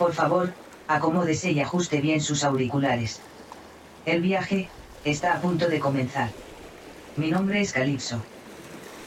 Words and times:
Por 0.00 0.14
favor, 0.14 0.50
acomódese 0.88 1.52
y 1.52 1.60
ajuste 1.60 2.00
bien 2.00 2.22
sus 2.22 2.42
auriculares. 2.42 3.20
El 4.06 4.22
viaje, 4.22 4.70
está 5.04 5.34
a 5.34 5.42
punto 5.42 5.68
de 5.68 5.78
comenzar. 5.78 6.30
Mi 7.18 7.30
nombre 7.30 7.60
es 7.60 7.74
Calypso. 7.74 8.22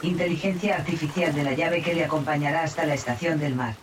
Inteligencia 0.04 0.75
artificial 0.75 1.34
de 1.34 1.46
la 1.46 1.54
llave 1.54 1.82
que 1.82 1.96
le 1.96 2.06
acompañará 2.06 2.61
hasta 2.61 2.86
la 2.86 2.93
estación 2.93 3.39
del 3.39 3.56
mar. 3.56 3.74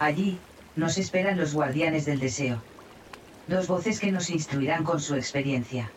Allí, 0.00 0.40
nos 0.74 0.98
esperan 0.98 1.38
los 1.38 1.54
guardianes 1.54 2.04
del 2.04 2.18
deseo. 2.18 2.60
Dos 3.46 3.68
voces 3.68 4.00
que 4.00 4.10
nos 4.10 4.28
instruirán 4.28 4.82
con 4.82 4.98
su 5.00 5.14
experiencia. 5.14 5.92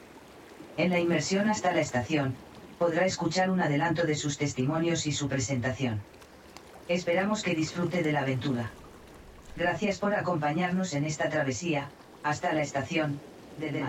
En 0.77 0.91
la 0.91 0.99
inmersión 0.99 1.49
hasta 1.49 1.73
la 1.73 1.81
estación, 1.81 2.35
podrá 2.77 3.07
escuchar 3.07 3.49
un 3.49 3.59
adelanto 3.59 4.05
de 4.05 4.13
sus 4.13 4.37
testimonios 4.37 5.07
y 5.07 5.13
su 5.13 5.27
presentación. 5.27 5.99
Esperamos 6.87 7.41
que 7.41 7.55
disfrute 7.55 8.03
de 8.03 8.11
la 8.11 8.19
aventura. 8.19 8.69
Gracias 9.57 9.97
por 9.97 10.13
acompañarnos 10.13 10.93
en 10.93 11.03
esta 11.03 11.29
travesía, 11.29 11.89
hasta 12.21 12.53
la 12.53 12.61
estación, 12.61 13.23
de 13.55 13.71
Del 13.71 13.85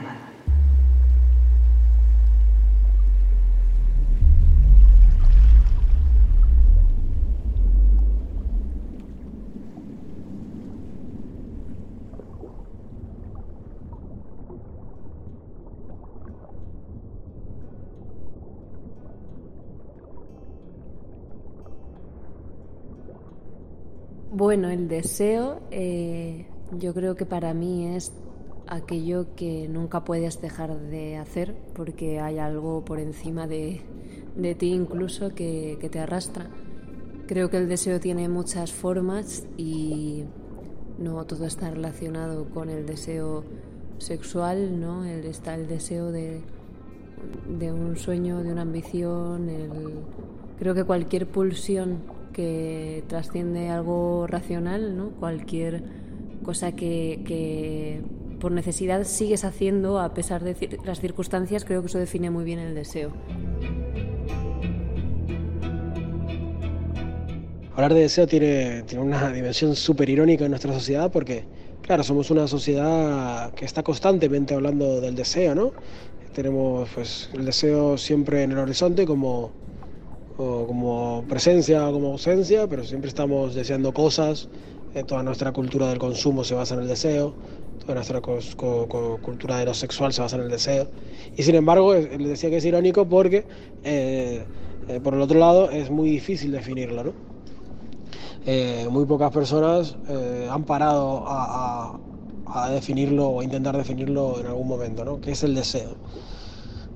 Bueno, 24.39 24.71
el 24.71 24.87
deseo 24.87 25.59
eh, 25.73 26.47
yo 26.79 26.95
creo 26.95 27.17
que 27.17 27.27
para 27.27 27.55
mí 27.55 27.89
es 27.97 28.13
aquello 28.69 29.35
que 29.35 29.67
nunca 29.67 30.05
puedes 30.05 30.41
dejar 30.41 30.79
de 30.79 31.17
hacer 31.17 31.57
porque 31.75 32.21
hay 32.21 32.39
algo 32.39 32.85
por 32.85 33.01
encima 33.01 33.49
de, 33.49 33.83
ti 34.57 34.73
incluso 34.73 35.35
que, 35.35 35.77
te 35.91 35.99
arrastra. 35.99 36.51
Creo 37.27 37.51
que 37.51 37.57
el 37.57 37.69
deseo 37.69 37.99
tiene 37.99 38.29
muchas 38.29 38.73
formas 38.73 39.45
y 39.57 40.23
no 41.01 41.27
todo 41.27 41.45
está 41.45 41.73
relacionado 41.73 42.49
con 42.51 42.71
el 42.71 42.87
deseo 42.87 43.43
sexual, 43.99 44.79
¿no? 44.81 45.05
El, 45.05 45.25
está 45.25 45.57
el 45.57 45.67
deseo 45.67 46.13
de, 46.13 46.43
de 47.59 47.73
un 47.73 47.97
sueño, 47.97 48.45
de 48.45 48.53
una 48.53 48.63
ambición, 48.63 49.51
creo 50.61 50.77
que 50.77 50.85
cualquier 50.85 51.27
pulsión 51.27 52.18
que 52.39 53.03
trasciende 53.09 53.69
algo 53.69 54.29
racional. 54.29 55.11
Cualquier 55.19 55.83
cosa 56.45 56.71
que, 56.71 58.01
por 58.39 58.53
necesidad 58.53 59.03
sigues 59.03 59.45
haciendo 59.45 59.99
a 59.99 60.15
pesar 60.15 60.45
de 60.45 60.79
las 60.85 61.01
circunstancias, 61.01 61.65
creo 61.65 61.81
que 61.81 61.89
eso 61.89 61.99
define 61.99 62.31
muy 62.31 62.45
bien 62.45 62.61
el 62.61 62.77
deseo. 62.77 63.11
Hablar 67.75 67.95
de 67.95 68.03
deseo 68.03 68.29
tiene, 68.29 68.85
tiene 68.85 69.03
una 69.03 69.33
dimensión 69.33 69.75
súper 69.75 70.09
irónica 70.09 70.45
en 70.45 70.51
nuestra 70.53 70.73
sociedad 70.73 71.11
porque, 71.11 71.43
claro, 71.83 72.05
somos 72.05 72.31
una 72.31 72.47
sociedad 72.47 73.53
que 73.55 73.65
está 73.65 73.83
constantemente 73.83 74.55
hablando 74.55 75.01
del 75.01 75.17
deseo, 75.17 75.57
¿no? 75.57 75.73
Tenemos 76.35 76.89
pues, 76.95 77.31
el 77.35 77.45
deseo 77.45 77.99
siempre 77.99 78.45
en 78.45 78.53
el 78.53 78.59
horizonte 78.59 79.07
como 79.07 79.51
como 80.39 81.25
presencia 81.29 81.89
o 81.89 81.93
como 81.93 82.13
ausencia, 82.13 82.69
pero 82.69 82.85
siempre 82.85 83.09
estamos 83.09 83.55
deseando 83.57 83.93
cosas. 83.93 84.49
Eh, 84.95 85.03
toda 85.03 85.23
nuestra 85.23 85.53
cultura 85.53 85.89
del 85.89 85.99
consumo 85.99 86.45
se 86.45 86.55
basa 86.55 86.75
en 86.75 86.83
el 86.83 86.89
deseo, 86.89 87.35
toda 87.81 87.97
nuestra 87.97 88.21
cultura 88.21 89.59
de 89.59 89.67
lo 89.67 89.75
sexual 89.75 90.13
se 90.13 90.23
basa 90.23 90.37
en 90.37 90.43
el 90.43 90.49
deseo. 90.49 90.89
Y 91.37 91.43
sin 91.43 91.57
embargo, 91.57 91.93
le 91.95 92.29
decía 92.29 92.51
que 92.51 92.59
es 92.59 92.65
irónico 92.65 93.09
porque, 93.09 93.47
eh, 93.83 94.45
eh, 94.89 95.01
por 95.01 95.15
el 95.15 95.21
otro 95.21 95.39
lado, 95.39 95.71
es 95.71 95.91
muy 95.91 96.09
difícil 96.11 96.53
definirlo. 96.53 97.05
¿no? 97.05 97.29
muy 98.89 99.05
pocas 99.05 99.31
personas 99.31 99.97
han 100.51 100.65
parado 100.65 101.27
a, 101.27 101.91
a, 102.47 102.65
a, 102.65 102.71
definirlo 102.71 103.29
o 103.29 103.43
intentar 103.43 103.77
definirlo 103.77 104.41
en 104.41 104.47
algún 104.47 104.67
momento, 104.67 105.05
¿no? 105.05 105.21
¿Qué 105.21 105.33
es 105.33 105.43
el 105.43 105.55
deseo? 105.55 105.97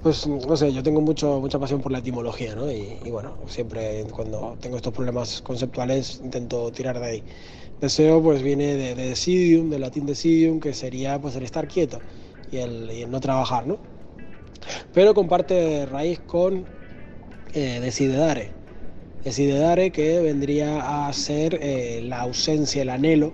Pues 0.02 0.26
no 0.26 0.56
sé, 0.56 0.72
yo 0.72 0.82
tengo 0.82 1.00
mucho, 1.00 1.40
mucha 1.40 1.60
pasión 1.60 1.80
por 1.80 1.92
la 1.92 1.98
etimología, 1.98 2.56
¿no? 2.56 2.70
Y, 2.70 2.98
bueno, 3.10 3.36
siempre 3.46 4.04
cuando 4.10 4.56
tengo 4.60 4.76
estos 4.76 4.92
problemas 4.92 5.40
conceptuales 5.42 6.20
intento 6.24 6.72
tirar 6.72 6.98
de 6.98 7.06
ahí. 7.06 7.22
Deseo 7.80 8.20
pues 8.20 8.42
viene 8.42 8.74
de, 8.74 8.96
de 8.96 9.08
decidium, 9.10 9.70
del 9.70 9.80
latín 9.80 10.04
decidium, 10.04 10.58
que 10.58 10.74
sería 10.74 11.20
pues 11.20 11.36
el 11.36 11.44
estar 11.44 11.68
quieto 11.68 12.00
y 12.50 12.56
el, 12.58 13.08
no 13.10 13.20
trabajar, 13.20 13.66
¿no? 13.66 13.78
Pero 14.92 15.14
comparte 15.14 15.86
raíz 15.86 16.18
con 16.26 16.66
eh. 17.54 17.80
Desidedare 19.24 19.92
que 19.92 20.18
vendría 20.20 21.06
a 21.06 21.12
ser 21.12 21.60
eh, 21.62 22.02
la 22.02 22.22
ausencia, 22.22 22.82
el 22.82 22.90
anhelo, 22.90 23.32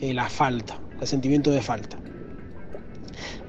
eh, 0.00 0.14
la 0.14 0.28
falta, 0.30 0.80
el 1.00 1.06
sentimiento 1.06 1.50
de 1.50 1.60
falta. 1.60 1.98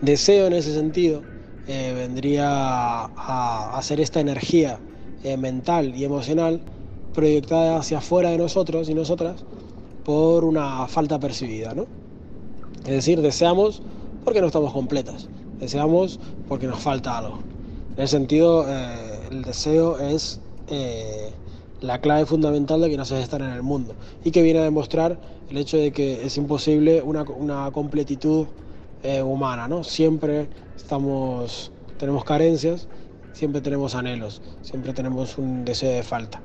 Deseo 0.02 0.48
en 0.48 0.54
ese 0.54 0.74
sentido 0.74 1.24
eh, 1.72 1.94
vendría 1.94 2.48
a, 2.50 3.78
hacer 3.78 4.00
esta 4.02 4.20
energía 4.20 4.80
eh, 5.24 5.38
mental 5.38 5.94
y 5.96 6.04
emocional 6.04 6.62
proyectada 7.14 7.78
hacia 7.78 8.00
afuera 8.00 8.32
de 8.32 8.40
nosotros 8.40 8.90
y 8.90 8.96
nosotras 8.96 9.46
por 10.04 10.46
una 10.46 10.88
falta 10.88 11.20
percibida, 11.20 11.76
¿no? 11.76 11.86
Es 12.86 12.90
decir, 12.90 13.22
deseamos 13.22 13.84
porque 14.26 14.42
no 14.42 14.48
estamos 14.48 14.74
completas, 14.74 15.30
deseamos 15.60 16.20
porque 16.48 16.66
nos 16.66 16.80
falta 16.80 17.20
algo. 17.20 17.38
En 17.98 18.04
ese 18.04 18.18
sentido, 18.18 18.66
eh, 18.68 19.20
el 19.30 19.44
deseo 19.44 20.00
es 20.00 20.42
la 21.82 22.02
clave 22.02 22.26
fundamental 22.26 22.82
de 22.82 22.90
que 22.90 22.98
nos 22.98 23.12
hace 23.12 23.22
estar 23.22 23.44
en 23.44 23.52
el 23.52 23.62
mundo 23.62 23.94
y 24.24 24.32
que 24.32 24.42
viene 24.42 24.62
a 24.62 24.64
demostrar 24.64 25.20
el 25.52 25.58
hecho 25.60 25.78
de 25.78 25.92
que 25.92 26.26
es 26.26 26.36
imposible 26.36 27.04
una, 27.04 27.22
una 27.22 27.70
completitud 27.70 28.48
eh, 29.04 29.22
humana, 29.22 29.68
¿no? 29.68 29.84
Siempre 29.84 30.50
estamos, 30.76 31.72
tenemos 31.98 32.24
carencias, 32.26 32.90
siempre 33.32 33.62
tenemos 33.62 33.96
anhelos, 33.96 34.42
siempre 34.62 34.94
tenemos 34.94 35.38
un 35.38 35.64
deseo 35.66 35.92
de 35.92 36.04
falta. 36.04 36.44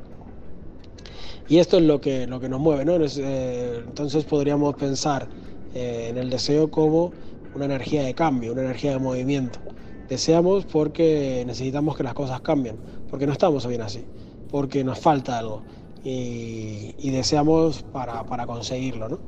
Y 1.46 1.58
esto 1.58 1.76
es 1.76 1.82
lo 1.84 2.00
que, 2.00 2.26
lo 2.26 2.40
que 2.40 2.48
nos 2.48 2.60
mueve, 2.60 2.84
¿no? 2.84 2.96
Eh, 2.96 3.82
entonces 3.86 4.24
podríamos 4.24 4.74
pensar 4.76 5.28
eh, 5.74 6.08
en 6.10 6.16
el 6.18 6.30
deseo 6.30 6.70
como 6.70 7.12
una 7.52 7.66
energía 7.66 8.02
de 8.02 8.14
cambio, 8.14 8.52
una 8.52 8.62
energía 8.62 8.92
de 8.92 8.98
movimiento. 8.98 9.60
Deseamos 10.08 10.66
porque 10.66 11.44
necesitamos 11.46 11.96
que 11.96 12.02
las 12.02 12.14
cosas 12.14 12.40
cambien, 12.40 12.80
porque 13.08 13.26
no 13.26 13.32
estamos 13.32 13.66
bien 13.66 13.82
así, 13.82 14.06
porque 14.48 14.84
nos 14.84 14.98
falta 15.00 15.38
algo 15.38 15.64
y, 16.02 16.94
y 16.98 17.10
deseamos 17.10 17.82
para, 17.84 18.24
para 18.26 18.46
conseguirlo, 18.46 19.08
¿no? 19.08 19.20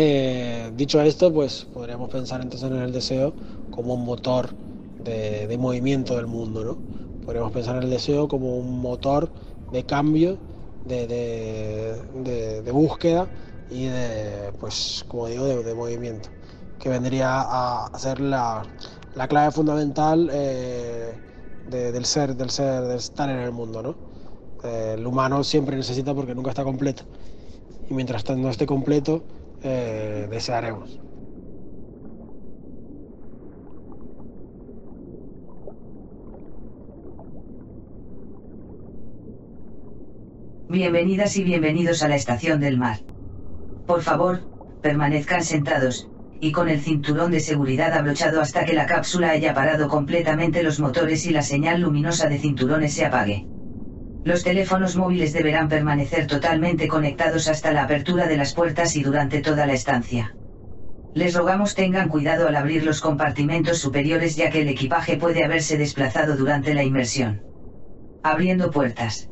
Eh, 0.00 0.70
dicho 0.76 1.00
esto, 1.00 1.32
pues 1.32 1.66
podríamos 1.74 2.08
pensar 2.08 2.40
entonces 2.40 2.70
en 2.70 2.76
el 2.76 2.92
deseo 2.92 3.34
como 3.72 3.94
un 3.94 4.04
motor 4.04 4.50
de, 5.02 5.56
movimiento 5.58 6.14
del 6.14 6.28
mundo, 6.28 6.64
¿no? 6.64 6.78
Podríamos 7.24 7.50
pensar 7.50 7.74
en 7.78 7.82
el 7.82 7.90
deseo 7.90 8.28
como 8.28 8.56
un 8.58 8.80
motor 8.80 9.28
de 9.72 9.82
cambio, 9.82 10.38
de, 10.84 12.00
búsqueda 12.72 13.28
y 13.72 13.86
de, 13.86 14.52
pues, 14.60 15.04
como 15.08 15.26
digo, 15.26 15.44
de, 15.44 15.74
movimiento, 15.74 16.28
que 16.78 16.90
vendría 16.90 17.40
a 17.40 17.98
ser 17.98 18.20
la, 18.20 18.62
clave 19.28 19.50
fundamental 19.50 20.30
eh, 20.32 21.12
del 21.68 22.04
ser, 22.04 22.36
del 22.36 22.50
ser, 22.50 22.84
de 22.84 22.94
estar 22.98 23.28
en 23.28 23.40
el 23.40 23.50
mundo, 23.50 23.82
¿no? 23.82 23.96
Eh, 24.62 24.94
el 24.96 25.04
humano 25.04 25.42
siempre 25.42 25.76
necesita 25.76 26.14
porque 26.14 26.36
nunca 26.36 26.50
está 26.50 26.62
completo. 26.62 27.02
Y 27.90 27.94
mientras 27.94 28.24
no 28.36 28.48
esté 28.48 28.64
completo, 28.64 29.24
eh, 29.62 30.26
desearemos. 30.30 31.00
Bienvenidas 40.68 41.36
y 41.36 41.44
bienvenidos 41.44 42.02
a 42.02 42.08
la 42.08 42.16
estación 42.16 42.60
del 42.60 42.76
mar. 42.76 42.98
Por 43.86 44.02
favor, 44.02 44.40
permanezcan 44.82 45.42
sentados, 45.42 46.10
y 46.40 46.52
con 46.52 46.68
el 46.68 46.80
cinturón 46.80 47.32
de 47.32 47.40
seguridad 47.40 47.94
abrochado 47.94 48.40
hasta 48.40 48.64
que 48.64 48.74
la 48.74 48.86
cápsula 48.86 49.30
haya 49.30 49.54
parado 49.54 49.88
completamente 49.88 50.62
los 50.62 50.78
motores 50.78 51.26
y 51.26 51.30
la 51.30 51.42
señal 51.42 51.80
luminosa 51.80 52.28
de 52.28 52.38
cinturones 52.38 52.92
se 52.92 53.06
apague. 53.06 53.46
Los 54.28 54.44
teléfonos 54.44 54.94
móviles 54.94 55.32
deberán 55.32 55.70
permanecer 55.70 56.26
totalmente 56.26 56.86
conectados 56.86 57.48
hasta 57.48 57.72
la 57.72 57.84
apertura 57.84 58.26
de 58.26 58.36
las 58.36 58.52
puertas 58.52 58.94
y 58.94 59.02
durante 59.02 59.40
toda 59.40 59.64
la 59.64 59.72
estancia. 59.72 60.36
Les 61.14 61.32
rogamos 61.32 61.74
tengan 61.74 62.10
cuidado 62.10 62.46
al 62.46 62.54
abrir 62.54 62.84
los 62.84 63.00
compartimentos 63.00 63.78
superiores 63.78 64.36
ya 64.36 64.50
que 64.50 64.60
el 64.60 64.68
equipaje 64.68 65.16
puede 65.16 65.44
haberse 65.44 65.78
desplazado 65.78 66.36
durante 66.36 66.74
la 66.74 66.82
inmersión. 66.82 67.40
Abriendo 68.22 68.70
puertas. 68.70 69.30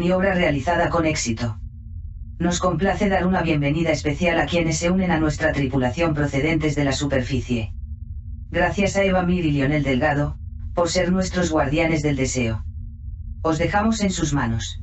Maniobra 0.00 0.32
realizada 0.32 0.88
con 0.88 1.04
éxito. 1.04 1.60
Nos 2.38 2.58
complace 2.58 3.10
dar 3.10 3.26
una 3.26 3.42
bienvenida 3.42 3.90
especial 3.90 4.40
a 4.40 4.46
quienes 4.46 4.78
se 4.78 4.90
unen 4.90 5.10
a 5.10 5.20
nuestra 5.20 5.52
tripulación 5.52 6.14
procedentes 6.14 6.74
de 6.74 6.84
la 6.84 6.92
superficie. 6.92 7.74
Gracias 8.50 8.96
a 8.96 9.04
Eva 9.04 9.24
Mir 9.24 9.44
y 9.44 9.50
Lionel 9.50 9.82
Delgado, 9.82 10.38
por 10.74 10.88
ser 10.88 11.12
nuestros 11.12 11.50
guardianes 11.50 12.00
del 12.00 12.16
deseo. 12.16 12.64
Os 13.42 13.58
dejamos 13.58 14.00
en 14.00 14.08
sus 14.08 14.32
manos. 14.32 14.80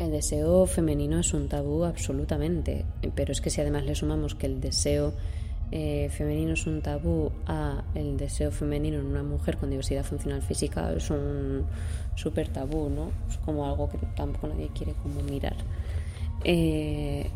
El 0.00 0.10
deseo 0.10 0.66
femenino 0.66 1.20
es 1.20 1.32
un 1.32 1.48
tabú 1.48 1.84
absolutamente, 1.84 2.84
pero 3.14 3.30
es 3.30 3.40
que 3.40 3.50
si 3.50 3.60
además 3.60 3.84
le 3.84 3.94
sumamos 3.94 4.34
que 4.34 4.46
el 4.46 4.60
deseo 4.60 5.14
eh, 5.72 6.08
femenino 6.10 6.54
es 6.54 6.66
un 6.66 6.82
tabú 6.82 7.30
a 7.46 7.84
el 7.94 8.16
deseo 8.16 8.50
femenino 8.50 8.98
en 8.98 9.06
una 9.06 9.22
mujer 9.22 9.56
con 9.56 9.70
diversidad 9.70 10.04
funcional 10.04 10.42
física 10.42 10.92
es 10.92 11.10
un 11.10 11.64
súper 12.16 12.48
tabú, 12.48 12.88
¿no? 12.88 13.12
Es 13.28 13.38
como 13.38 13.66
algo 13.66 13.88
que 13.88 13.98
tampoco 14.16 14.48
nadie 14.48 14.70
quiere 14.74 14.94
como 14.94 15.22
mirar. 15.22 15.56
Eh, 16.44 17.30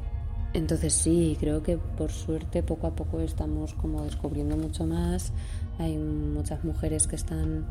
entonces 0.53 0.95
sí, 0.95 1.37
creo 1.39 1.63
que 1.63 1.79
por 1.79 2.11
suerte 2.11 2.63
poco 2.63 2.87
a 2.87 2.95
poco 2.95 3.21
estamos 3.21 3.75
como 3.75 4.05
descubriendo 4.05 4.57
mucho 4.57 4.85
más. 4.85 5.33
Hay 5.79 5.97
muchas 5.97 6.65
mujeres 6.65 7.07
que 7.07 7.17
están 7.17 7.67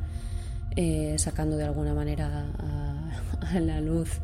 eh, 0.75 1.15
sacando 1.17 1.57
de 1.57 1.65
alguna 1.65 1.93
manera 1.93 2.45
a, 2.57 3.59
la 3.59 3.81
luz 3.81 4.19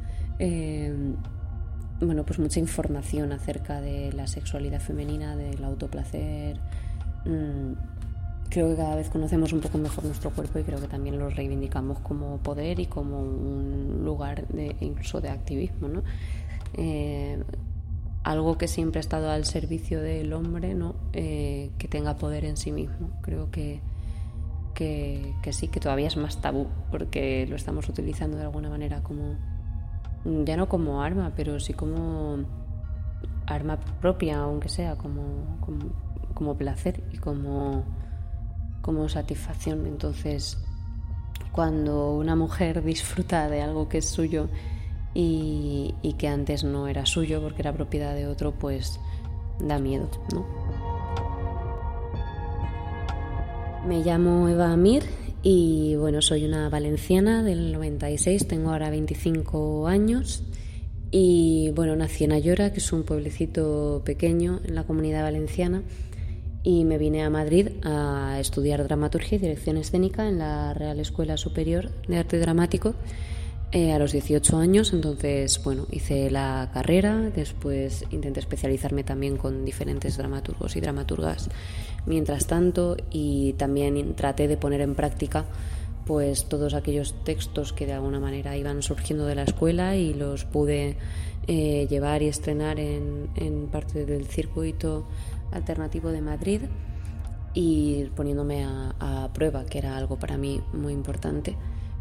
bueno, 2.02 2.24
pues 2.24 2.40
mucha 2.40 2.60
información 2.60 3.32
acerca 3.32 3.82
de 3.82 4.14
la 4.14 4.28
sexualidad 4.28 4.80
femenina, 4.80 5.36
del 5.36 5.64
autoplacer. 5.64 6.58
Mm, 7.26 7.74
creo 8.50 8.70
que 8.70 8.76
cada 8.76 8.96
vez 8.96 9.10
conocemos 9.10 9.52
un 9.52 9.60
poco 9.60 9.78
mejor 9.78 10.06
nuestro 10.06 10.32
cuerpo 10.32 10.60
y 10.60 10.64
creo 10.64 10.80
que 10.80 10.88
también 10.88 11.20
lo 11.20 11.30
reivindicamos 11.30 12.00
como 12.00 12.38
poder 12.38 12.80
y 12.80 12.86
como 12.86 13.20
un 13.20 14.02
lugar 14.04 14.48
de, 14.48 14.76
incluso 14.80 15.20
de 15.22 15.30
activismo, 15.30 15.88
¿no? 15.88 16.04
Eh, 16.74 17.44
algo 18.24 18.58
que 18.58 18.68
siempre 18.68 19.00
ha 19.00 19.02
estado 19.02 19.30
al 19.30 19.46
servicio 19.46 20.02
del 20.02 20.32
hombre, 20.34 20.76
¿no? 20.76 20.96
Eh, 21.14 21.70
que 21.78 21.88
tenga 21.88 22.16
poder 22.16 22.46
en 22.46 22.58
sí 22.58 22.72
mismo. 22.72 23.10
Creo 23.22 23.52
que, 23.52 23.82
que, 24.74 25.34
que 25.42 25.54
sí, 25.54 25.68
que 25.68 25.80
todavía 25.80 26.08
es 26.08 26.18
más 26.18 26.42
tabú 26.42 26.68
porque 26.92 27.46
lo 27.48 27.56
estamos 27.56 27.90
utilizando 27.90 28.38
de 28.38 28.44
alguna 28.44 28.70
manera 28.70 29.02
como 29.04 29.36
ya 30.26 30.58
no 30.58 30.68
como 30.68 31.02
arma, 31.02 31.34
pero 31.36 31.60
sí 31.60 31.74
como 31.74 32.40
arma 33.46 33.80
propia, 34.02 34.40
aunque 34.40 34.70
sea 34.70 34.96
como, 34.96 35.58
como, 36.34 36.56
placer 36.56 37.04
y 37.12 37.18
como, 37.18 37.84
como 38.82 39.10
satisfacción. 39.10 39.86
Entonces, 39.88 40.58
cuando 41.52 42.16
una 42.16 42.36
mujer 42.36 42.84
disfruta 42.84 43.50
de 43.50 43.62
algo 43.62 43.90
que 43.90 44.00
es 44.00 44.10
suyo 44.10 44.50
y, 45.14 45.96
y, 46.02 46.14
que 46.14 46.28
antes 46.28 46.64
no 46.64 46.88
era 46.88 47.06
suyo 47.06 47.42
porque 47.42 47.62
era 47.62 47.74
propiedad 47.74 48.14
de 48.14 48.28
otro, 48.28 48.52
pues 48.52 49.00
da 49.60 49.80
miedo, 49.80 50.10
¿no? 50.34 50.46
Me 53.88 54.04
llamo 54.04 54.48
Eva 54.48 54.72
Amir 54.72 55.04
y 55.42 55.96
bueno, 55.96 56.22
soy 56.22 56.46
una 56.46 56.70
valenciana 56.70 57.44
del 57.44 57.72
96, 57.72 58.48
tengo 58.48 58.72
ahora 58.72 58.90
25 58.90 59.88
años. 59.88 60.44
Y 61.12 61.72
bueno, 61.76 61.96
nací 61.96 62.26
en 62.26 62.34
Ayora, 62.34 62.72
que 62.72 62.80
es 62.80 62.94
un 62.94 63.04
pueblecito 63.04 64.02
pequeño 64.06 64.60
en 64.66 64.76
la 64.76 64.84
comunidad 64.84 65.24
valenciana. 65.24 65.82
Y 66.62 66.84
me 66.84 66.98
vine 66.98 67.24
a 67.24 67.30
Madrid 67.30 67.70
a 67.84 68.38
estudiar 68.40 68.84
dramaturgia 68.84 69.38
y 69.38 69.40
dirección 69.40 69.78
escénica 69.78 70.28
en 70.28 70.40
la 70.40 70.74
Real 70.74 71.00
Escuela 71.00 71.38
Superior 71.38 71.90
de 72.08 72.18
Arte 72.18 72.38
Dramático 72.38 72.96
eh, 73.72 73.94
a 73.94 74.00
los 74.00 74.14
18 74.14 74.58
años, 74.58 74.94
entonces, 74.94 75.62
bueno, 75.64 75.86
hice 75.92 76.32
la 76.32 76.72
carrera, 76.74 77.30
después 77.30 78.04
intenté 78.10 78.40
especializarme 78.40 79.04
también 79.04 79.38
con 79.38 79.64
diferentes 79.64 80.18
dramaturgos 80.18 80.76
y 80.76 80.82
dramaturgas 80.82 81.50
mientras 82.10 82.48
tanto 82.48 82.98
y 83.12 83.54
también 83.54 84.16
traté 84.16 84.50
de 84.50 84.58
poner 84.58 84.82
en 84.82 84.96
práctica 84.96 85.46
pues 86.06 86.46
todos 86.46 86.74
aquellos 86.74 87.14
textos 87.24 87.72
que 87.72 87.86
de 87.86 87.94
alguna 87.94 88.20
manera 88.20 88.58
iban 88.58 88.82
surgiendo 88.82 89.28
de 89.28 89.36
la 89.36 89.44
escuela 89.44 89.96
y 89.96 90.16
los 90.16 90.44
pude 90.44 90.98
eh, 91.48 91.88
llevar 91.88 92.24
y 92.24 92.28
estrenar 92.28 92.80
en, 92.80 93.30
en 93.36 93.68
parte 93.68 94.06
del 94.06 94.26
circuito 94.26 95.08
alternativo 95.52 96.10
de 96.10 96.22
Madrid 96.22 96.62
y 97.54 98.06
poniéndome 98.16 98.64
a, 98.64 98.96
a 99.00 99.32
prueba, 99.34 99.66
que 99.66 99.78
era 99.78 99.96
algo 99.96 100.18
para 100.18 100.36
mí 100.36 100.62
muy 100.74 100.94
importante 100.94 101.56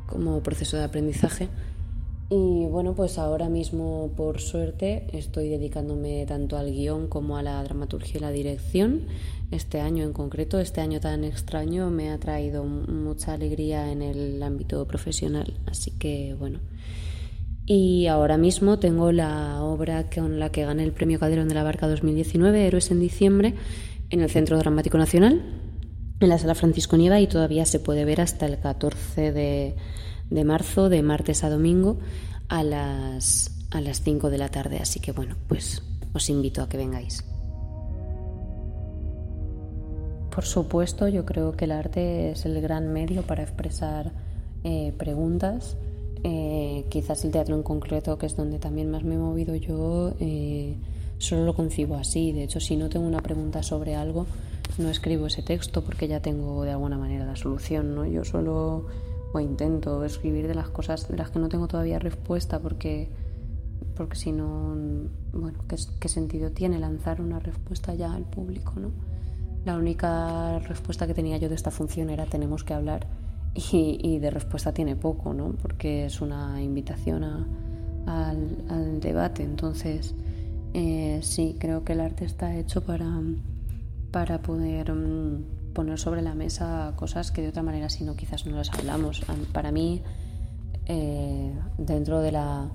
como 0.07 0.43
proceso 0.43 0.79
de 0.79 0.85
aprendizaje. 0.85 1.51
Y 2.31 2.67
bueno, 2.67 2.95
pues 2.95 3.17
ahora 3.17 3.49
mismo, 3.49 4.13
por 4.15 4.41
suerte, 4.41 5.07
estoy 5.15 5.49
dedicándome 5.49 6.27
tanto 6.27 6.59
al 6.59 6.71
guion 6.71 7.09
como 7.09 7.39
a 7.39 7.43
la 7.43 7.63
dramaturgia 7.63 8.19
y 8.19 8.21
la 8.21 8.31
dirección. 8.31 9.07
Este 9.51 9.81
año 9.81 10.05
en 10.05 10.13
concreto, 10.13 10.59
este 10.59 10.83
año 10.83 11.01
tan 11.01 11.25
extraño, 11.25 11.89
me 11.89 12.11
ha 12.11 12.19
traído 12.19 12.65
mucha 12.65 13.33
alegría 13.33 13.91
en 13.91 14.03
el 14.03 14.43
ámbito 14.43 14.87
profesional. 14.87 15.55
Así 15.67 15.93
que 15.93 16.35
bueno. 16.39 16.61
Y 17.65 18.07
ahora 18.09 18.37
mismo 18.37 18.79
tengo 18.79 19.11
la 19.11 19.63
obra 19.63 20.11
con 20.11 20.39
la 20.39 20.51
que 20.51 20.65
gané 20.65 20.85
el 20.85 20.93
Premio 20.93 21.19
Calderón 21.19 21.49
de 21.49 21.55
la 21.55 21.63
Barca 21.63 21.89
2019, 21.89 22.67
Héroes 22.67 22.91
en 22.91 23.01
Diciembre, 23.01 23.55
en 24.11 24.21
el 24.21 24.31
Centro 24.31 24.59
Dramático 24.59 24.99
Nacional, 24.99 25.43
en 26.21 26.29
la 26.29 26.39
Sala 26.39 26.55
Francisco 26.55 26.99
Nieva, 26.99 27.21
y 27.21 27.27
todavía 27.27 27.65
se 27.65 27.81
puede 27.81 28.05
ver 28.05 28.21
hasta 28.21 28.45
el 28.45 28.59
14 28.59 29.33
de 29.33 29.77
de 30.31 30.45
marzo, 30.45 30.89
de 30.89 31.03
martes 31.03 31.45
a 31.45 31.51
domingo, 31.51 31.99
a 32.49 32.63
las, 32.63 33.67
a 33.71 33.81
las 33.81 34.03
5 34.03 34.31
de 34.31 34.39
la 34.39 34.49
tarde. 34.49 34.79
Así 34.79 35.01
que 35.01 35.13
bueno, 35.13 35.37
pues 35.49 35.83
os 36.13 36.31
invito 36.31 36.63
a 36.63 36.69
que 36.69 36.77
vengáis. 36.77 37.25
Por 40.39 40.45
supuesto, 40.45 41.09
yo 41.09 41.25
creo 41.25 41.57
que 41.57 41.65
el 41.65 41.73
arte 41.73 42.31
es 42.31 42.45
el 42.45 42.61
gran 42.61 42.93
medio 42.93 43.23
para 43.23 43.43
expresar 43.43 44.13
eh, 44.63 44.93
preguntas. 44.97 45.77
Eh, 46.23 46.87
quizás 46.91 47.25
el 47.25 47.33
teatro 47.33 47.57
en 47.57 47.63
concreto, 47.63 48.19
que 48.19 48.27
es 48.27 48.37
donde 48.37 48.59
también 48.59 48.91
más 48.91 49.03
me 49.03 49.17
he 49.17 49.19
movido 49.19 49.57
yo, 49.57 50.15
eh, 50.21 50.77
solo 51.19 51.45
lo 51.45 51.55
concibo 51.55 51.97
así. 51.97 52.33
De 52.33 52.45
hecho, 52.45 52.61
si 52.61 52.77
no 52.77 52.89
tengo 52.89 53.07
una 53.07 53.21
pregunta 53.21 53.63
sobre 53.63 53.97
algo, 53.97 54.27
no 54.79 54.91
escribo 54.91 55.27
ese 55.27 55.43
texto 55.43 55.83
porque 55.83 56.07
ya 56.07 56.21
tengo 56.21 56.63
de 56.63 56.71
alguna 56.71 56.99
manera 56.99 57.27
la 57.27 57.37
solución. 57.37 57.95
¿no? 57.95 58.07
Yo 58.07 58.25
solo 58.25 58.87
o 59.33 59.41
intento 59.41 60.05
escribir 60.05 60.49
de 60.49 60.55
las 60.55 60.69
cosas 60.69 61.09
de 61.09 61.17
las 61.17 61.31
que 61.31 61.39
no 61.39 61.49
tengo 61.49 61.69
todavía 61.69 61.99
respuesta 61.99 62.59
porque 62.61 63.09
porque 63.95 64.17
si 64.17 64.33
no 64.33 64.77
bueno 65.33 65.59
¿qué, 65.69 66.09
sentido 66.09 66.51
tiene 66.51 66.79
lanzar 66.79 67.21
una 67.21 67.39
respuesta 67.39 67.95
ya 67.95 68.13
al 68.13 68.25
público 68.25 68.75
no 68.77 68.91
la 69.65 69.77
única 69.77 70.59
respuesta 70.61 71.07
que 71.07 71.15
tenía 71.15 71.37
yo 71.37 71.49
de 71.49 71.55
esta 71.55 71.71
función 71.71 72.11
era 72.11 72.27
tenemos 72.27 72.65
que 72.65 72.75
hablar 72.75 73.07
y, 73.55 74.19
de 74.19 74.31
respuesta 74.31 74.73
tiene 74.73 74.97
poco 74.97 75.35
no 75.35 75.55
porque 75.61 76.07
es 76.07 76.21
una 76.21 76.63
invitación 76.63 77.25
al, 77.25 79.01
debate. 79.01 79.43
Entonces 79.43 80.15
eh, 80.75 81.21
sí 81.23 81.57
creo 81.59 81.85
que 81.85 81.93
el 81.93 82.01
arte 82.01 82.25
está 82.25 82.57
hecho 82.57 82.83
para 82.83 83.21
para 84.11 84.41
poder 84.41 84.93
mm, 84.95 85.45
poner 85.79 85.97
sobre 86.01 86.23
la 86.23 86.35
mesa 86.35 86.93
cosas 86.97 87.31
que 87.31 87.41
de 87.41 87.51
otra 87.51 87.63
manera 87.63 87.89
si 87.89 88.03
no 88.03 88.17
quizás 88.17 88.45
no 88.47 88.57
las 88.57 88.69
hablamos. 88.75 89.23
Para 89.53 89.71
mí, 89.71 90.03
eh, 90.87 91.53
dentro 91.79 92.19
de 92.19 92.33
la 92.33 92.69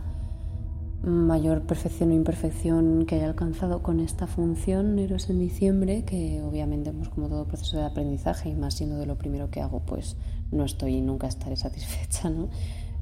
mayor 1.03 1.63
perfección 1.63 2.11
o 2.11 2.13
imperfección 2.13 3.05
que 3.05 3.17
he 3.17 3.25
alcanzado 3.25 3.83
con 3.83 3.99
esta 3.99 4.25
función 4.25 4.97
Héroes 4.97 5.29
en 5.29 5.39
diciembre, 5.39 6.05
que 6.05 6.41
obviamente 6.41 6.93
pues, 6.93 7.09
como 7.09 7.27
todo 7.27 7.43
proceso 7.43 7.75
de 7.75 7.83
aprendizaje 7.83 8.47
y 8.47 8.55
más 8.55 8.75
siendo 8.75 8.95
de 8.95 9.05
lo 9.05 9.17
primero 9.17 9.51
que 9.51 9.59
hago, 9.59 9.81
pues 9.81 10.15
no 10.51 10.63
estoy 10.63 10.95
y 10.95 11.01
nunca 11.01 11.27
estaré 11.27 11.57
satisfecha, 11.57 12.29
¿no? 12.29 12.47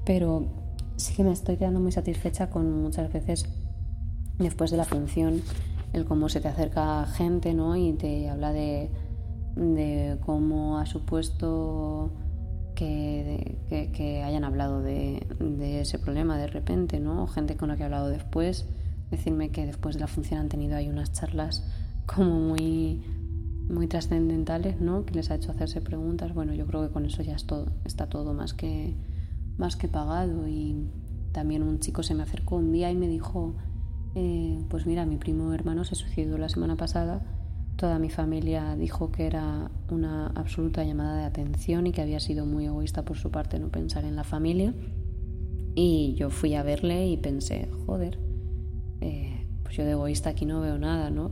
Pero 0.03 0.47
sí 0.95 1.13
que 1.13 1.23
me 1.23 1.31
estoy 1.31 1.57
quedando 1.57 1.79
muy 1.79 1.91
satisfecha 1.91 2.49
con 2.49 2.81
muchas 2.81 3.13
veces 3.13 3.45
después 4.39 4.71
de 4.71 4.77
la 4.77 4.85
función 4.85 5.43
el 5.93 6.05
cómo 6.05 6.27
se 6.27 6.41
te 6.41 6.47
acerca 6.47 7.05
gente, 7.05 7.53
¿no? 7.53 7.75
Y 7.75 7.93
te 7.93 8.31
habla 8.31 8.51
de 8.51 8.89
de 9.55 10.17
cómo 10.25 10.77
ha 10.77 10.85
supuesto 10.85 12.11
que, 12.75 13.57
que, 13.93 14.23
hayan 14.23 14.43
hablado 14.43 14.81
de, 14.81 15.25
de, 15.39 15.81
ese 15.81 15.99
problema 15.99 16.37
de 16.37 16.47
repente, 16.47 16.99
¿no? 16.99 17.27
Gente 17.27 17.57
con 17.57 17.69
la 17.69 17.75
que 17.75 17.83
he 17.83 17.85
hablado 17.85 18.07
después, 18.09 18.65
decirme 19.11 19.49
que 19.49 19.65
después 19.65 19.95
de 19.95 20.01
la 20.01 20.07
función 20.07 20.39
han 20.39 20.49
tenido 20.49 20.75
ahí 20.75 20.89
unas 20.89 21.11
charlas 21.11 21.63
como 22.05 22.39
muy, 22.39 23.03
muy 23.69 23.87
trascendentales, 23.87 24.81
¿no? 24.81 25.05
Que 25.05 25.13
les 25.13 25.29
ha 25.31 25.35
hecho 25.35 25.51
hacerse 25.51 25.81
preguntas. 25.81 26.33
Bueno, 26.33 26.53
yo 26.53 26.65
creo 26.65 26.87
que 26.87 26.93
con 26.93 27.05
eso 27.05 27.21
ya 27.21 27.35
es 27.35 27.45
todo, 27.45 27.67
está 27.85 28.07
todo 28.07 28.33
más 28.33 28.53
que, 28.53 28.95
más 29.57 29.75
que 29.75 29.87
pagado. 29.87 30.47
Y 30.47 30.89
también 31.33 31.63
un 31.63 31.79
chico 31.79 32.03
se 32.03 32.15
me 32.15 32.23
acercó 32.23 32.55
un 32.55 32.71
día 32.71 32.89
y 32.89 32.95
me 32.95 33.07
dijo, 33.07 33.53
eh, 34.15 34.63
pues 34.69 34.85
mira, 34.85 35.05
mi 35.05 35.17
primo 35.17 35.53
hermano 35.53 35.83
se 35.83 35.95
suicidó 35.95 36.37
la 36.37 36.49
semana 36.49 36.75
pasada 36.75 37.21
Toda 37.75 37.97
mi 37.99 38.09
familia 38.09 38.75
dijo 38.75 39.11
que 39.11 39.25
era 39.25 39.71
una 39.89 40.27
absoluta 40.27 40.83
llamada 40.83 41.17
de 41.17 41.23
atención 41.23 41.87
y 41.87 41.91
que 41.91 42.01
había 42.01 42.19
sido 42.19 42.45
muy 42.45 42.65
egoísta 42.65 43.03
por 43.03 43.17
su 43.17 43.31
parte 43.31 43.59
no 43.59 43.69
pensar 43.69 44.05
en 44.05 44.15
la 44.15 44.23
familia. 44.23 44.73
Y 45.73 46.15
yo 46.15 46.29
fui 46.29 46.53
a 46.55 46.63
verle 46.63 47.07
y 47.07 47.17
pensé, 47.17 47.69
joder, 47.85 48.19
eh, 48.99 49.47
pues 49.63 49.77
yo 49.77 49.85
de 49.85 49.91
egoísta 49.91 50.31
aquí 50.31 50.45
no 50.45 50.61
veo 50.61 50.77
nada, 50.77 51.09
¿no? 51.09 51.31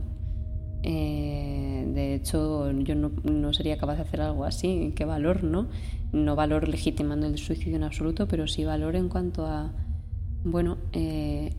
Eh, 0.82 1.84
de 1.94 2.14
hecho, 2.14 2.70
yo 2.72 2.94
no, 2.94 3.52
sería 3.52 3.76
capaz 3.76 3.96
de 3.96 4.02
hacer 4.02 4.22
algo 4.22 4.44
así. 4.44 4.92
¿Qué 4.96 5.04
valor, 5.04 5.44
no? 5.44 5.68
No 6.12 6.36
valor 6.36 6.68
legitimando 6.68 7.26
el 7.26 7.38
suicidio 7.38 7.76
en 7.76 7.84
absoluto, 7.84 8.26
pero 8.26 8.46
sí 8.46 8.64
valor 8.64 8.96
en 8.96 9.08
cuanto 9.08 9.46
a, 9.46 9.72
bueno, 10.44 10.78
eh, 10.92 11.54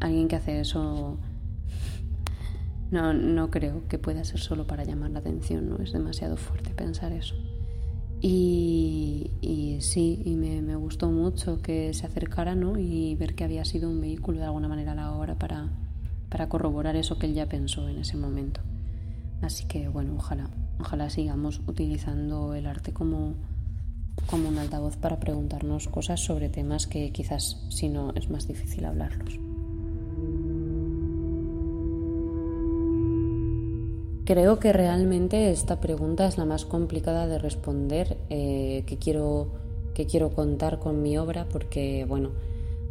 alguien 0.00 0.28
que 0.28 0.36
hace 0.36 0.60
eso 0.60 1.18
no, 2.94 3.12
no 3.12 3.50
creo 3.50 3.86
que 3.88 3.98
pueda 3.98 4.24
ser 4.24 4.40
solo 4.40 4.66
para 4.66 4.84
llamar 4.84 5.10
la 5.10 5.18
atención, 5.18 5.68
¿no? 5.68 5.76
Es 5.82 5.92
demasiado 5.92 6.36
fuerte 6.36 6.70
pensar 6.70 7.12
eso. 7.12 7.34
Y, 8.26 9.78
sí, 9.80 10.22
y 10.24 10.36
me, 10.36 10.76
gustó 10.76 11.10
mucho 11.10 11.60
que 11.60 11.92
se 11.92 12.06
acercara 12.06 12.54
¿no? 12.54 12.78
y 12.78 13.14
ver 13.16 13.34
que 13.34 13.44
había 13.44 13.66
sido 13.66 13.90
un 13.90 14.00
vehículo 14.00 14.38
de 14.38 14.46
alguna 14.46 14.66
manera 14.66 14.92
a 14.92 14.94
la 14.94 15.12
hora 15.12 15.34
para, 15.34 15.68
para 16.30 16.48
corroborar 16.48 16.96
eso 16.96 17.18
que 17.18 17.26
él 17.26 17.34
ya 17.34 17.46
pensó 17.46 17.86
en 17.86 17.98
ese 17.98 18.16
momento. 18.16 18.62
Así 19.42 19.66
que 19.66 19.88
bueno, 19.88 20.14
ojalá, 20.16 20.48
ojalá 20.80 21.10
sigamos 21.10 21.60
utilizando 21.66 22.54
el 22.54 22.66
arte 22.66 22.94
como, 22.94 23.34
como 24.26 24.48
un 24.48 24.56
altavoz 24.56 24.96
para 24.96 25.20
preguntarnos 25.20 25.88
cosas 25.88 26.20
sobre 26.20 26.48
temas 26.48 26.86
que 26.86 27.12
quizás 27.12 27.66
si 27.68 27.90
no 27.90 28.12
es 28.14 28.30
más 28.30 28.48
difícil 28.48 28.86
hablarlos. 28.86 29.38
Creo 34.24 34.58
que 34.58 34.72
realmente 34.72 35.50
esta 35.50 35.80
pregunta 35.80 36.26
es 36.26 36.38
la 36.38 36.46
más 36.46 36.64
complicada 36.64 37.26
de 37.26 37.38
responder 37.38 38.16
eh, 38.30 38.82
que, 38.86 38.96
quiero, 38.96 39.48
que 39.92 40.06
quiero 40.06 40.30
contar 40.30 40.78
con 40.78 41.02
mi 41.02 41.18
obra 41.18 41.46
porque, 41.52 42.06
bueno, 42.08 42.30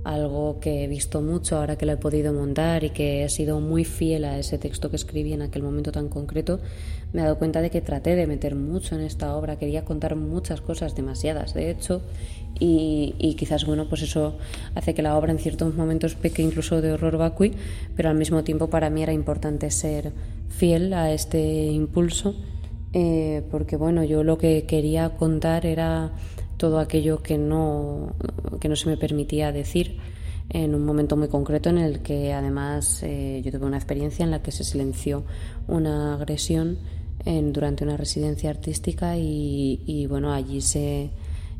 algo 0.04 0.60
que 0.60 0.84
he 0.84 0.88
visto 0.88 1.22
mucho 1.22 1.58
ahora 1.58 1.78
que 1.78 1.86
lo 1.86 1.94
he 1.94 1.98
podido 1.98 2.34
montar 2.34 2.84
y 2.84 2.90
que 2.90 3.24
he 3.24 3.30
sido 3.30 3.60
muy 3.62 3.86
fiel 3.86 4.26
a 4.26 4.38
ese 4.38 4.58
texto 4.58 4.90
que 4.90 4.98
escribí 4.98 5.34
en 5.34 5.42
aquel 5.42 5.64
momento 5.64 5.92
tan 5.92 6.10
concreto, 6.10 6.60
me 7.14 7.22
he 7.22 7.24
dado 7.24 7.38
cuenta 7.38 7.62
de 7.62 7.70
que 7.70 7.82
traté 7.82 8.16
de 8.16 8.28
meter 8.28 8.56
mucho 8.56 8.96
en 8.96 9.02
esta 9.02 9.36
obra, 9.36 9.58
quería 9.58 9.86
contar 9.86 10.16
muchas 10.16 10.62
cosas, 10.62 10.96
demasiadas 10.96 11.54
de 11.54 11.70
hecho, 11.70 12.02
y, 12.60 13.36
quizás 13.38 13.66
bueno, 13.66 13.88
pues 13.90 14.04
eso 14.04 14.38
hace 14.76 14.94
que 14.94 15.02
la 15.02 15.18
obra 15.18 15.32
en 15.32 15.40
ciertos 15.40 15.76
momentos 15.76 16.16
peque 16.16 16.44
incluso 16.44 16.82
de 16.82 16.94
horror 16.94 17.18
vacui, 17.18 17.54
pero 17.96 18.10
al 18.10 18.16
mismo 18.16 18.44
tiempo 18.44 18.70
para 18.70 18.90
mí 18.90 19.04
era 19.04 19.12
importante 19.12 19.72
ser 19.72 20.12
fiel 20.50 20.94
a 20.94 21.12
este 21.12 21.66
impulso, 21.66 22.36
eh, 22.94 23.44
porque 23.50 23.76
bueno, 23.76 24.04
yo 24.04 24.24
lo 24.24 24.38
que 24.38 24.66
quería 24.66 25.10
contar 25.10 25.66
era 25.66 26.12
todo 26.58 26.80
aquello 26.80 27.22
que 27.22 27.38
no, 27.38 28.16
que 28.60 28.70
no 28.70 28.76
se 28.76 28.90
me 28.90 28.98
permitía 28.98 29.52
decir 29.52 29.98
en 30.50 30.76
un 30.76 30.86
momento 30.86 31.18
muy 31.18 31.28
concreto 31.28 31.70
en 31.70 31.78
el 31.78 32.02
que 32.02 32.34
además 32.34 33.02
eh, 33.04 33.42
yo 33.44 33.52
tuve 33.52 33.66
una 33.66 33.78
experiencia 33.78 34.24
en 34.24 34.32
la 34.32 34.42
que 34.42 34.52
se 34.52 34.64
silenció 34.64 35.24
una 35.68 36.16
agresión 36.16 36.78
en, 37.26 37.54
durante 37.54 37.84
una 37.84 37.98
residencia 37.98 38.50
artística 38.50 39.18
y, 39.18 40.06
bueno, 40.10 40.34
allí 40.34 40.62
se, 40.62 41.12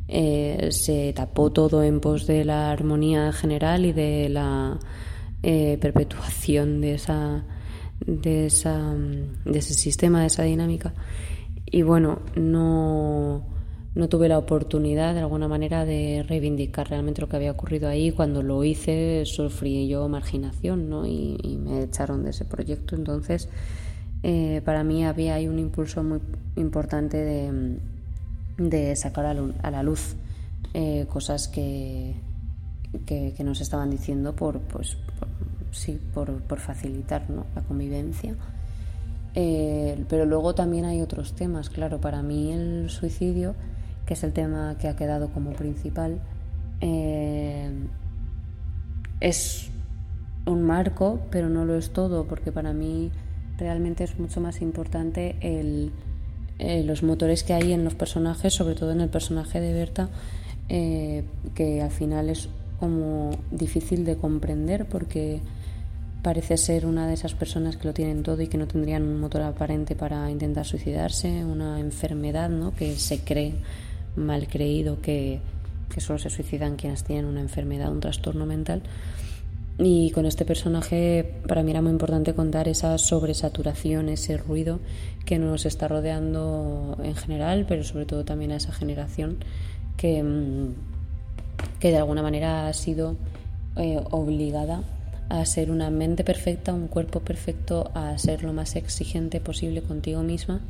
eh, 0.08 0.68
se 0.72 1.14
tapó 1.14 1.52
todo 1.52 1.84
en 1.84 2.00
pos 2.00 2.28
de 2.28 2.46
la 2.46 2.72
armonía 2.72 3.32
general 3.32 3.86
y 3.86 3.94
de 3.94 4.30
la 4.30 4.80
eh, 5.42 5.78
perpetuación 5.80 6.82
de 6.82 6.96
esa, 6.96 7.46
de 8.06 8.48
esa 8.48 8.94
de 8.94 9.60
ese 9.60 9.74
sistema, 9.74 10.22
de 10.22 10.28
esa 10.28 10.44
dinámica. 10.44 10.94
Y 11.66 11.82
bueno, 11.82 12.20
no 12.36 13.53
no 13.96 14.10
tuve 14.10 14.28
la 14.28 14.40
oportunidad 14.40 15.14
de 15.14 15.20
alguna 15.20 15.48
manera 15.48 15.86
de 15.86 16.26
reivindicar 16.28 16.90
realmente 16.90 17.22
lo 17.22 17.30
que 17.30 17.36
había 17.36 17.52
ocurrido 17.52 17.88
ahí. 17.88 18.12
Cuando 18.12 18.42
lo 18.42 18.64
hice 18.64 19.24
sufrí 19.26 19.88
yo 19.88 20.10
marginación 20.10 20.90
¿no? 20.90 21.06
y, 21.06 21.60
me 21.64 21.84
echaron 21.84 22.24
de 22.24 22.32
ese 22.32 22.46
proyecto. 22.46 22.96
Entonces, 22.96 23.50
eh, 24.24 24.62
para 24.66 24.84
mí 24.84 25.06
había 25.06 25.36
ahí 25.36 25.48
un 25.48 25.60
impulso 25.60 26.04
muy 26.04 26.20
importante 26.56 27.18
de, 28.58 28.96
sacar 28.96 29.26
a, 29.26 29.72
la 29.72 29.84
luz 29.84 30.16
eh, 30.74 31.06
cosas 31.08 31.48
que, 31.48 32.16
que, 33.06 33.44
nos 33.44 33.62
estaban 33.62 33.92
diciendo 33.92 34.36
por, 34.36 34.60
pues, 34.62 34.98
sí, 35.72 36.00
por, 36.16 36.42
por 36.42 36.60
facilitar 36.60 37.30
¿no? 37.30 37.46
la 37.56 37.62
convivencia. 37.62 38.36
Eh, 39.36 40.04
pero 40.10 40.26
luego 40.26 40.56
también 40.56 40.86
hay 40.86 41.02
otros 41.02 41.34
temas, 41.34 41.70
claro, 41.70 42.00
para 42.00 42.24
mí 42.24 42.52
el 42.52 42.90
suicidio 42.90 43.56
que 44.06 44.14
es 44.14 44.24
el 44.24 44.34
tema 44.34 44.78
que 44.80 44.88
ha 44.88 44.96
quedado 44.96 45.30
como 45.30 45.52
principal, 45.54 46.20
eh, 46.82 47.70
es 49.20 49.70
un 50.46 50.64
marco, 50.64 51.22
pero 51.32 51.50
no 51.50 51.66
lo 51.66 51.76
es 51.76 51.92
todo, 51.92 52.26
porque 52.26 52.52
para 52.52 52.74
mí 52.74 53.12
realmente 53.58 54.04
es 54.04 54.20
mucho 54.20 54.42
más 54.42 54.62
importante 54.62 55.36
el, 55.42 55.92
eh, 56.60 56.84
los 56.84 57.04
motores 57.04 57.44
que 57.44 57.54
hay 57.54 57.72
en 57.72 57.84
los 57.84 57.96
personajes, 57.96 58.54
sobre 58.54 58.76
todo 58.76 58.92
en 58.92 59.02
el 59.02 59.10
personaje 59.10 59.62
de 59.62 59.74
Berta, 59.74 60.10
eh, 60.70 61.24
que 61.56 61.82
al 61.82 61.92
final 61.92 62.30
es 62.30 62.50
como 62.80 63.32
difícil 63.52 64.06
de 64.06 64.18
comprender 64.18 64.86
porque 64.86 65.42
parece 66.22 66.58
ser 66.58 66.86
una 66.86 67.08
de 67.08 67.14
esas 67.14 67.34
personas 67.34 67.78
que 67.78 67.88
lo 67.88 67.94
tienen 67.94 68.24
todo 68.24 68.42
y 68.42 68.48
que 68.48 68.58
no 68.58 68.68
tendrían 68.68 69.04
un 69.04 69.20
motor 69.20 69.42
aparente 69.42 69.96
para 69.96 70.30
intentar 70.32 70.66
suicidarse, 70.66 71.44
una 71.44 71.80
enfermedad 71.80 72.50
¿no? 72.50 72.74
que 72.74 72.96
se 72.96 73.20
cree 73.20 73.56
mal 74.16 74.48
creído 74.48 75.02
que, 75.02 75.40
solo 75.98 76.18
se 76.18 76.30
suicidan 76.30 76.76
quienes 76.76 77.04
tienen 77.04 77.26
una 77.26 77.42
enfermedad, 77.42 77.92
un 77.92 78.00
trastorno 78.00 78.46
mental. 78.46 78.82
Y 79.80 80.12
con 80.12 80.26
este 80.26 80.46
personaje 80.46 81.36
para 81.48 81.64
mí 81.64 81.72
era 81.72 81.82
muy 81.82 81.92
importante 81.92 82.34
contar 82.34 82.68
esa 82.68 82.98
sobresaturación, 82.98 84.10
ese 84.10 84.38
ruido 84.38 84.80
que 85.26 85.40
nos 85.40 85.66
está 85.66 85.88
rodeando 85.88 86.98
en 87.04 87.16
general, 87.16 87.66
pero 87.68 87.84
sobre 87.84 88.06
todo 88.06 88.24
también 88.24 88.52
a 88.52 88.58
esa 88.58 88.72
generación 88.72 89.38
que, 89.98 90.22
mm, 90.22 90.74
que 91.80 91.90
de 91.90 91.98
alguna 91.98 92.22
manera 92.22 92.68
ha 92.68 92.74
sido 92.74 93.16
eh, 93.76 94.00
obligada 94.12 94.84
a 95.30 95.46
ser 95.46 95.72
una 95.72 95.90
mente 95.90 96.24
perfecta, 96.24 96.74
un 96.74 96.88
cuerpo 96.88 97.22
perfecto, 97.22 97.90
a 97.96 98.16
ser 98.20 98.44
lo 98.44 98.54
más 98.54 98.76
exigente 98.76 99.40
posible 99.40 99.82
contigo 99.82 100.22
misma, 100.22 100.62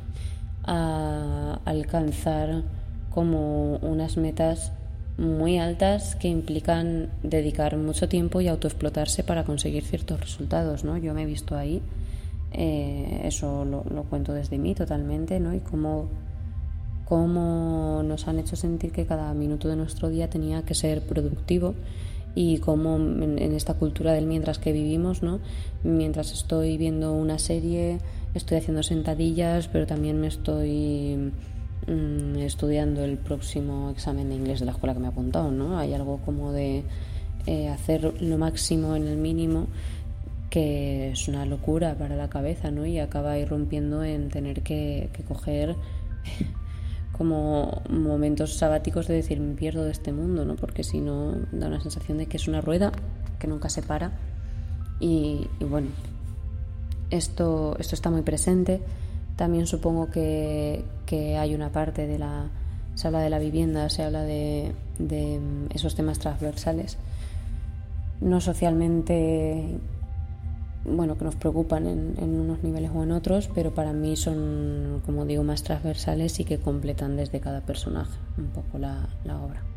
a 0.64 1.60
alcanzar 1.66 2.64
como 3.13 3.77
unas 3.77 4.17
metas 4.17 4.72
muy 5.17 5.60
altas 5.60 6.15
que 6.15 6.27
implican 6.27 7.10
dedicar 7.22 7.77
mucho 7.77 8.10
tiempo 8.10 8.41
y 8.41 8.48
autoexplotarse 8.48 9.24
para 9.24 9.43
conseguir 9.43 9.84
ciertos 9.84 10.20
resultados, 10.20 10.84
¿no? 10.84 10.98
Yo 10.98 11.13
me 11.13 11.24
he 11.24 11.25
visto 11.25 11.55
ahí, 11.55 11.82
eh, 12.51 13.22
eso 13.24 13.65
lo, 13.65 14.03
cuento 14.03 14.34
desde 14.34 14.58
mí 14.58 14.74
totalmente, 14.74 15.39
¿no? 15.39 15.53
Y 15.53 15.60
cómo, 15.60 16.08
cómo 17.05 18.01
nos 18.03 18.27
han 18.27 18.39
hecho 18.39 18.55
sentir 18.55 18.91
que 18.91 19.05
cada 19.05 19.32
minuto 19.36 19.67
de 19.67 19.75
nuestro 19.75 20.10
día 20.10 20.29
tenía 20.29 20.63
que 20.63 20.74
ser 20.74 21.01
productivo 21.01 21.75
y 22.34 22.58
cómo 22.58 22.96
en, 22.96 23.38
en 23.38 23.53
esta 23.53 23.75
cultura 23.75 24.13
del 24.13 24.25
mientras 24.25 24.58
que 24.58 24.72
vivimos, 24.72 25.22
¿no? 25.22 25.39
Mientras 25.84 26.32
estoy 26.32 26.77
viendo 26.77 27.13
una 27.13 27.38
serie, 27.38 28.00
estoy 28.34 28.58
haciendo 28.58 28.82
sentadillas, 28.82 29.67
pero 29.67 29.86
también 29.86 30.20
me 30.20 30.25
estoy 30.25 31.32
Mm, 31.88 32.38
estudiando 32.38 33.04
el 33.04 33.18
próximo 33.18 33.90
examen 33.90 34.30
de 34.30 34.36
inglés 34.36 34.62
de 34.62 34.66
la 34.66 34.72
escuela 34.72 34.94
que 34.94 35.02
me 35.02 35.08
ha 35.08 35.10
apuntado, 35.10 35.52
¿no? 35.52 35.78
Hay 35.78 35.94
algo 35.94 36.20
como 36.20 36.54
de 36.54 36.84
eh, 37.46 37.68
hacer 37.68 38.22
lo 38.22 38.38
máximo 38.38 38.96
en 38.96 39.08
el 39.08 39.18
mínimo 39.18 39.68
que 40.50 41.10
es 41.10 41.28
una 41.28 41.46
locura 41.46 41.96
para 41.98 42.16
la 42.16 42.30
cabeza, 42.30 42.72
¿no? 42.72 42.86
Y 42.86 43.00
acaba 43.00 43.38
irrumpiendo 43.38 44.04
en 44.04 44.30
tener 44.30 44.62
que, 44.62 45.10
coger 45.28 45.75
como 47.12 47.82
momentos 47.90 48.54
sabáticos 48.54 49.08
de 49.08 49.16
decir 49.16 49.40
me 49.42 49.56
pierdo 49.56 49.84
de 49.84 49.92
este 49.92 50.13
mundo, 50.13 50.46
¿no? 50.46 50.56
Porque 50.56 50.84
si 50.84 51.02
no 51.02 51.34
da 51.52 51.68
una 51.68 51.82
sensación 51.82 52.18
de 52.18 52.28
que 52.28 52.38
es 52.38 52.48
una 52.48 52.62
rueda 52.62 52.94
que 53.40 53.48
nunca 53.48 53.68
se 53.68 53.82
para 53.82 54.12
y, 55.02 55.48
y 55.60 55.63
bueno, 55.66 55.90
esto, 57.10 57.75
esto 57.78 57.96
está 57.96 58.10
muy 58.10 58.22
presente 58.22 58.82
también 59.36 59.68
supongo 59.68 60.10
que, 60.10 60.84
hay 61.38 61.54
una 61.54 61.72
parte 61.72 62.08
de 62.08 62.18
la 62.18 62.50
sala 62.96 63.20
de 63.20 63.30
la 63.30 63.38
vivienda, 63.38 63.88
se 63.90 64.04
habla 64.04 64.24
de, 64.24 64.74
esos 65.74 65.96
temas 65.96 66.20
transversales, 66.20 66.98
no 68.20 68.42
socialmente, 68.42 69.78
bueno, 70.86 71.18
que 71.18 71.25
nos 71.25 71.36
preocupan 71.36 71.88
en, 71.88 72.40
unos 72.40 72.63
niveles 72.63 72.92
o 72.94 73.04
en 73.04 73.12
otros, 73.12 73.50
pero 73.54 73.74
para 73.74 73.94
mí 73.94 74.16
son, 74.16 75.02
como 75.06 75.25
digo, 75.25 75.44
más 75.44 75.62
transversales 75.63 76.40
y 76.40 76.46
que 76.46 76.58
completan 76.58 77.16
desde 77.16 77.40
cada 77.40 77.62
personaje 77.62 78.18
un 78.38 78.48
poco 78.48 78.80
la 78.80 79.08
obra. 79.44 79.73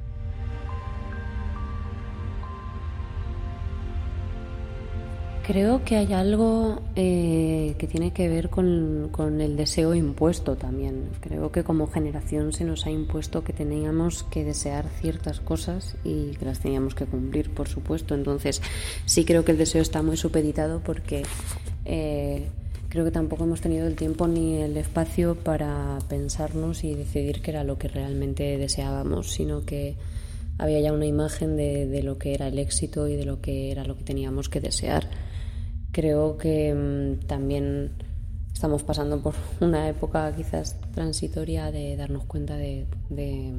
Creo 5.46 5.84
que 5.84 5.94
hay 5.94 6.12
algo 6.12 6.82
eh, 6.96 7.76
que 7.78 7.86
tiene 7.86 8.12
que 8.12 8.28
ver 8.28 8.50
con, 8.50 9.10
con, 9.12 9.40
el 9.40 9.56
deseo 9.56 9.94
impuesto 9.94 10.56
también. 10.56 11.08
Creo 11.20 11.52
que 11.52 11.62
como 11.62 11.86
generación 11.86 12.52
se 12.52 12.64
nos 12.64 12.84
ha 12.84 12.90
impuesto 12.90 13.44
que 13.44 13.52
teníamos 13.52 14.24
que 14.24 14.42
desear 14.42 14.86
ciertas 15.00 15.38
cosas 15.38 15.94
y 16.02 16.32
que 16.32 16.44
las 16.46 16.58
teníamos 16.58 16.96
que 16.96 17.06
cumplir, 17.06 17.54
por 17.54 17.68
supuesto. 17.68 18.16
Entonces 18.16 18.60
sí 19.04 19.24
creo 19.24 19.44
que 19.44 19.52
el 19.52 19.58
deseo 19.58 19.82
está 19.82 20.02
muy 20.02 20.16
supeditado 20.16 20.80
porque 20.80 21.22
eh, 21.84 22.48
creo 22.88 23.04
que 23.04 23.12
tampoco 23.12 23.44
hemos 23.44 23.60
tenido 23.60 23.86
el 23.86 23.94
tiempo 23.94 24.26
ni 24.26 24.60
el 24.62 24.76
espacio 24.76 25.36
para 25.36 26.00
pensarnos 26.08 26.82
y 26.82 26.96
decidir 26.96 27.40
qué 27.40 27.52
era 27.52 27.62
lo 27.62 27.78
que 27.78 27.86
realmente 27.86 28.58
deseábamos, 28.58 29.30
sino 29.30 29.64
que 29.64 29.94
había 30.58 30.80
ya 30.80 30.92
una 30.92 31.06
imagen 31.06 31.56
de, 31.56 31.86
de 31.86 32.02
lo 32.02 32.18
que 32.18 32.34
era 32.34 32.48
el 32.48 32.58
éxito 32.58 33.06
y 33.06 33.14
de 33.14 33.24
lo 33.24 33.40
que 33.40 33.70
era 33.70 33.84
lo 33.84 33.96
que 33.96 34.02
teníamos 34.02 34.48
que 34.48 34.60
desear. 34.60 35.06
Creo 35.96 36.36
que 36.36 36.74
mm, 36.74 37.26
también 37.26 37.92
estamos 38.52 38.82
pasando 38.82 39.22
por 39.22 39.32
una 39.62 39.88
época 39.88 40.30
quizás 40.36 40.78
transitoria 40.92 41.72
de 41.72 41.96
darnos 41.96 42.26
cuenta 42.26 42.54
de, 42.58 42.86
de, 43.08 43.54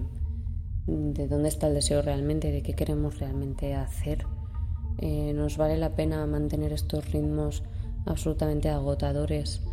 dónde 0.85 1.49
está 1.49 1.65
el 1.65 1.73
deseo 1.73 2.03
realmente, 2.03 2.51
de 2.51 2.61
qué 2.61 2.73
queremos 2.73 3.17
realmente 3.17 3.73
hacer. 3.73 4.27
Eh, 4.99 5.33
nos 5.33 5.57
vale 5.57 5.77
la 5.77 5.95
pena 5.95 6.27
mantener 6.27 6.73
estos 6.73 7.11
ritmos 7.11 7.63
absolutamente 8.05 8.69
agotadores, 8.69 9.63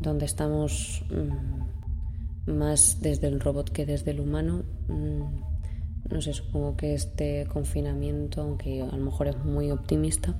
donde 0.00 0.24
estamos 0.24 1.04
mm, 1.10 2.52
más 2.52 3.02
desde 3.02 3.26
el 3.26 3.38
robot 3.38 3.68
que 3.68 3.84
desde 3.84 4.12
el 4.12 4.20
humano. 4.20 4.62
Mm, 4.88 5.24
no 6.10 6.22
sé, 6.22 6.32
supongo 6.32 6.74
que 6.74 6.94
este 6.94 7.46
confinamiento, 7.52 8.40
aunque 8.40 8.80
a 8.80 8.96
lo 8.96 9.04
mejor 9.04 9.28
es 9.28 9.36
muy 9.44 9.70
optimista, 9.70 10.34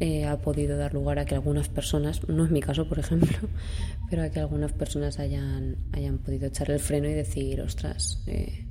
eh, 0.00 0.24
ha 0.24 0.40
podido 0.40 0.76
dar 0.76 0.92
lugar 0.92 1.18
a 1.18 1.24
que 1.24 1.34
algunas 1.34 1.68
personas, 1.68 2.28
no 2.28 2.44
es 2.44 2.50
mi 2.50 2.60
caso 2.60 2.88
por 2.88 2.98
ejemplo, 2.98 3.36
pero 4.10 4.22
a 4.22 4.30
que 4.30 4.40
algunas 4.40 4.72
personas 4.72 5.18
hayan, 5.18 5.76
hayan 5.92 6.18
podido 6.18 6.48
echar 6.48 6.70
el 6.70 6.80
freno 6.80 7.08
y 7.08 7.14
decir, 7.14 7.60
ostras, 7.60 8.22
eh, 8.26 8.66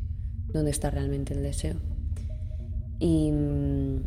¿dónde 0.47 0.71
está 0.71 0.89
realmente 0.89 1.33
el 1.33 1.43
deseo? 1.43 1.75
Y, 2.99 3.31
mm, 3.31 4.03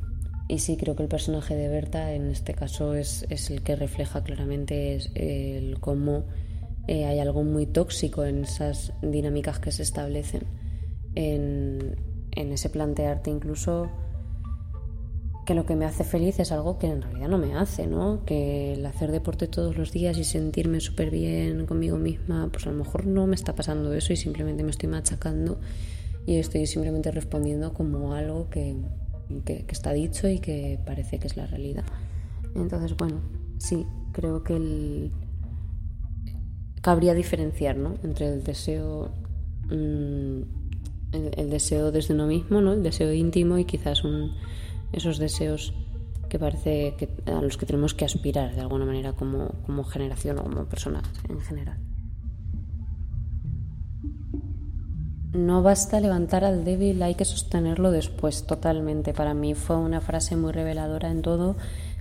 y, 0.48 0.58
sí, 0.58 0.76
creo 0.76 0.94
que 0.94 1.02
el 1.02 1.08
personaje 1.08 1.56
de 1.56 1.68
Berta 1.68 2.12
en 2.12 2.30
este 2.30 2.54
caso 2.54 2.94
es, 2.94 3.26
es 3.30 3.50
el 3.50 3.62
que 3.62 3.76
refleja 3.76 4.22
claramente 4.22 4.98
el 5.14 5.80
cómo 5.80 6.26
eh, 6.86 7.04
hay 7.04 7.18
algo 7.18 7.42
muy 7.42 7.66
tóxico 7.66 8.24
en 8.24 8.44
esas 8.44 8.92
dinámicas 9.02 9.58
que 9.58 9.72
se 9.72 9.82
establecen, 9.82 10.42
en, 11.14 11.96
en 12.32 12.52
ese 12.52 12.68
plantearte 12.68 13.30
incluso 13.30 13.90
que 15.46 15.54
lo 15.54 15.64
que 15.64 15.76
me 15.76 15.84
hace 15.84 16.02
feliz 16.02 16.40
es 16.40 16.50
algo 16.50 16.76
que 16.76 16.88
en 16.88 17.00
realidad 17.00 17.28
no 17.28 17.38
me 17.38 17.54
hace, 17.54 17.86
¿no? 17.86 18.24
Que 18.26 18.74
el 18.74 18.84
hacer 18.84 19.12
deporte 19.12 19.46
todos 19.46 19.78
los 19.78 19.92
días 19.92 20.18
y 20.18 20.24
sentirme 20.24 20.80
súper 20.80 21.10
bien 21.10 21.66
conmigo 21.66 21.98
misma, 21.98 22.48
pues 22.50 22.66
a 22.66 22.70
lo 22.72 22.76
mejor 22.76 23.06
no 23.06 23.28
me 23.28 23.36
está 23.36 23.54
pasando 23.54 23.94
eso 23.94 24.12
y 24.12 24.16
simplemente 24.16 24.64
me 24.64 24.72
estoy 24.72 24.88
machacando 24.88 25.60
y 26.26 26.34
estoy 26.36 26.66
simplemente 26.66 27.12
respondiendo 27.12 27.72
como 27.72 28.12
algo 28.12 28.50
que, 28.50 28.76
que, 29.44 29.64
está 29.68 29.92
dicho 29.92 30.28
y 30.28 30.40
que 30.40 30.80
parece 30.84 31.20
que 31.20 31.28
es 31.28 31.36
la 31.36 31.46
realidad. 31.46 31.84
Entonces, 32.56 32.96
bueno, 32.96 33.20
sí, 33.58 33.86
creo 34.12 34.42
que 34.42 34.56
el... 34.56 35.12
cabría 36.82 37.14
diferenciar, 37.14 37.76
¿no? 37.76 37.94
Entre 38.02 38.26
el 38.28 38.42
deseo... 38.42 39.12
Mm, 39.70 40.42
el 41.12 41.48
deseo 41.48 41.92
desde 41.92 42.12
uno 42.12 42.26
mismo, 42.26 42.60
¿no? 42.60 42.72
El 42.72 42.82
deseo 42.82 43.12
íntimo 43.12 43.56
y 43.56 43.64
quizás 43.64 44.04
un 44.04 44.32
esos 44.92 45.18
deseos 45.18 45.74
que 46.28 46.38
parece 46.38 46.94
que, 46.98 47.08
a 47.26 47.40
los 47.40 47.56
que 47.56 47.66
tenemos 47.66 47.94
que 47.94 48.04
aspirar 48.04 48.54
de 48.54 48.60
alguna 48.60 48.84
manera 48.84 49.12
como, 49.12 49.48
como 49.64 49.84
generación 49.84 50.38
o 50.38 50.42
como 50.42 50.64
persona 50.64 51.02
en 51.28 51.40
general. 51.40 51.78
No 55.32 55.62
basta 55.62 56.00
levantar 56.00 56.44
al 56.44 56.64
débil, 56.64 57.02
hay 57.02 57.14
que 57.14 57.24
sostenerlo 57.24 57.90
después, 57.90 58.46
totalmente. 58.46 59.12
Para 59.12 59.34
mí 59.34 59.54
fue 59.54 59.76
una 59.76 60.00
frase 60.00 60.34
muy 60.34 60.50
reveladora 60.52 61.10
en 61.10 61.20
todo, 61.20 61.56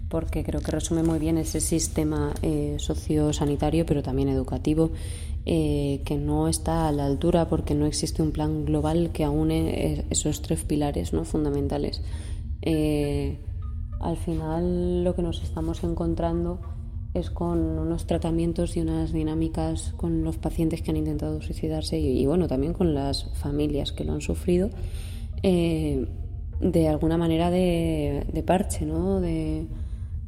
porque 0.09 0.43
creo 0.43 0.61
que 0.61 0.71
resume 0.71 1.03
muy 1.03 1.19
bien 1.19 1.37
ese 1.37 1.59
sistema 1.59 2.33
eh, 2.41 2.77
sociosanitario, 2.79 3.85
pero 3.85 4.01
también 4.01 4.29
educativo, 4.29 4.91
eh, 5.45 6.01
que 6.05 6.15
no 6.15 6.47
está 6.47 6.87
a 6.87 6.91
la 6.91 7.05
altura 7.05 7.49
porque 7.49 7.75
no 7.75 7.85
existe 7.85 8.21
un 8.21 8.31
plan 8.31 8.65
global 8.65 9.11
que 9.11 9.23
aúne 9.23 10.05
esos 10.09 10.41
tres 10.41 10.63
pilares 10.63 11.11
¿no? 11.11 11.25
fundamentales. 11.25 12.01
Eh, 12.65 13.37
al 13.99 14.17
final 14.17 15.03
lo 15.03 15.15
que 15.15 15.21
nos 15.21 15.41
estamos 15.43 15.83
encontrando 15.83 16.59
es 17.13 17.29
con 17.29 17.59
unos 17.59 18.07
tratamientos 18.07 18.75
y 18.75 18.81
unas 18.81 19.13
dinámicas 19.13 19.93
con 19.95 20.23
los 20.23 20.37
pacientes 20.37 20.81
que 20.81 20.91
han 20.91 20.97
intentado 20.97 21.41
suicidarse 21.41 21.97
y, 21.97 22.25
bueno, 22.25 22.47
también 22.47 22.73
con 22.73 22.93
las 22.93 23.31
familias 23.35 23.93
que 23.93 24.03
lo 24.03 24.13
han 24.13 24.21
sufrido, 24.21 24.69
eh, 25.41 26.07
de 26.59 26.87
alguna 26.89 27.17
manera 27.17 27.49
de, 27.51 28.43
parche, 28.45 28.85
¿no? 28.85 29.21
De 29.21 29.67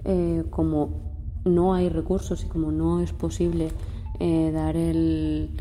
eh, 0.06 0.44
como 0.50 0.90
no 1.44 1.74
hay 1.74 1.90
recursos 1.90 2.46
y 2.46 2.48
como 2.48 2.72
no 2.72 3.02
es 3.02 3.12
posible 3.12 3.70
dar 4.20 4.76
el, 4.76 5.52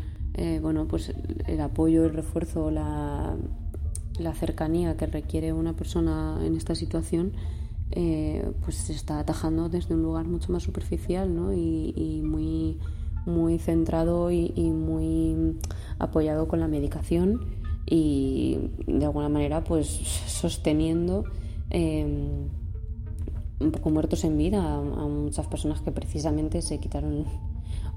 bueno, 0.61 0.87
pues 0.87 1.13
el 1.45 1.61
apoyo, 1.61 2.05
el 2.05 2.13
refuerzo, 2.13 2.71
la 2.71 3.35
la 4.19 4.33
cercanía 4.33 4.97
que 4.97 5.05
requiere 5.05 5.53
una 5.53 5.73
persona 5.73 6.39
en 6.43 6.55
esta 6.55 6.75
situación, 6.75 7.33
eh, 7.91 8.51
pues 8.63 8.75
se 8.75 8.93
está 8.93 9.19
atajando 9.19 9.69
desde 9.69 9.95
un 9.95 10.03
lugar 10.03 10.25
mucho 10.25 10.51
más 10.51 10.63
superficial 10.63 11.33
¿no? 11.33 11.53
y, 11.53 12.21
muy, 12.23 12.77
muy 13.25 13.59
centrado 13.59 14.29
y, 14.31 14.51
muy 14.71 15.57
apoyado 15.99 16.47
con 16.47 16.59
la 16.59 16.67
medicación 16.67 17.45
y 17.85 18.71
de 18.85 19.05
alguna 19.05 19.29
manera 19.29 19.63
pues 19.63 19.87
sosteniendo 19.87 21.23
em, 21.69 22.49
un 23.59 23.71
poco 23.71 23.89
muertos 23.89 24.25
en 24.25 24.37
vida 24.37 24.75
a 24.75 24.81
muchas 24.81 25.47
personas 25.47 25.79
que 25.79 25.91
precisamente 25.91 26.61
se 26.61 26.79
quitaron 26.79 27.25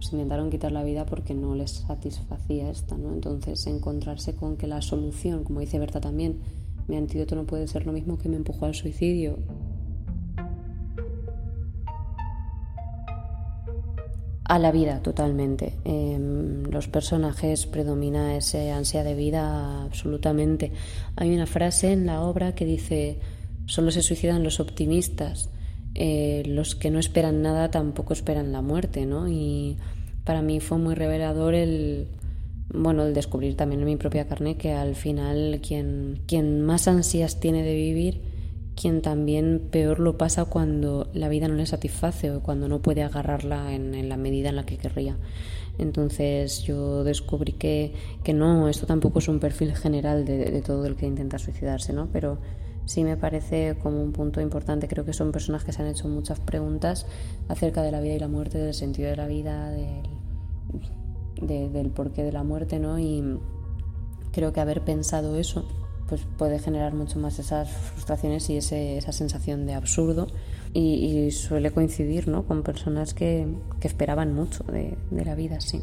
se 0.01 0.17
intentaron 0.17 0.51
quitar 0.51 0.73
la 0.73 0.83
vida 0.83 1.07
porque 1.07 1.35
no 1.35 1.55
les 1.55 1.71
satisfacía 1.71 2.71
esta, 2.71 2.97
¿no? 2.97 3.13
Entonces, 3.13 3.67
encontrarse 3.67 4.35
con 4.35 4.57
que 4.57 4.67
la 4.67 4.83
solución, 4.83 5.45
como 5.45 5.61
dice 5.61 5.79
Berta 5.79 6.01
también, 6.01 6.41
mi 6.89 6.97
antídoto 6.97 7.37
no 7.37 7.45
puede 7.45 7.69
ser 7.69 7.87
lo 7.87 7.93
mismo 7.93 8.19
que 8.19 8.29
me 8.29 8.37
empujó 8.37 8.67
al 8.67 8.75
suicidio. 8.75 9.39
A 14.45 14.59
la 14.59 14.73
vida, 14.73 15.01
totalmente. 15.01 15.75
Em, 15.85 16.65
los 16.65 16.89
personajes 16.89 17.67
predomina 17.67 18.37
esa 18.37 18.77
ansia 18.77 19.05
de 19.05 19.15
vida 19.15 19.85
absolutamente. 19.85 20.73
Hay 21.15 21.33
una 21.33 21.47
frase 21.47 21.93
en 21.93 22.07
la 22.07 22.23
obra 22.23 22.57
que 22.57 22.65
dice, 22.65 23.21
solo 23.67 23.93
se 23.93 24.03
suicidan 24.03 24.43
los 24.43 24.59
optimistas. 24.59 25.51
Eh, 25.95 26.43
los 26.47 26.75
que 26.75 26.91
no 26.91 26.99
esperan 26.99 27.43
nada 27.43 27.71
tampoco 27.71 28.13
esperan 28.13 28.53
la 28.53 28.63
muerte, 28.63 29.07
¿no? 29.07 29.29
Y 29.29 29.77
para 30.25 30.43
mí 30.43 30.61
fue 30.61 30.79
muy 30.79 30.95
revelador 30.95 31.55
el, 31.55 32.09
bueno, 32.73 33.05
el 33.05 33.15
descubrir 33.15 33.57
también 33.57 33.81
en 33.81 33.87
mi 33.87 33.97
propia 33.97 34.27
carne 34.29 34.57
que 34.57 34.73
al 34.73 34.95
final 34.95 35.61
quien, 35.67 36.21
quien 36.27 36.63
más 36.63 36.87
ansias 36.87 37.41
tiene 37.41 37.63
de 37.65 37.75
vivir, 37.75 38.23
quien 38.77 39.03
también 39.03 39.69
peor 39.71 39.99
lo 39.99 40.17
pasa 40.17 40.45
cuando 40.45 41.11
la 41.13 41.29
vida 41.29 41.49
no 41.49 41.55
le 41.55 41.67
satisface 41.67 42.31
o 42.31 42.43
cuando 42.43 42.69
no 42.69 42.81
puede 42.81 43.03
agarrarla 43.03 43.75
en, 43.75 44.09
la 44.09 44.17
medida 44.17 44.51
en 44.51 44.57
la 44.57 44.65
que 44.65 44.79
querría. 44.79 45.19
Entonces 45.79 46.63
yo 46.63 47.05
descubrí 47.05 47.53
que, 47.53 47.95
que, 48.23 48.33
no, 48.33 48.69
esto 48.69 48.87
tampoco 48.87 49.19
es 49.19 49.29
un 49.29 49.41
perfil 49.41 49.75
general 49.75 50.25
de, 50.25 50.51
de 50.51 50.63
todo 50.63 50.87
el 50.87 50.95
que 50.95 51.07
intenta 51.07 51.39
suicidarse, 51.39 51.93
¿no? 51.93 52.09
Pero 52.13 52.39
sí 52.91 53.05
me 53.05 53.17
parece 53.17 53.77
como 53.81 54.03
un 54.03 54.11
punto 54.11 54.41
importante. 54.41 54.89
Creo 54.89 55.05
que 55.05 55.13
son 55.13 55.31
personas 55.31 55.63
que 55.63 55.73
se 55.73 55.81
han 55.81 55.87
hecho 55.87 56.09
muchas 56.09 56.41
preguntas 56.41 57.07
acerca 57.47 57.83
de 57.83 57.93
la 57.93 58.01
vida 58.01 58.15
y 58.15 58.19
la 58.19 58.27
muerte, 58.27 58.59
del 58.59 58.75
sentido 58.75 59.11
de 59.11 59.17
la 59.17 59.29
vida, 59.29 59.71
del, 59.71 61.73
del 61.73 61.91
porqué 61.91 62.25
de 62.25 62.33
la 62.33 62.43
muerte, 62.43 62.81
¿no? 62.81 62.99
Y 62.99 63.39
creo 64.33 64.53
que 64.53 64.61
haber 64.61 64.83
pensado 64.83 65.37
eso 65.37 65.69
pues 66.09 66.23
puede 66.37 66.59
generar 66.59 66.93
mucho 66.93 67.21
más 67.21 67.39
esas 67.39 67.71
frustraciones 67.71 68.51
y 68.51 68.57
esa 68.57 69.13
sensación 69.13 69.65
de 69.65 69.75
absurdo 69.75 70.27
y, 70.75 71.31
suele 71.31 71.71
coincidir 71.71 72.27
¿no? 72.27 72.47
con 72.47 72.65
personas 72.65 73.15
que, 73.15 73.47
esperaban 73.83 74.35
mucho 74.35 74.65
de, 74.65 74.99
de 75.13 75.25
la 75.25 75.37
vida, 75.37 75.61
sí. 75.61 75.81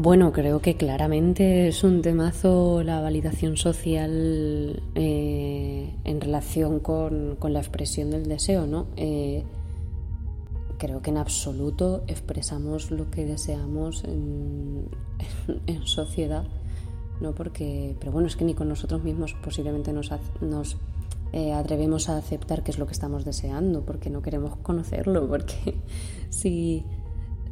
Bueno, 0.00 0.30
creo 0.30 0.60
que 0.60 0.76
claramente 0.76 1.66
es 1.66 1.82
un 1.82 2.02
temazo 2.02 2.84
la 2.84 3.00
validación 3.00 3.56
social 3.56 4.80
eh, 4.94 5.92
en 6.04 6.20
relación 6.20 6.78
con, 6.78 7.36
la 7.42 7.58
expresión 7.58 8.12
del 8.12 8.28
deseo, 8.28 8.68
¿no? 8.68 8.86
Eh, 8.94 9.42
creo 10.78 11.02
que 11.02 11.10
en 11.10 11.16
absoluto 11.16 12.04
expresamos 12.06 12.92
lo 12.92 13.10
que 13.10 13.26
deseamos 13.26 14.04
en, 14.04 14.88
sociedad 15.84 16.44
¿no? 17.20 17.34
Porque, 17.34 17.96
pero 17.98 18.12
bueno, 18.12 18.28
es 18.28 18.36
que 18.36 18.44
ni 18.44 18.54
con 18.54 18.68
nosotros 18.68 19.02
mismos 19.02 19.34
posiblemente 19.42 19.92
nos, 19.92 20.12
nos 20.40 20.76
eh, 21.32 21.52
atrevemos 21.52 22.08
a 22.08 22.18
aceptar 22.18 22.62
qué 22.62 22.70
es 22.70 22.78
lo 22.78 22.86
que 22.86 22.92
estamos 22.92 23.24
deseando, 23.24 23.84
porque 23.84 24.10
no 24.10 24.22
queremos 24.22 24.58
conocerlo, 24.58 25.26
porque 25.26 25.74
si, 26.30 26.84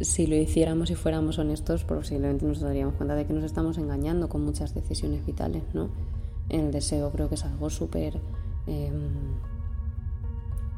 si 0.01 0.27
lo 0.27 0.37
hiciéramos 0.37 0.91
y 0.91 0.95
fuéramos 0.95 1.39
honestos, 1.39 1.85
posiblemente 1.85 2.45
nos 2.45 2.61
daríamos 2.61 2.95
cuenta 2.95 3.15
de 3.15 3.27
que 3.27 3.33
nos 3.33 3.45
estamos 3.45 3.79
engañando 3.79 4.29
con 4.29 4.45
muchas 4.45 4.75
decisiones 4.75 5.25
vitales, 5.25 5.63
¿no? 5.75 5.89
El 6.49 6.71
deseo 6.71 7.11
creo 7.11 7.29
que 7.29 7.37
es 7.37 7.45
algo 7.45 7.71
súper... 7.71 8.19
Em, 8.67 9.09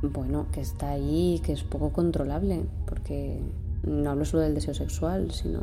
bueno, 0.02 0.46
que 0.52 0.61
está 0.61 0.90
ahí, 0.90 1.40
que 1.44 1.52
es 1.52 1.64
poco 1.64 1.90
controlable, 1.90 2.62
porque 2.87 3.40
no 3.83 4.11
hablo 4.11 4.24
solo 4.24 4.44
del 4.44 4.54
deseo 4.54 4.74
sexual, 4.74 5.33
sino 5.33 5.61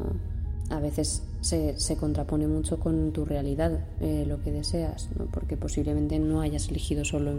a 0.69 0.79
veces 0.79 1.23
se, 1.41 1.79
se 1.79 1.95
contrapone 1.95 2.47
mucho 2.47 2.79
con 2.79 3.11
tu 3.11 3.23
realidad, 3.23 3.85
eh, 4.01 4.25
lo 4.27 4.41
que 4.41 4.51
deseas, 4.51 5.09
¿no? 5.17 5.25
porque 5.25 5.57
posiblemente 5.57 6.19
no 6.19 6.41
hayas 6.41 6.69
elegido 6.69 7.05
solo 7.05 7.33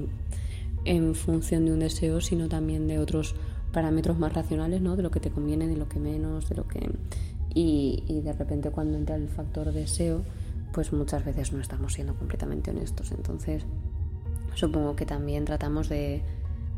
en, 0.84 1.14
función 1.14 1.66
de 1.66 1.72
un 1.72 1.80
deseo, 1.80 2.20
sino 2.20 2.48
también 2.48 2.86
de 2.86 2.98
otros 2.98 3.34
parámetros 3.76 4.18
más 4.18 4.32
racionales, 4.32 4.80
¿no? 4.80 4.96
de 4.96 5.02
lo 5.02 5.10
que 5.10 5.20
te 5.20 5.30
conviene, 5.30 5.66
de 5.66 5.76
lo 5.76 5.86
que 5.86 5.98
menos, 5.98 6.48
de 6.48 6.54
lo 6.54 6.66
que... 6.66 6.90
Y, 7.52 8.04
y 8.08 8.22
de 8.22 8.32
repente 8.32 8.70
cuando 8.70 8.96
entra 8.96 9.16
el 9.16 9.28
factor 9.28 9.70
deseo, 9.70 10.22
pues 10.72 10.94
muchas 10.94 11.26
veces 11.26 11.52
no 11.52 11.60
estamos 11.60 11.92
siendo 11.92 12.14
completamente 12.14 12.70
honestos. 12.70 13.12
Entonces, 13.12 13.66
supongo 14.54 14.96
que 14.96 15.04
también 15.04 15.44
tratamos 15.44 15.90
de, 15.90 16.22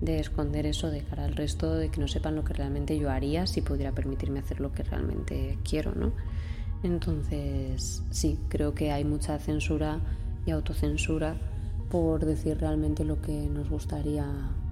de 0.00 0.18
esconder 0.18 0.66
eso 0.66 0.90
de 0.90 1.02
cara 1.02 1.24
al 1.24 1.36
resto, 1.36 1.72
de 1.76 1.88
que 1.88 2.00
no 2.00 2.08
sepan 2.08 2.34
lo 2.34 2.42
que 2.42 2.54
realmente 2.54 2.98
yo 2.98 3.12
haría 3.12 3.46
si 3.46 3.60
pudiera 3.60 3.92
permitirme 3.92 4.40
hacer 4.40 4.58
lo 4.58 4.72
que 4.72 4.82
realmente 4.82 5.56
quiero, 5.62 5.94
¿no? 5.94 6.10
Entonces, 6.82 8.02
sí, 8.10 8.40
creo 8.48 8.74
que 8.74 8.90
hay 8.90 9.04
mucha 9.04 9.38
censura 9.38 10.00
y 10.46 10.50
autocensura 10.50 11.36
por 11.92 12.24
decir 12.24 12.58
realmente 12.58 13.04
lo 13.04 13.22
que 13.22 13.48
nos 13.48 13.70
gustaría 13.70 14.26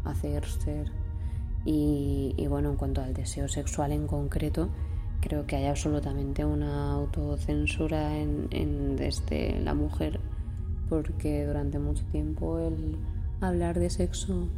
hacer, 0.04 0.44
ser. 0.44 1.05
Y, 1.68 2.46
bueno, 2.48 2.70
en 2.70 2.76
cuanto 2.76 3.02
al 3.02 3.12
deseo 3.12 3.48
sexual 3.48 3.90
en 3.90 4.06
concreto, 4.06 4.68
creo 5.20 5.48
que 5.48 5.56
hay 5.56 5.66
absolutamente 5.66 6.44
una 6.44 6.92
autocensura 6.92 8.16
en, 8.16 8.94
desde 8.94 9.60
la 9.60 9.74
mujer, 9.74 10.20
porque 10.88 11.44
durante 11.44 11.80
mucho 11.80 12.04
tiempo 12.12 12.60
el 12.60 12.96
hablar 13.40 13.80
de 13.80 13.90
sexo 13.90 14.48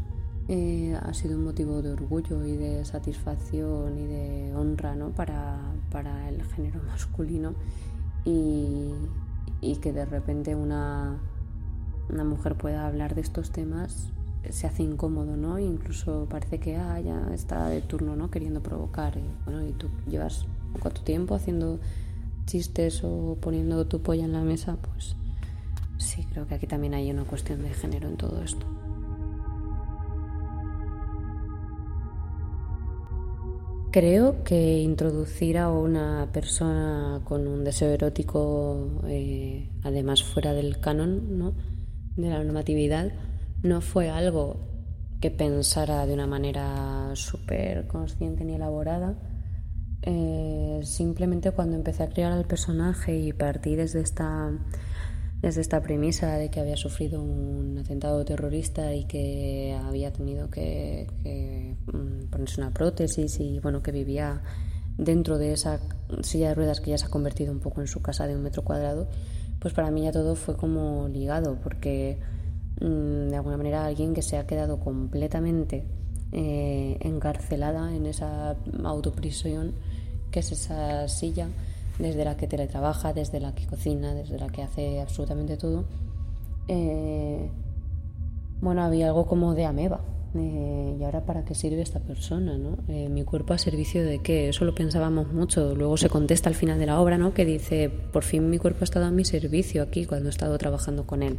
eh, 0.49 0.99
ha 1.01 1.14
sido 1.14 1.38
un 1.38 1.44
motivo 1.44 1.81
de 1.81 1.92
orgullo 1.92 2.44
y 2.44 2.59
de 2.59 2.85
satisfacción 2.85 3.99
y 3.99 4.07
de 4.07 4.55
honra 4.55 4.94
¿no? 4.94 5.09
para, 5.09 5.59
para 5.90 6.29
el 6.29 6.44
género 6.44 6.83
masculino 6.87 7.55
y, 8.27 8.92
y, 9.62 9.77
que 9.77 9.94
de 9.94 10.05
repente 10.05 10.55
una, 10.55 11.18
una 12.11 12.25
mujer 12.25 12.57
pueda 12.57 12.87
hablar 12.87 13.14
de 13.14 13.23
estos 13.23 13.51
temas 13.51 14.12
se 14.51 14.67
hace 14.67 14.83
incómodo, 14.83 15.37
¿no? 15.37 15.59
incluso 15.59 16.27
parece 16.29 16.59
que 16.59 16.77
ah, 16.77 17.01
ya 17.01 17.35
está 17.35 17.69
de 17.69 17.81
turno, 17.81 18.17
¿no? 18.17 18.31
Queriendo 18.31 18.63
provocar. 18.63 19.17
Y, 19.17 19.45
bueno, 19.45 19.67
y 19.67 19.73
tú 19.73 19.89
llevas 20.09 20.47
cuánto 20.81 21.03
tiempo 21.03 21.35
haciendo 21.35 21.79
chistes 22.47 23.03
o 23.05 23.37
poniendo 23.41 23.87
tu 23.87 24.01
polla 24.01 24.25
en 24.25 24.33
la 24.33 24.43
mesa, 24.43 24.77
pues 24.77 25.17
sí, 25.99 26.27
creo 26.33 26.47
que 26.47 26.55
aquí 26.55 26.67
también 26.67 26.95
hay 26.95 27.11
una 27.11 27.25
cuestión 27.25 27.63
de 27.63 27.71
género 27.71 28.09
en 28.09 28.17
todo 28.17 28.43
esto. 28.43 28.67
Creo 33.91 34.45
que 34.45 34.81
introducir 34.81 35.57
a 35.57 35.71
una 35.71 36.29
persona 36.33 37.21
con 37.25 37.47
un 37.47 37.65
deseo 37.65 37.89
erótico, 37.89 39.01
eh, 39.07 39.71
además 39.83 40.23
fuera 40.23 40.53
del 40.53 40.79
canon, 40.79 41.39
¿no? 41.39 41.55
de 42.17 42.29
la 42.29 42.43
normatividad, 42.43 43.13
no 43.62 43.81
fue 43.81 44.11
algo 44.11 44.61
que 45.21 45.31
pensara 45.31 46.07
de 46.07 46.14
una 46.14 46.27
manera 46.27 47.11
súper 47.14 47.87
consciente 47.87 48.44
ni 48.44 48.55
elaborada. 48.55 49.16
Eh, 50.03 50.81
simplemente 50.85 51.51
cuando 51.51 51.77
empecé 51.77 52.05
a 52.05 52.09
crear 52.09 52.33
al 52.33 52.44
personaje 52.44 53.16
y 53.18 53.33
partí 53.33 53.75
desde 53.75 54.01
esta 54.01 54.53
desde 55.42 55.61
esta 55.61 55.81
premisa 55.81 56.37
de 56.37 56.51
que 56.51 56.59
había 56.61 56.77
sufrido 56.77 57.23
un 57.23 57.79
atentado 57.79 58.25
terrorista 58.25 58.94
y 58.94 59.05
que 59.05 59.79
había 59.85 60.12
tenido 60.12 60.51
que, 60.51 61.07
mm, 61.87 62.31
ponerse 62.31 62.61
una 62.61 62.73
prótesis 62.73 63.38
y 63.38 63.61
bueno 63.61 63.83
que 63.83 63.92
vivía 63.92 64.42
dentro 64.97 65.38
de 65.38 65.53
esa 65.53 65.81
silla 66.23 66.49
de 66.49 66.55
ruedas 66.57 66.81
que 66.81 66.90
ya 66.90 66.99
se 66.99 67.07
ha 67.07 67.09
convertido 67.09 67.53
un 67.53 67.61
poco 67.61 67.81
en 67.81 67.87
su 67.87 68.03
casa 68.03 68.27
de 68.27 68.35
un 68.35 68.42
metro 68.42 68.64
cuadrado, 68.64 69.09
pues 69.61 69.73
para 69.75 69.92
mí 69.92 70.03
ya 70.03 70.12
todo 70.12 70.35
fue 70.35 70.57
como 70.57 71.09
ligado, 71.09 71.59
porque 71.62 72.18
de 72.81 73.37
alguna 73.37 73.57
manera 73.57 73.87
alguien 73.87 74.14
que 74.14 74.23
se 74.23 74.38
ha 74.38 74.47
quedado 74.47 74.79
completamente 74.79 75.85
eh, 76.33 76.99
encarcelada 77.01 77.95
en 77.95 78.07
esa 78.07 78.57
autoprisión 78.85 79.73
que 80.31 80.41
es 80.41 80.53
esa 80.53 81.09
silla 81.09 81.49
desde 81.99 82.25
la 82.25 82.37
que 82.37 82.47
teletrabaja, 82.47 83.12
desde 83.12 83.41
la 83.41 83.55
que 83.55 83.67
cocina, 83.67 84.14
desde 84.14 84.38
la 84.38 84.49
que 84.49 84.62
hace 84.62 85.01
absolutamente 85.01 85.57
todo, 85.57 85.85
eh, 86.69 87.49
bueno, 88.61 88.83
había 88.83 89.09
algo 89.09 89.27
como 89.27 89.55
de 89.55 89.64
ameba. 89.64 90.01
¿Y 90.35 91.03
ahora 91.03 91.25
para 91.25 91.45
qué 91.45 91.55
sirve 91.55 91.81
esta 91.81 92.01
persona? 92.01 92.59
¿no? 92.59 92.77
Eh, 92.87 93.09
¿Mi 93.09 93.25
cuerpo 93.25 93.55
a 93.55 93.59
servicio 93.59 94.05
de 94.05 94.21
qué? 94.21 94.51
Eso 94.51 94.67
lo 94.67 94.75
pensábamos 94.75 95.33
mucho. 95.33 95.75
Luego 95.75 95.97
se 95.97 96.11
contesta 96.11 96.51
al 96.51 96.55
final 96.55 96.79
de 96.79 96.87
la 96.87 97.01
obra, 97.01 97.17
¿no? 97.17 97.33
Que 97.33 97.47
dice, 97.47 97.88
por 97.88 98.23
fin 98.23 98.51
mi 98.51 98.59
cuerpo 98.59 98.81
ha 98.83 98.85
estado 98.85 99.07
a 99.07 99.11
mi 99.11 99.25
servicio 99.25 99.83
aquí 99.83 100.05
cuando 100.05 100.29
he 100.29 100.31
estado 100.31 100.57
trabajando 100.59 101.07
con 101.07 101.23
él. 101.23 101.38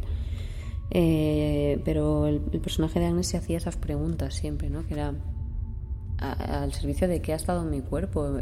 Pero 0.90 2.26
el, 2.26 2.40
personaje 2.40 3.00
de 3.00 3.06
Agnes 3.06 3.28
se 3.28 3.36
hacía 3.36 3.56
esas 3.56 3.76
preguntas 3.76 4.34
siempre, 4.34 4.70
¿no? 4.70 4.86
Que 4.86 4.94
era 4.94 5.14
al 6.18 6.72
servicio 6.72 7.08
de 7.08 7.22
qué 7.22 7.32
ha 7.32 7.36
estado 7.36 7.64
mi 7.64 7.80
cuerpo 7.80 8.38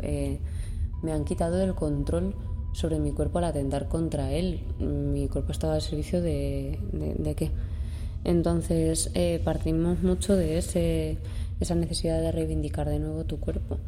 me 1.02 1.12
han 1.12 1.24
quitado 1.24 1.62
el 1.62 1.74
control 1.74 2.34
sobre 2.72 2.98
mi 3.00 3.12
cuerpo 3.12 3.38
al 3.38 3.44
atentar 3.44 3.88
contra 3.88 4.32
él. 4.32 4.60
Mi 4.78 5.28
cuerpo 5.28 5.52
estaba 5.52 5.74
al 5.74 5.82
servicio 5.82 6.20
de, 6.20 6.78
de, 6.92 7.34
qué. 7.34 7.50
Entonces 8.24 9.10
eh, 9.14 9.40
partimos 9.44 10.02
mucho 10.02 10.36
de 10.36 10.58
ese, 10.58 11.18
esa 11.60 11.74
necesidad 11.74 12.20
de 12.20 12.32
reivindicar 12.32 12.88
de 12.88 12.98
nuevo 12.98 13.24
tu 13.24 13.38
cuerpo. 13.38 13.78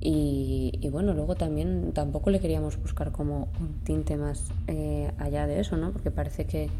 Y, 0.00 0.88
bueno, 0.92 1.12
luego 1.12 1.34
también 1.34 1.90
tampoco 1.92 2.30
le 2.30 2.38
queríamos 2.38 2.80
buscar 2.80 3.10
como 3.10 3.48
un 3.60 3.80
tinte 3.82 4.16
más 4.16 4.44
eh, 4.68 5.10
allá 5.18 5.48
de 5.48 5.58
eso, 5.58 5.76
¿no? 5.76 5.90
Porque 5.90 6.12
parece 6.12 6.44
que 6.44 6.70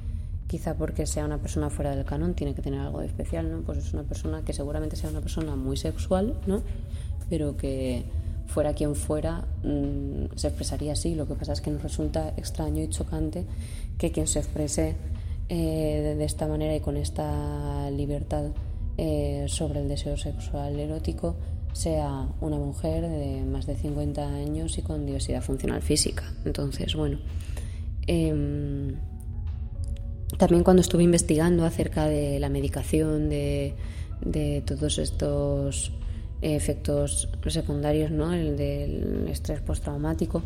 quizá 0.49 0.75
porque 0.75 1.07
sea 1.07 1.25
una 1.27 1.39
persona 1.39 1.71
fuera 1.71 1.95
del 1.95 2.05
canon 2.05 2.35
tiene 2.35 2.55
que 2.55 2.63
tener 2.63 2.81
algo 2.81 3.01
de 3.01 3.07
especial, 3.07 3.51
¿no? 3.53 3.61
Pues 3.61 3.79
es 3.79 3.93
una 3.93 4.03
persona 4.03 4.43
que 4.43 4.53
seguramente 4.53 4.97
sea 4.97 5.11
una 5.11 5.21
persona 5.21 5.55
muy 5.55 5.77
sexual, 5.77 6.41
¿no? 6.47 6.63
Pero 7.29 7.57
que 7.57 8.05
fuera 8.47 8.73
quien 8.73 8.97
fuera, 8.97 9.45
mm, 9.63 10.35
se 10.35 10.49
expresaría 10.49 10.93
así. 10.95 11.15
Lo 11.15 11.29
que 11.29 11.35
pasa 11.35 11.53
es 11.53 11.61
que 11.61 11.71
nos 11.71 11.83
resulta 11.83 12.31
extraño 12.37 12.83
y 12.83 12.89
chocante 12.89 13.45
que 13.99 14.11
quien 14.11 14.27
se 14.27 14.39
exprese 14.39 14.97
eh, 15.51 16.15
de, 16.17 16.25
esta 16.25 16.49
manera 16.49 16.75
y 16.75 16.81
con 16.81 16.97
esta 16.97 17.91
libertad 17.91 18.47
eh, 18.97 19.45
sobre 19.49 19.81
el 19.81 19.89
deseo 19.89 20.17
sexual 20.17 20.79
erótico 20.79 21.37
sea 21.73 22.27
una 22.41 22.57
mujer 22.57 23.09
de 23.09 23.45
más 23.45 23.67
de 23.67 23.77
50 23.77 24.27
años 24.27 24.79
y 24.79 24.83
con 24.83 25.05
diversidad 25.05 25.43
funcional 25.43 25.83
física. 25.83 26.25
Entonces, 26.47 26.95
bueno. 26.95 27.19
Em, 28.07 28.97
también 30.37 30.63
cuando 30.63 30.83
estuve 30.83 31.05
investigando 31.05 31.65
acerca 31.65 32.07
de 32.07 32.39
la 32.39 32.49
medicación, 32.49 33.29
de, 33.29 33.75
de 34.21 34.63
todos 34.67 34.99
estos 34.99 35.93
efectos 36.43 37.29
secundarios, 37.49 38.11
¿no? 38.11 38.33
El 38.33 38.57
del 38.57 39.29
estrés 39.29 39.61
postraumático. 39.61 40.43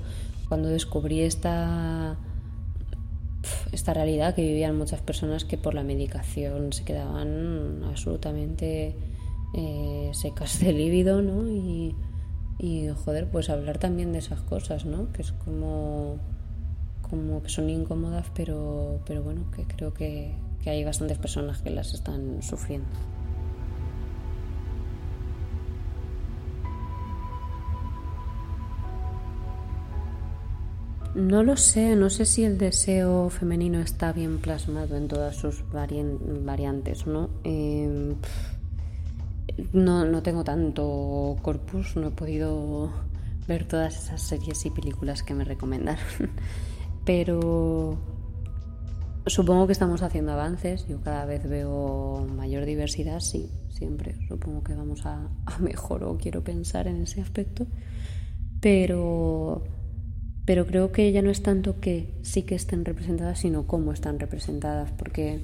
Cuando 0.48 0.68
descubrí 0.68 1.22
esta, 1.22 2.16
esta 3.72 3.94
realidad 3.94 4.34
que 4.34 4.42
vivían 4.42 4.76
muchas 4.76 5.00
personas 5.00 5.44
que 5.44 5.58
por 5.58 5.74
la 5.74 5.82
medicación 5.82 6.72
se 6.72 6.84
quedaban 6.84 7.82
absolutamente 7.84 8.94
eh, 9.54 10.10
secas 10.12 10.60
de 10.60 10.72
líbido, 10.72 11.22
¿no? 11.22 11.48
Y, 11.48 11.94
y, 12.58 12.88
joder, 13.04 13.28
pues 13.30 13.50
hablar 13.50 13.78
también 13.78 14.12
de 14.12 14.18
esas 14.18 14.40
cosas, 14.40 14.84
¿no? 14.84 15.12
Que 15.12 15.22
es 15.22 15.32
como, 15.32 16.18
como 17.12 17.42
que 17.42 17.50
son 17.50 17.68
incómodas, 17.68 18.24
pero, 18.34 19.02
pero 19.04 19.22
bueno, 19.22 19.42
que 19.54 19.64
creo 19.64 19.92
que, 19.92 20.34
hay 20.64 20.82
bastantes 20.82 21.18
personas 21.18 21.60
que 21.60 21.68
las 21.68 21.92
están 21.92 22.42
sufriendo. 22.42 22.88
No 31.14 31.42
lo 31.42 31.58
sé, 31.58 31.96
no 31.96 32.08
sé 32.08 32.24
si 32.24 32.44
el 32.44 32.56
deseo 32.56 33.28
femenino 33.28 33.80
está 33.80 34.14
bien 34.14 34.38
plasmado 34.38 34.96
en 34.96 35.08
todas 35.08 35.36
sus 35.36 35.64
variantes, 35.70 37.06
¿no? 37.06 37.28
Em, 37.44 38.14
no, 39.74 40.06
no 40.06 40.22
tengo 40.22 40.44
tanto 40.44 41.36
corpus, 41.42 41.94
no 41.96 42.08
he 42.08 42.10
podido 42.12 42.90
ver 43.46 43.66
todas 43.66 44.02
esas 44.02 44.22
series 44.22 44.64
y 44.64 44.70
películas 44.70 45.22
que 45.22 45.34
me 45.34 45.44
recomendaron, 45.44 46.06
pero, 47.04 47.98
Supongo 49.26 49.68
que 49.68 49.72
estamos 49.72 50.02
haciendo 50.02 50.32
avances, 50.32 50.84
yo 50.88 51.00
cada 51.00 51.24
vez 51.24 51.48
veo 51.48 52.26
mayor 52.36 52.64
diversidad, 52.64 53.20
sí, 53.20 53.48
siempre. 53.68 54.16
Supongo 54.26 54.64
que 54.64 54.74
vamos 54.74 55.06
a, 55.06 55.28
mejor 55.60 56.02
o 56.02 56.18
quiero 56.18 56.42
pensar 56.42 56.88
en 56.88 57.00
ese 57.02 57.20
aspecto, 57.20 57.66
pero, 58.60 59.62
pero 60.44 60.66
creo 60.66 60.90
que 60.90 61.12
ya 61.12 61.22
no 61.22 61.30
es 61.30 61.40
tanto 61.40 61.78
que 61.78 62.12
sí 62.22 62.42
que 62.42 62.56
estén 62.56 62.84
representadas, 62.84 63.38
sino 63.38 63.68
cómo 63.68 63.92
están 63.92 64.18
representadas, 64.18 64.90
porque 64.90 65.38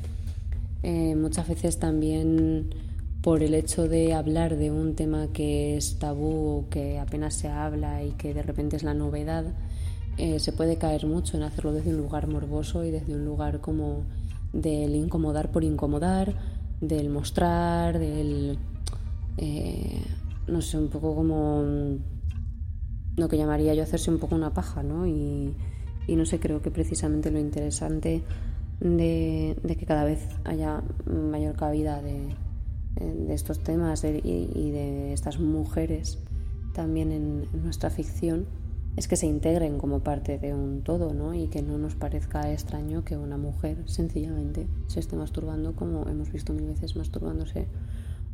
eh, 0.83 1.14
muchas 1.14 1.47
veces 1.47 1.79
también 1.79 2.75
por 3.23 3.44
el 3.44 3.55
hecho 3.55 3.87
de 3.87 4.12
hablar 4.12 4.57
de 4.57 4.73
un 4.73 4.97
tema 4.97 5.29
que 5.33 5.77
es 5.77 6.01
tabú, 6.01 6.66
que 6.68 6.99
apenas 6.99 7.35
se 7.35 7.47
habla 7.47 8.03
y 8.03 8.11
que 8.12 8.35
de 8.35 8.42
repente 8.42 8.75
es 8.75 8.83
la 8.83 8.94
novedad, 8.94 9.44
eh, 10.19 10.41
se 10.41 10.53
puede 10.53 10.79
caer 10.79 11.07
mucho 11.07 11.37
en 11.37 11.45
hacerlo 11.45 11.73
desde 11.73 11.91
un 11.91 11.99
lugar 11.99 12.27
morboso 12.27 12.85
y 12.85 12.91
desde 12.91 13.15
un 13.15 13.25
lugar 13.25 13.61
como 13.61 14.03
del 14.53 14.97
incomodar 14.97 15.53
por 15.53 15.63
incomodar, 15.63 16.35
del 16.81 17.09
mostrar, 17.09 17.99
del... 17.99 18.59
Eh, 19.37 20.03
no 20.49 20.61
sé, 20.61 20.77
un 20.77 20.89
poco 20.89 21.15
como 21.15 21.63
lo 23.17 23.29
que 23.29 23.37
llamaría 23.37 23.75
yo 23.75 23.83
hacerse 23.85 24.11
un 24.11 24.19
poco 24.19 24.35
una 24.35 24.53
paja, 24.53 24.83
¿no? 24.83 25.07
Y, 25.07 25.55
no 26.09 26.25
sé, 26.25 26.41
creo 26.41 26.63
que 26.63 26.71
precisamente 26.71 27.31
lo 27.31 27.39
interesante 27.39 28.23
de, 28.81 29.57
que 29.79 29.87
cada 29.87 30.05
vez 30.05 30.27
haya 30.45 30.83
mayor 31.07 31.55
cabida 31.55 32.03
de, 32.03 32.35
estos 33.33 33.61
temas 33.61 34.03
y, 34.03 34.71
de 34.71 35.13
estas 35.13 35.39
mujeres 35.39 36.19
también 36.75 37.13
en 37.13 37.47
nuestra 37.63 37.91
ficción 37.91 38.47
es 38.99 39.07
que 39.07 39.17
se 39.17 39.27
integren 39.27 39.79
como 39.79 40.01
parte 40.01 40.39
de 40.39 40.53
un 40.53 40.83
todo, 40.83 41.15
¿no? 41.15 41.33
Y 41.33 41.47
que 41.47 41.63
no 41.63 41.79
nos 41.79 41.95
parezca 41.95 42.51
extraño 42.51 43.05
que 43.05 43.17
una 43.17 43.37
mujer 43.37 43.85
sencillamente 43.87 44.67
se 44.89 44.99
esté 44.99 45.15
masturbando 45.15 45.77
como 45.77 46.09
hemos 46.09 46.33
visto 46.33 46.53
mil 46.53 46.67
veces 46.67 46.97
masturbándose 46.97 47.69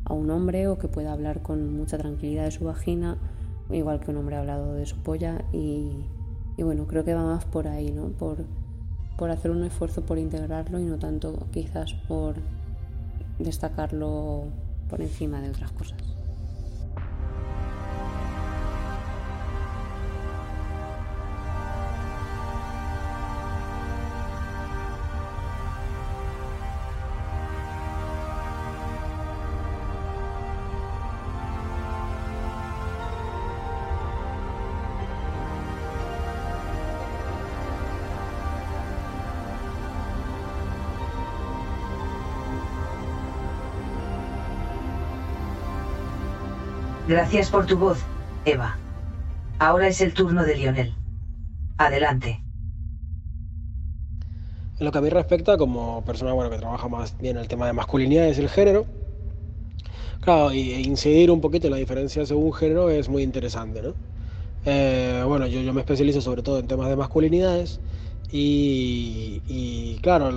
a 0.05 0.13
un 0.13 0.31
hombre 0.31 0.67
o 0.67 0.79
que 0.79 0.87
pueda 0.87 1.13
hablar 1.13 1.43
con 1.43 1.71
mucha 1.77 1.99
tranquilidad 1.99 2.45
de 2.45 2.51
su 2.51 2.65
vagina, 2.65 3.19
igual 3.69 3.99
que 3.99 4.09
un 4.09 4.17
hombre 4.17 4.37
ha 4.37 4.39
hablado 4.39 4.73
de 4.73 4.87
su 4.87 4.97
polla 4.97 5.45
y, 5.53 5.91
bueno, 6.57 6.87
creo 6.87 7.05
que 7.05 7.13
va 7.13 7.23
más 7.23 7.45
por 7.45 7.67
ahí, 7.67 7.91
¿no? 7.91 8.07
Por, 8.07 8.37
por 9.19 9.29
hacer 9.29 9.51
un 9.51 9.63
esfuerzo 9.65 10.03
por 10.03 10.17
integrarlo 10.17 10.79
y 10.79 10.83
no 10.83 10.97
tanto 10.97 11.45
quizás 11.51 11.93
por 12.07 12.37
destacarlo 13.37 14.45
por 14.89 14.99
encima 14.99 15.41
de 15.41 15.49
otras 15.51 15.71
cosas. 15.73 16.14
Gracias 47.07 47.51
por 47.51 47.67
tu 47.67 47.77
voz, 47.77 47.99
Eva. 48.45 48.77
Ahora 49.59 49.87
es 49.87 50.01
el 50.01 50.11
turno 50.11 50.43
de 50.43 50.55
Lionel. 50.55 50.93
Adelante. 51.77 52.41
En 54.79 54.85
lo 54.85 54.91
que 54.91 54.97
a 54.97 55.01
mí 55.01 55.09
respecta, 55.09 55.55
como 55.55 56.03
persona 56.03 56.33
bueno, 56.33 56.49
que 56.49 56.57
trabaja 56.57 56.87
más 56.87 57.15
bien 57.19 57.37
el 57.37 57.47
tema 57.47 57.67
de 57.67 57.73
masculinidad, 57.73 58.25
es 58.27 58.39
el 58.39 58.49
género. 58.49 58.87
Claro, 60.21 60.51
y 60.51 60.71
incidir 60.73 61.29
un 61.29 61.41
poquito 61.41 61.67
en 61.67 61.71
la 61.71 61.77
diferencia 61.77 62.25
según 62.25 62.51
género 62.53 62.89
es 62.89 63.07
muy 63.07 63.21
interesante, 63.21 63.83
¿no? 63.83 63.93
Eh, 64.65 65.23
bueno, 65.27 65.45
yo, 65.45 65.71
me 65.73 65.81
especializo 65.81 66.21
sobre 66.21 66.41
todo 66.41 66.57
en 66.57 66.65
temas 66.65 66.89
de 66.89 66.95
masculinidades 66.95 67.79
y, 68.31 69.99
claro, 70.01 70.31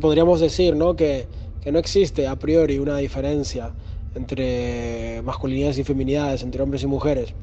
podríamos 0.00 0.40
decir 0.40 0.74
¿no? 0.74 0.96
Que, 0.96 1.28
que 1.62 1.70
no 1.70 1.78
existe 1.78 2.26
a 2.26 2.34
priori 2.34 2.80
una 2.80 2.96
diferencia 2.96 3.70
entre 4.16 5.22
masculinidades 5.22 5.78
y 5.78 5.84
feminidades, 5.84 6.42
entre 6.42 6.62
hombres 6.62 6.82
y 6.82 6.86
mujeres, 6.86 7.34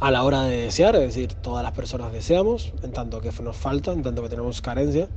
a 0.00 0.10
la 0.10 0.22
hora 0.22 0.44
de 0.44 0.62
desear, 0.62 0.94
es 0.96 1.14
decir, 1.14 1.34
todas 1.34 1.64
las 1.64 1.72
personas 1.72 2.12
deseamos, 2.12 2.72
en 2.82 2.92
tanto 2.92 3.20
que 3.20 3.32
nos 3.42 3.56
falta, 3.56 3.92
en 3.92 4.02
tanto 4.02 4.22
que 4.22 4.28
tenemos 4.28 4.60
carencia. 4.60 5.08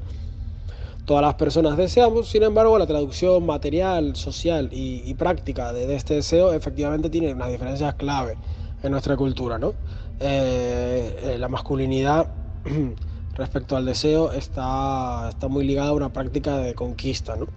Todas 1.05 1.21
las 1.21 1.35
personas 1.35 1.77
deseamos, 1.77 2.29
sin 2.29 2.43
embargo, 2.43 2.77
la 2.79 2.87
traducción 2.87 3.45
material, 3.45 4.15
social 4.15 4.69
y, 4.71 5.13
práctica 5.15 5.73
de, 5.73 5.93
este 5.95 6.15
deseo 6.15 6.53
efectivamente 6.53 7.09
tiene 7.09 7.33
unas 7.33 7.51
diferencias 7.51 7.93
clave 7.95 8.37
en 8.81 8.91
nuestra 8.91 9.17
cultura. 9.17 9.59
¿no? 9.59 9.73
Eh, 10.19 11.19
eh, 11.23 11.37
la 11.37 11.47
masculinidad 11.47 12.27
respecto 13.35 13.75
al 13.75 13.85
deseo 13.85 14.31
está, 14.31 15.27
está 15.29 15.47
muy 15.47 15.65
ligada 15.65 15.89
a 15.89 15.93
una 15.93 16.13
práctica 16.13 16.57
de 16.57 16.73
conquista. 16.73 17.35
¿no? 17.35 17.47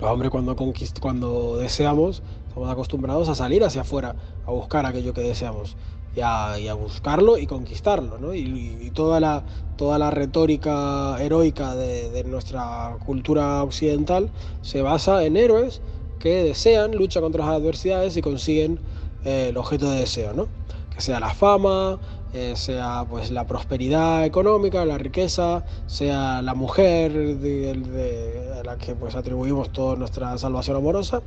Los 0.00 0.10
hombres 0.10 0.30
cuando, 0.30 0.56
cuando 1.00 1.56
deseamos 1.56 2.22
estamos 2.56 2.72
acostumbrados 2.72 3.28
a 3.28 3.34
salir 3.34 3.64
hacia 3.64 3.82
afuera, 3.82 4.16
a 4.46 4.50
buscar 4.50 4.86
aquello 4.86 5.12
que 5.12 5.20
deseamos 5.20 5.76
y 6.16 6.20
a, 6.22 6.74
buscarlo 6.74 7.36
y 7.36 7.46
conquistarlo. 7.46 8.18
¿no? 8.18 8.34
Y, 8.34 8.90
toda, 8.94 9.20
la, 9.20 9.44
toda 9.76 9.98
la 9.98 10.10
retórica 10.10 11.18
heroica 11.20 11.74
de, 11.74 12.24
nuestra 12.24 12.96
cultura 13.04 13.62
occidental 13.62 14.30
se 14.62 14.80
basa 14.80 15.24
en 15.24 15.36
héroes 15.36 15.82
que 16.18 16.44
desean, 16.44 16.92
luchan 16.92 17.22
contra 17.22 17.44
las 17.44 17.56
adversidades 17.56 18.16
y 18.16 18.22
consiguen 18.22 18.80
eh, 19.24 19.48
el 19.50 19.56
objeto 19.58 19.90
de 19.90 20.00
deseo, 20.00 20.32
¿no? 20.32 20.48
que 20.94 21.02
sea 21.02 21.20
la 21.20 21.34
fama, 21.34 21.98
eh, 22.32 22.54
sea 22.56 23.06
pues 23.08 23.30
la 23.30 23.46
prosperidad 23.46 24.24
económica, 24.24 24.84
la 24.84 24.98
riqueza, 24.98 25.64
sea 25.86 26.42
la 26.42 26.54
mujer 26.54 27.12
a 27.12 28.62
la 28.64 28.76
que 28.76 28.94
pues 28.94 29.14
atribuimos 29.14 29.72
toda 29.72 29.96
nuestra 29.96 30.36
salvación 30.36 30.76
amorosa, 30.76 31.22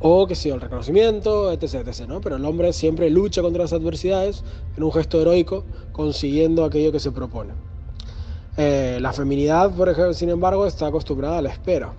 o 0.00 0.26
que 0.26 0.34
sea 0.34 0.54
el 0.54 0.60
reconocimiento, 0.60 1.52
etc, 1.52 1.86
etc. 1.86 2.08
¿no? 2.08 2.20
Pero 2.20 2.36
el 2.36 2.44
hombre 2.44 2.72
siempre 2.72 3.10
lucha 3.10 3.42
contra 3.42 3.62
las 3.62 3.72
adversidades 3.72 4.42
en 4.76 4.82
un 4.82 4.92
gesto 4.92 5.20
heroico, 5.20 5.64
consiguiendo 5.92 6.64
aquello 6.64 6.90
que 6.90 7.00
se 7.00 7.12
propone. 7.12 7.52
Eh, 8.56 8.98
la 9.00 9.12
feminidad, 9.12 9.70
por 9.74 9.88
ejemplo, 9.88 10.14
sin 10.14 10.30
embargo, 10.30 10.66
está 10.66 10.86
acostumbrada 10.86 11.38
a 11.38 11.42
la 11.42 11.50
espera. 11.50 11.92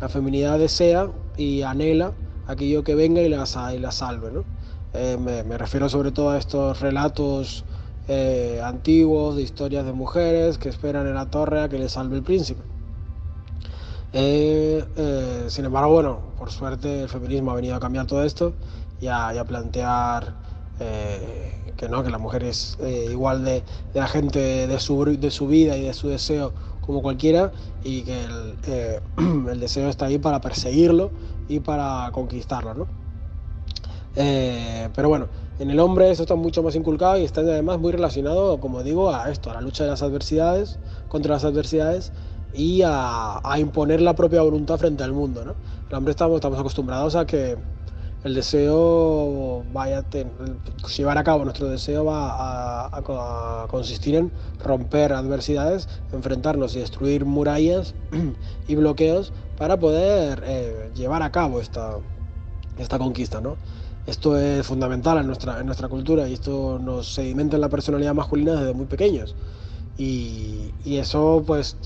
La 0.00 0.08
feminidad 0.08 0.58
desea 0.58 1.10
y 1.36 1.62
anhela 1.62 2.12
aquello 2.46 2.82
que 2.84 2.94
venga 2.94 3.22
y 3.22 3.28
la, 3.28 3.44
y 3.74 3.78
la 3.78 3.92
salve. 3.92 4.30
¿no? 4.32 4.44
Eh, 4.92 5.16
me, 5.18 5.56
refiero 5.56 5.88
sobre 5.88 6.10
todo 6.10 6.30
a 6.30 6.38
estos 6.38 6.80
relatos 6.80 7.64
eh, 8.08 8.60
antiguos 8.64 9.36
de 9.36 9.42
historias 9.42 9.84
de 9.84 9.92
mujeres 9.92 10.58
que 10.58 10.68
esperan 10.68 11.06
en 11.06 11.14
la 11.14 11.30
torre 11.30 11.62
a 11.62 11.68
que 11.68 11.78
les 11.78 11.92
salve 11.92 12.16
el 12.16 12.22
príncipe. 12.22 12.62
Eh, 14.12 14.84
sin 15.48 15.64
embargo, 15.64 15.92
bueno, 15.92 16.18
por 16.36 16.50
suerte 16.50 17.02
el 17.02 17.08
feminismo 17.08 17.52
ha 17.52 17.54
venido 17.54 17.76
a 17.76 17.80
cambiar 17.80 18.06
todo 18.06 18.24
esto 18.24 18.52
y 19.00 19.06
a, 19.06 19.44
plantear 19.46 20.34
que 21.76 21.88
no, 21.88 22.02
que 22.02 22.10
la 22.10 22.18
mujer 22.18 22.42
es 22.42 22.76
igual 23.10 23.44
de, 23.44 23.62
de 23.94 24.00
agente 24.00 24.66
de 24.66 24.80
su, 24.80 25.04
de 25.04 25.30
su 25.30 25.46
vida 25.46 25.76
y 25.76 25.82
de 25.82 25.94
su 25.94 26.08
deseo 26.08 26.52
como 26.80 27.02
cualquiera 27.02 27.52
y 27.84 28.02
que 28.02 28.24
el, 28.24 29.48
el 29.48 29.60
deseo 29.60 29.88
está 29.88 30.06
ahí 30.06 30.18
para 30.18 30.40
perseguirlo 30.40 31.12
y 31.48 31.60
para 31.60 32.10
conquistarlo, 32.12 32.74
¿no? 32.74 32.99
Eh, 34.16 34.88
pero 34.94 35.08
bueno, 35.08 35.28
en 35.58 35.70
el 35.70 35.78
hombre 35.78 36.10
eso 36.10 36.22
está 36.22 36.34
mucho 36.34 36.62
más 36.62 36.74
inculcado 36.74 37.18
y 37.18 37.24
está 37.24 37.42
además 37.42 37.78
muy 37.78 37.92
relacionado, 37.92 38.58
como 38.60 38.82
digo, 38.82 39.14
a 39.14 39.30
esto, 39.30 39.50
a 39.50 39.54
la 39.54 39.60
lucha 39.60 39.84
de 39.84 39.90
las 39.90 40.02
adversidades, 40.02 40.78
contra 41.08 41.34
las 41.34 41.44
adversidades 41.44 42.12
y 42.52 42.82
a, 42.84 43.40
imponer 43.58 44.00
la 44.00 44.14
propia 44.14 44.42
voluntad 44.42 44.78
frente 44.78 45.04
al 45.04 45.12
mundo. 45.12 45.44
¿no? 45.44 45.54
El 45.88 45.94
hombre 45.94 46.12
estamos, 46.12 46.36
estamos 46.36 46.58
acostumbrados 46.58 47.14
a 47.14 47.26
que 47.26 47.56
el 48.22 48.34
deseo 48.34 49.64
vaya 49.72 50.00
a 50.00 50.88
llevar 50.88 51.16
a 51.16 51.24
cabo 51.24 51.44
nuestro 51.44 51.68
deseo 51.68 52.04
va 52.04 52.86
a, 52.86 53.66
consistir 53.68 54.14
en 54.14 54.30
romper 54.62 55.12
adversidades, 55.12 55.88
enfrentarnos 56.12 56.76
y 56.76 56.80
destruir 56.80 57.24
murallas 57.24 57.94
y 58.68 58.74
bloqueos 58.74 59.32
para 59.56 59.78
poder 59.78 60.42
eh, 60.44 60.90
llevar 60.94 61.22
a 61.22 61.30
cabo 61.30 61.60
esta, 61.60 61.96
esta 62.78 62.98
conquista. 62.98 63.40
¿no? 63.40 63.56
Esto 64.10 64.36
es 64.36 64.66
fundamental 64.66 65.18
en 65.18 65.28
nuestra, 65.28 65.60
en 65.60 65.66
nuestra 65.66 65.86
cultura 65.86 66.28
y 66.28 66.32
esto 66.32 66.80
nos 66.80 67.14
sedimenta 67.14 67.54
en 67.54 67.60
la 67.60 67.68
personalidad 67.68 68.12
masculina 68.12 68.56
desde 68.56 68.74
muy 68.74 68.86
pequeños. 68.86 69.36
Y, 69.96 70.72
eso, 70.84 71.44
pues, 71.46 71.76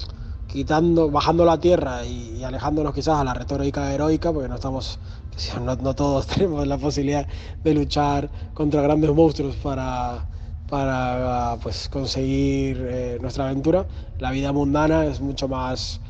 quitando, 0.47 1.11
bajando 1.11 1.45
la 1.45 1.61
tierra 1.61 2.03
y, 2.07 2.43
alejándonos 2.43 2.95
quizás 2.95 3.21
a 3.21 3.25
la 3.25 3.35
retórica 3.35 3.93
heroica, 3.93 4.33
porque 4.33 4.49
no 4.49 4.55
estamos, 4.55 4.99
no, 5.63 5.95
todos 5.95 6.27
tenemos 6.35 6.67
la 6.67 6.79
posibilidad 6.79 7.29
de 7.63 7.75
luchar 7.75 8.31
contra 8.55 8.81
grandes 8.81 9.15
monstruos 9.15 9.57
para, 9.57 10.27
para 10.67 11.59
pues, 11.63 11.91
conseguir 11.91 12.87
eh, 12.89 13.19
nuestra 13.21 13.45
aventura. 13.45 13.87
La 14.19 14.31
vida 14.31 14.51
mundana 14.51 15.05
es 15.05 15.21
mucho 15.21 15.47
más 15.47 16.01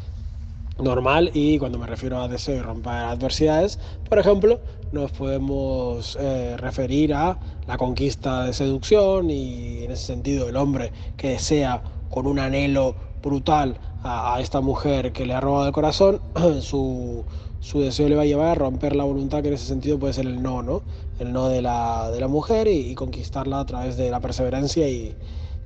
normal 0.79 1.31
y 1.35 1.59
cuando 1.59 1.79
me 1.79 1.87
refiero 1.87 2.21
a 2.21 2.29
deseo 2.29 2.57
y 2.57 2.63
romper 2.63 2.93
adversidades, 2.93 3.79
por 4.09 4.19
ejemplo, 4.19 4.61
nos 4.93 5.13
podemos 5.13 6.17
eh, 6.21 6.57
referir 6.57 7.15
a 7.15 7.39
la 7.67 7.77
conquista 7.77 8.45
de 8.45 8.53
seducción 8.53 9.31
y 9.31 9.85
en 9.85 9.91
ese 9.91 10.07
sentido 10.07 10.49
el 10.49 10.57
hombre 10.57 10.93
que 11.17 11.31
desea 11.31 11.83
con 12.11 12.27
un 12.27 12.39
anhelo 12.39 12.95
brutal 13.23 13.77
a, 14.03 14.39
esta 14.41 14.61
mujer 14.61 15.13
que 15.13 15.25
le 15.27 15.35
ha 15.35 15.41
robado 15.41 15.67
el 15.67 15.73
corazón, 15.73 16.21
su, 16.61 17.25
su, 17.61 17.81
deseo 17.81 18.09
le 18.09 18.17
va 18.17 18.23
a 18.23 18.27
llevar 18.27 18.49
a 18.49 18.55
romper 18.55 18.95
la 18.95 19.05
voluntad, 19.05 19.43
que 19.43 19.49
en 19.49 19.55
ese 19.55 19.67
sentido 19.67 19.99
puede 19.99 20.13
ser 20.13 20.27
el 20.27 20.43
no, 20.43 20.63
¿no? 20.63 20.83
El 21.19 21.33
no 21.33 21.49
de 21.49 21.63
la, 21.63 22.11
de 22.11 22.21
la 22.21 22.29
mujer 22.29 22.69
y, 22.69 22.95
conquistarla 22.95 23.61
a 23.61 23.67
través 23.67 23.97
de 23.97 24.11
la 24.11 24.21
perseverancia 24.21 24.89
y, 24.89 25.17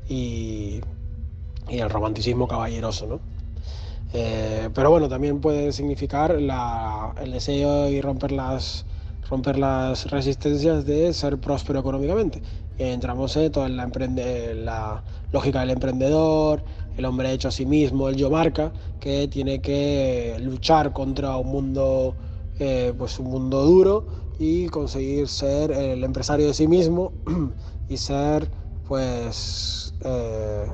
y, 0.09 0.81
y 1.68 1.79
el 1.79 1.90
romanticismo 1.90 2.47
caballeroso, 2.47 3.07
¿no? 3.07 3.38
Eh, 4.12 4.71
pero 4.75 4.90
bueno, 4.90 5.09
también 5.09 5.40
puede 5.40 5.73
significar 5.73 6.33
el 6.33 7.33
deseo 7.33 7.88
y 7.88 8.01
romper 8.01 8.33
las, 8.33 8.87
romper 9.29 9.59
las 9.59 10.11
resistencias 10.11 10.87
de 10.87 11.12
ser 11.12 11.38
próspero 11.38 11.81
económicamente. 11.81 12.42
Entramos 12.79 13.37
en 13.37 13.53
toda 13.53 13.68
la, 13.68 13.87
la 14.55 15.05
lógica 15.33 15.61
del 15.61 15.71
emprendedor, 15.71 16.62
el 16.97 17.05
hombre 17.05 17.33
hecho 17.33 17.49
a 17.49 17.51
sí 17.51 17.66
mismo, 17.66 18.09
el 18.09 18.16
yo 18.16 18.31
marca, 18.31 18.73
que 19.01 19.29
tiene 19.29 19.61
que 19.61 20.37
luchar 20.40 20.92
contra 20.92 21.37
un 21.37 21.49
mundo, 21.49 22.16
eh, 22.59 22.92
pues 22.97 23.18
un 23.18 23.27
mundo 23.31 23.64
duro 23.64 24.07
y 24.38 24.68
conseguir 24.68 25.29
ser 25.29 25.73
el 25.73 26.05
empresario 26.05 26.47
de 26.47 26.55
sí 26.55 26.68
mismo 26.68 27.12
y 27.88 27.97
ser 27.97 28.51
pues 28.85 29.94
eh, 30.01 30.66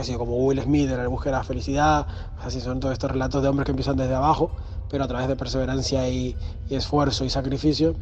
así 0.00 0.14
como 0.14 0.36
Will 0.36 0.60
Smith 0.60 0.90
en 0.90 0.98
la 0.98 1.08
búsqueda 1.08 1.32
de 1.32 1.38
la 1.38 1.44
felicidad, 1.44 2.06
así 2.40 2.60
son 2.60 2.80
todos 2.80 2.92
estos 2.92 3.10
relatos 3.10 3.42
de 3.42 3.48
hombres 3.48 3.64
que 3.64 3.72
empiezan 3.72 3.96
desde 3.96 4.14
abajo, 4.14 4.50
pero 4.90 5.04
a 5.04 5.08
través 5.08 5.28
de 5.28 5.36
perseverancia 5.36 6.08
y, 6.08 6.36
esfuerzo 6.70 7.24
y 7.24 7.30
sacrificio 7.30 7.94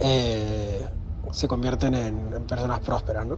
eh, 0.00 0.86
se 1.32 1.48
convierten 1.48 1.94
en, 1.94 2.46
personas 2.46 2.80
prósperas. 2.80 3.26
¿no? 3.26 3.36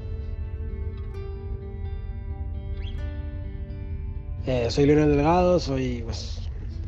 Eh, 4.46 4.70
soy 4.70 4.86
Leonel 4.86 5.10
Delgado, 5.10 5.60
soy 5.60 6.02
pues, 6.02 6.40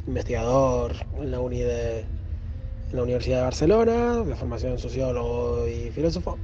investigador 0.06 0.94
en 1.18 1.30
la, 1.30 1.38
en 1.38 2.06
la 2.96 3.02
Universidad 3.02 3.38
de 3.38 3.42
Barcelona, 3.44 4.16
de 4.24 4.34
formación 4.34 4.78
sociólogo 4.78 5.68
y 5.68 5.90
filósofo. 5.90 6.38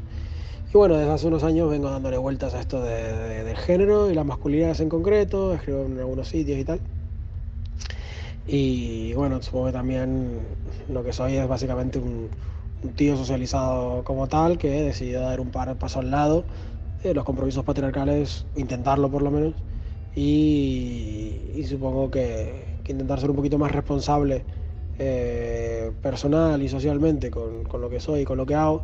Y 0.72 0.76
bueno, 0.76 0.96
desde 0.96 1.12
hace 1.12 1.26
unos 1.29 1.44
años 1.44 1.70
vengo 1.70 1.90
dándole 1.90 2.18
vueltas 2.18 2.55
a 2.55 2.61
esto 2.61 2.83
de, 2.83 3.44
del 3.44 3.57
género 3.57 4.11
y 4.11 4.14
las 4.14 4.26
masculinidades 4.26 4.81
en 4.81 4.88
concreto, 4.88 5.55
escribo 5.55 5.85
en 5.85 5.98
algunos 5.98 6.29
sitios 6.29 6.59
y 6.59 6.64
tal. 6.64 6.81
Y 8.48 9.12
bueno, 9.14 9.40
supongo 9.42 9.66
que 9.66 9.72
también 9.72 10.40
lo 10.88 11.05
que 11.05 11.12
soy 11.12 11.37
es 11.37 11.46
básicamente 11.48 11.98
un, 11.98 12.31
tío 12.94 13.16
socializado 13.16 14.05
como 14.05 14.29
tal 14.29 14.59
que 14.59 14.70
decidió 14.83 15.20
dar 15.20 15.40
un 15.40 15.50
par 15.50 15.68
de 15.68 15.74
pasos 15.74 16.05
al 16.05 16.11
lado 16.11 16.44
de 17.02 17.14
los 17.14 17.24
compromisos 17.24 17.64
patriarcales, 17.64 18.46
intentarlo 18.55 19.11
por 19.11 19.22
lo 19.22 19.31
menos, 19.31 19.55
y, 20.14 21.64
supongo 21.68 22.11
que, 22.11 22.76
intentar 22.88 23.20
ser 23.20 23.31
un 23.31 23.37
poquito 23.37 23.59
más 23.59 23.72
responsable 23.72 24.44
eh, 24.98 25.92
personal 26.02 26.62
y 26.62 26.68
socialmente 26.68 27.31
con, 27.31 27.64
con 27.64 27.81
lo 27.81 27.90
que 27.90 27.98
soy 27.98 28.20
y 28.20 28.24
con 28.24 28.37
lo 28.37 28.46
que 28.46 28.55
hago 28.55 28.83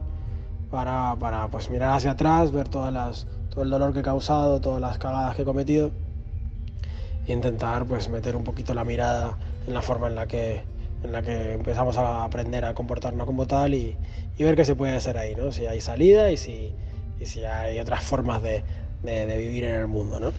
para, 0.72 1.14
para 1.16 1.48
pues, 1.48 1.68
mirar 1.70 1.92
hacia 1.92 2.12
atrás, 2.12 2.50
ver 2.50 2.66
todas 2.66 2.92
las, 2.92 3.26
todo 3.50 3.62
el 3.62 3.70
dolor 3.70 3.92
que 3.92 4.00
he 4.00 4.02
causado, 4.02 4.58
todas 4.58 4.80
las 4.80 4.96
cagadas 4.96 5.36
que 5.36 5.42
he 5.42 5.44
cometido 5.44 5.90
e 7.26 7.32
intentar 7.32 7.84
pues, 7.84 8.08
meter 8.08 8.34
un 8.34 8.42
poquito 8.42 8.72
la 8.72 8.82
mirada 8.82 9.38
en 9.66 9.74
la 9.74 9.82
forma 9.82 10.08
en 10.08 10.14
la 10.14 10.26
que, 10.26 10.62
en 11.04 11.12
la 11.12 11.22
que 11.22 11.52
empezamos 11.52 11.98
a 11.98 12.24
aprender 12.24 12.64
a 12.64 12.74
comportarnos 12.74 13.26
como 13.26 13.46
tal 13.46 13.74
y, 13.74 13.96
y 14.38 14.44
ver 14.44 14.56
qué 14.56 14.64
se 14.64 14.74
puede 14.74 14.96
hacer 14.96 15.18
ahí, 15.18 15.34
¿no? 15.36 15.52
si 15.52 15.66
hay 15.66 15.82
salida 15.82 16.32
y 16.32 16.38
si, 16.38 16.74
y 17.20 17.26
si 17.26 17.44
hay 17.44 17.78
otras 17.78 18.02
formas 18.02 18.42
de, 18.42 18.64
de, 19.02 19.36
vivir 19.36 19.64
en 19.64 19.74
el 19.74 19.88
mundo. 19.88 20.20
¿no? 20.20 20.32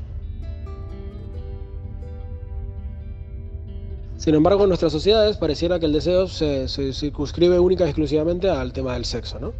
Sin 4.18 4.34
embargo, 4.34 4.64
en 4.64 4.70
nuestras 4.70 4.92
sociedades 4.92 5.38
pareciera 5.38 5.80
que 5.80 5.86
el 5.86 5.94
deseo 5.94 6.28
se, 6.28 6.68
se 6.68 6.92
circunscribe 6.92 7.60
única 7.60 7.86
y 7.86 7.90
exclusivamente 7.90 8.50
al 8.50 8.74
tema 8.74 8.94
del 8.94 9.06
sexo, 9.06 9.40
¿no? 9.40 9.54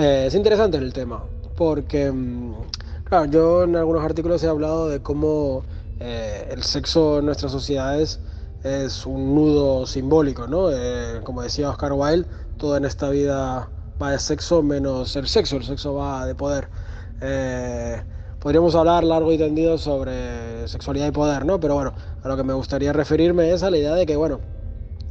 Eh, 0.00 0.24
es 0.28 0.34
interesante 0.34 0.78
el 0.78 0.94
tema, 0.94 1.22
porque, 1.58 2.10
mm, 2.10 2.54
claro, 3.04 3.26
yo 3.26 3.64
en 3.64 3.76
algunos 3.76 4.02
artículos 4.02 4.42
he 4.42 4.48
hablado 4.48 4.88
de 4.88 5.02
cómo 5.02 5.62
eh, 5.98 6.48
el 6.50 6.62
sexo 6.62 7.18
en 7.18 7.26
nuestras 7.26 7.52
sociedades 7.52 8.18
es 8.64 9.04
un 9.04 9.34
nudo 9.34 9.86
simbólico, 9.86 10.46
¿no? 10.46 10.70
Eh, 10.72 11.20
como 11.22 11.42
decía 11.42 11.68
Oscar 11.68 11.92
Wilde, 11.92 12.26
todo 12.56 12.78
en 12.78 12.86
esta 12.86 13.10
vida 13.10 13.68
va 14.00 14.12
de 14.12 14.18
sexo 14.18 14.62
menos 14.62 15.14
el 15.16 15.28
sexo, 15.28 15.56
el 15.58 15.64
sexo 15.64 15.92
va 15.92 16.24
de 16.24 16.34
poder. 16.34 16.68
podríamos 18.38 18.74
hablar 18.74 19.04
largo 19.04 19.30
y 19.32 19.36
tendido 19.36 19.76
sobre 19.76 20.66
sexualidad 20.66 21.08
y 21.08 21.10
poder, 21.10 21.44
¿no? 21.44 21.60
Pero 21.60 21.74
bueno, 21.74 21.92
a 22.22 22.28
lo 22.28 22.38
que 22.38 22.42
me 22.42 22.54
gustaría 22.54 22.94
referirme 22.94 23.52
es 23.52 23.62
a 23.62 23.70
la 23.70 23.76
idea 23.76 23.94
de 23.94 24.06
que, 24.06 24.16
bueno, 24.16 24.40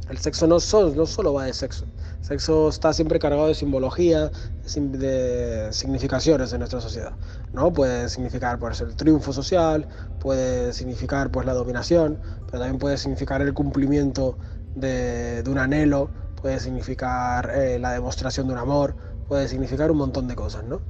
el 0.08 0.18
sexo 0.18 0.48
no, 0.48 0.56
no 0.56 1.06
solo 1.06 1.32
va 1.32 1.44
de 1.44 1.52
sexo. 1.52 1.86
Sexo 2.20 2.68
está 2.68 2.92
siempre 2.92 3.18
cargado 3.18 3.48
de 3.48 3.54
simbología, 3.54 4.30
de 4.62 5.68
significaciones 5.72 6.52
en 6.52 6.58
nuestra 6.58 6.80
sociedad. 6.80 7.12
¿no? 7.52 7.72
Puede 7.72 8.08
significar 8.08 8.58
pues, 8.58 8.80
el 8.80 8.94
triunfo 8.94 9.32
social, 9.32 9.88
puede 10.20 10.72
significar 10.72 11.30
pues, 11.30 11.46
la 11.46 11.54
dominación, 11.54 12.20
pero 12.46 12.58
también 12.60 12.78
puede 12.78 12.98
significar 12.98 13.40
el 13.40 13.54
cumplimiento 13.54 14.38
de, 14.74 15.42
un 15.46 15.58
anhelo, 15.58 16.10
puede 16.40 16.60
significar 16.60 17.50
eh, 17.54 17.78
la 17.78 17.92
demostración 17.92 18.46
de 18.46 18.52
un 18.52 18.58
amor, 18.58 18.96
puede 19.26 19.48
significar 19.48 19.90
un 19.90 19.98
montón 19.98 20.28
de 20.28 20.36
cosas. 20.36 20.64
¿no? 20.64 20.80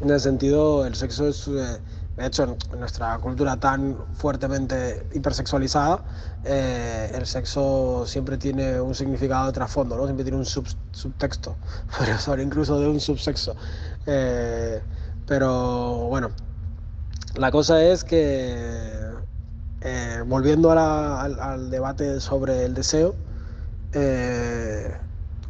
En 0.00 0.10
ese 0.10 0.20
sentido, 0.20 0.86
el 0.86 0.94
sexo 0.94 1.28
es... 1.28 1.48
Eh, 1.48 1.78
de 2.16 2.26
hecho, 2.26 2.56
en 2.72 2.80
nuestra 2.80 3.18
cultura 3.18 3.58
tan 3.58 3.94
fuertemente 4.14 5.06
hipersexualizada, 5.12 6.00
eh, 6.44 7.10
el 7.14 7.26
sexo 7.26 8.04
siempre 8.06 8.38
tiene 8.38 8.80
un 8.80 8.94
significado 8.94 9.46
de 9.48 9.52
trasfondo, 9.52 9.96
¿no? 9.98 10.04
siempre 10.04 10.24
tiene 10.24 10.38
un 10.38 10.46
subtexto, 10.46 11.56
incluso 12.42 12.80
de 12.80 12.88
un 12.88 13.00
subsexo. 13.00 13.54
Eh, 14.06 14.80
pero 15.26 16.06
bueno, 16.08 16.30
la 17.34 17.50
cosa 17.50 17.82
es 17.82 18.02
que, 18.02 19.12
eh, 19.82 20.22
volviendo 20.26 20.70
al, 20.70 21.38
al, 21.38 21.70
debate 21.70 22.18
sobre 22.20 22.64
el 22.64 22.72
deseo, 22.72 23.14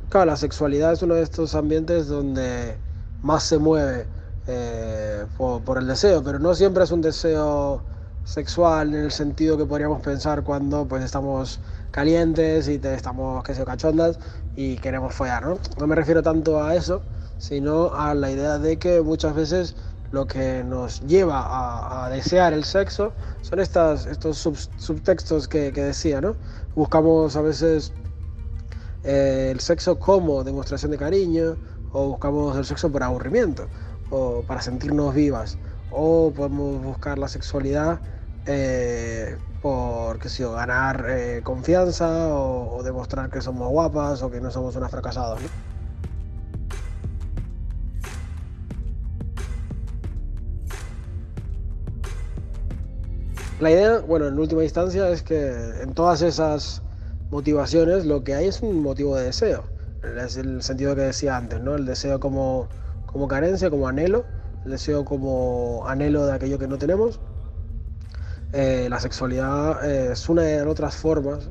claro, 0.09 0.27
la 0.27 0.37
sexualidad 0.37 0.95
es 0.95 1.03
uno 1.03 1.15
de 1.15 1.23
estos 1.23 1.55
ambientes 1.55 2.09
donde 2.09 2.77
más 3.23 3.45
se 3.45 3.59
mueve 3.59 4.07
eh, 4.49 5.27
por, 5.37 5.79
el 5.79 5.89
deseo, 5.89 6.23
pero 6.23 6.39
no 6.39 6.55
siempre 6.55 6.85
es 6.85 6.93
un 6.93 7.01
deseo 7.01 7.83
sexual 8.25 8.95
en 8.95 9.05
el 9.05 9.11
sentido 9.11 9.57
que 9.57 9.65
podríamos 9.65 10.01
pensar 10.03 10.45
cuando 10.45 10.87
pues 10.87 11.03
estamos 11.03 11.59
calientes 11.91 12.69
y 12.69 12.79
te, 12.79 12.95
estamos 12.95 13.43
que 13.43 13.55
se 13.55 13.65
cachondas 13.65 14.19
y 14.55 14.77
queremos 14.77 15.15
follar, 15.15 15.45
¿no? 15.45 15.59
No 15.79 15.87
me 15.89 15.97
refiero 15.97 16.23
tanto 16.23 16.63
a 16.63 16.77
eso, 16.77 17.03
sino 17.39 17.93
a 17.93 18.15
la 18.15 18.31
idea 18.31 18.59
de 18.59 18.79
que 18.79 19.01
muchas 19.01 19.35
veces 19.35 19.75
lo 20.13 20.27
que 20.27 20.63
nos 20.63 21.01
lleva 21.01 22.05
a, 22.05 22.09
desear 22.11 22.53
el 22.53 22.63
sexo 22.63 23.13
son 23.43 23.59
estas, 23.59 24.07
estos 24.07 24.39
subtextos 24.77 25.49
que, 25.49 25.73
decía, 25.73 26.21
¿no? 26.21 26.37
Buscamos 26.77 27.35
a 27.35 27.41
veces 27.41 27.93
eh, 29.03 29.51
el 29.53 29.59
sexo 29.59 29.99
como 29.99 30.45
demostración 30.45 30.93
de 30.93 30.99
cariño 30.99 31.57
o 31.93 32.11
buscamos 32.11 32.57
el 32.57 32.65
sexo 32.65 32.93
por 32.93 33.03
aburrimiento 33.03 33.67
o 34.11 34.43
para 34.47 34.61
sentirnos 34.61 35.15
vivas, 35.15 35.59
o 35.91 36.33
podemos 36.35 36.83
buscar 36.83 37.19
la 37.19 37.29
sexualidad 37.29 38.01
eh, 38.47 39.37
por 39.61 40.21
ganar 40.55 41.07
eh, 41.09 41.41
confianza 41.43 42.29
o, 42.33 42.83
demostrar 42.85 43.31
que 43.31 43.41
somos 43.41 43.69
guapas 43.69 44.23
o 44.23 44.31
que 44.31 44.41
no 44.41 44.51
somos 44.51 44.77
unas 44.77 44.91
fracasadas. 44.91 45.41
La 53.59 53.71
idea, 53.71 53.99
bueno, 54.01 54.29
en 54.29 54.39
última 54.39 54.63
instancia 54.63 55.09
es 55.09 55.23
que 55.23 55.51
en 55.83 55.95
todas 55.95 56.23
esas 56.23 56.83
motivaciones 57.31 58.05
lo 58.05 58.23
que 58.23 58.35
hay 58.35 58.49
es 58.49 58.61
un 58.61 58.83
motivo 58.83 59.17
de 59.17 59.25
deseo. 59.25 59.65
Es 60.23 60.37
el 60.37 60.63
sentido 60.63 60.95
que 60.95 61.01
decía 61.01 61.37
antes, 61.37 61.61
¿no? 61.61 61.75
El 61.75 61.87
deseo 61.87 62.21
como 62.21 62.69
como 63.17 63.29
carencia, 63.29 63.71
como 63.71 63.89
anhelo, 63.89 64.27
el 64.67 64.73
deseo 64.73 65.07
como 65.07 65.89
anhelo 65.89 66.27
de 66.27 66.35
aquello 66.35 66.59
que 66.59 66.69
no 66.69 66.77
tenemos. 66.77 67.19
Eh, 68.53 68.89
la 68.91 69.01
sexualidad 69.01 69.83
eh, 69.89 70.13
es 70.13 70.29
una 70.29 70.43
de 70.43 70.59
las 70.59 70.67
otras 70.67 70.97
formas, 70.97 71.49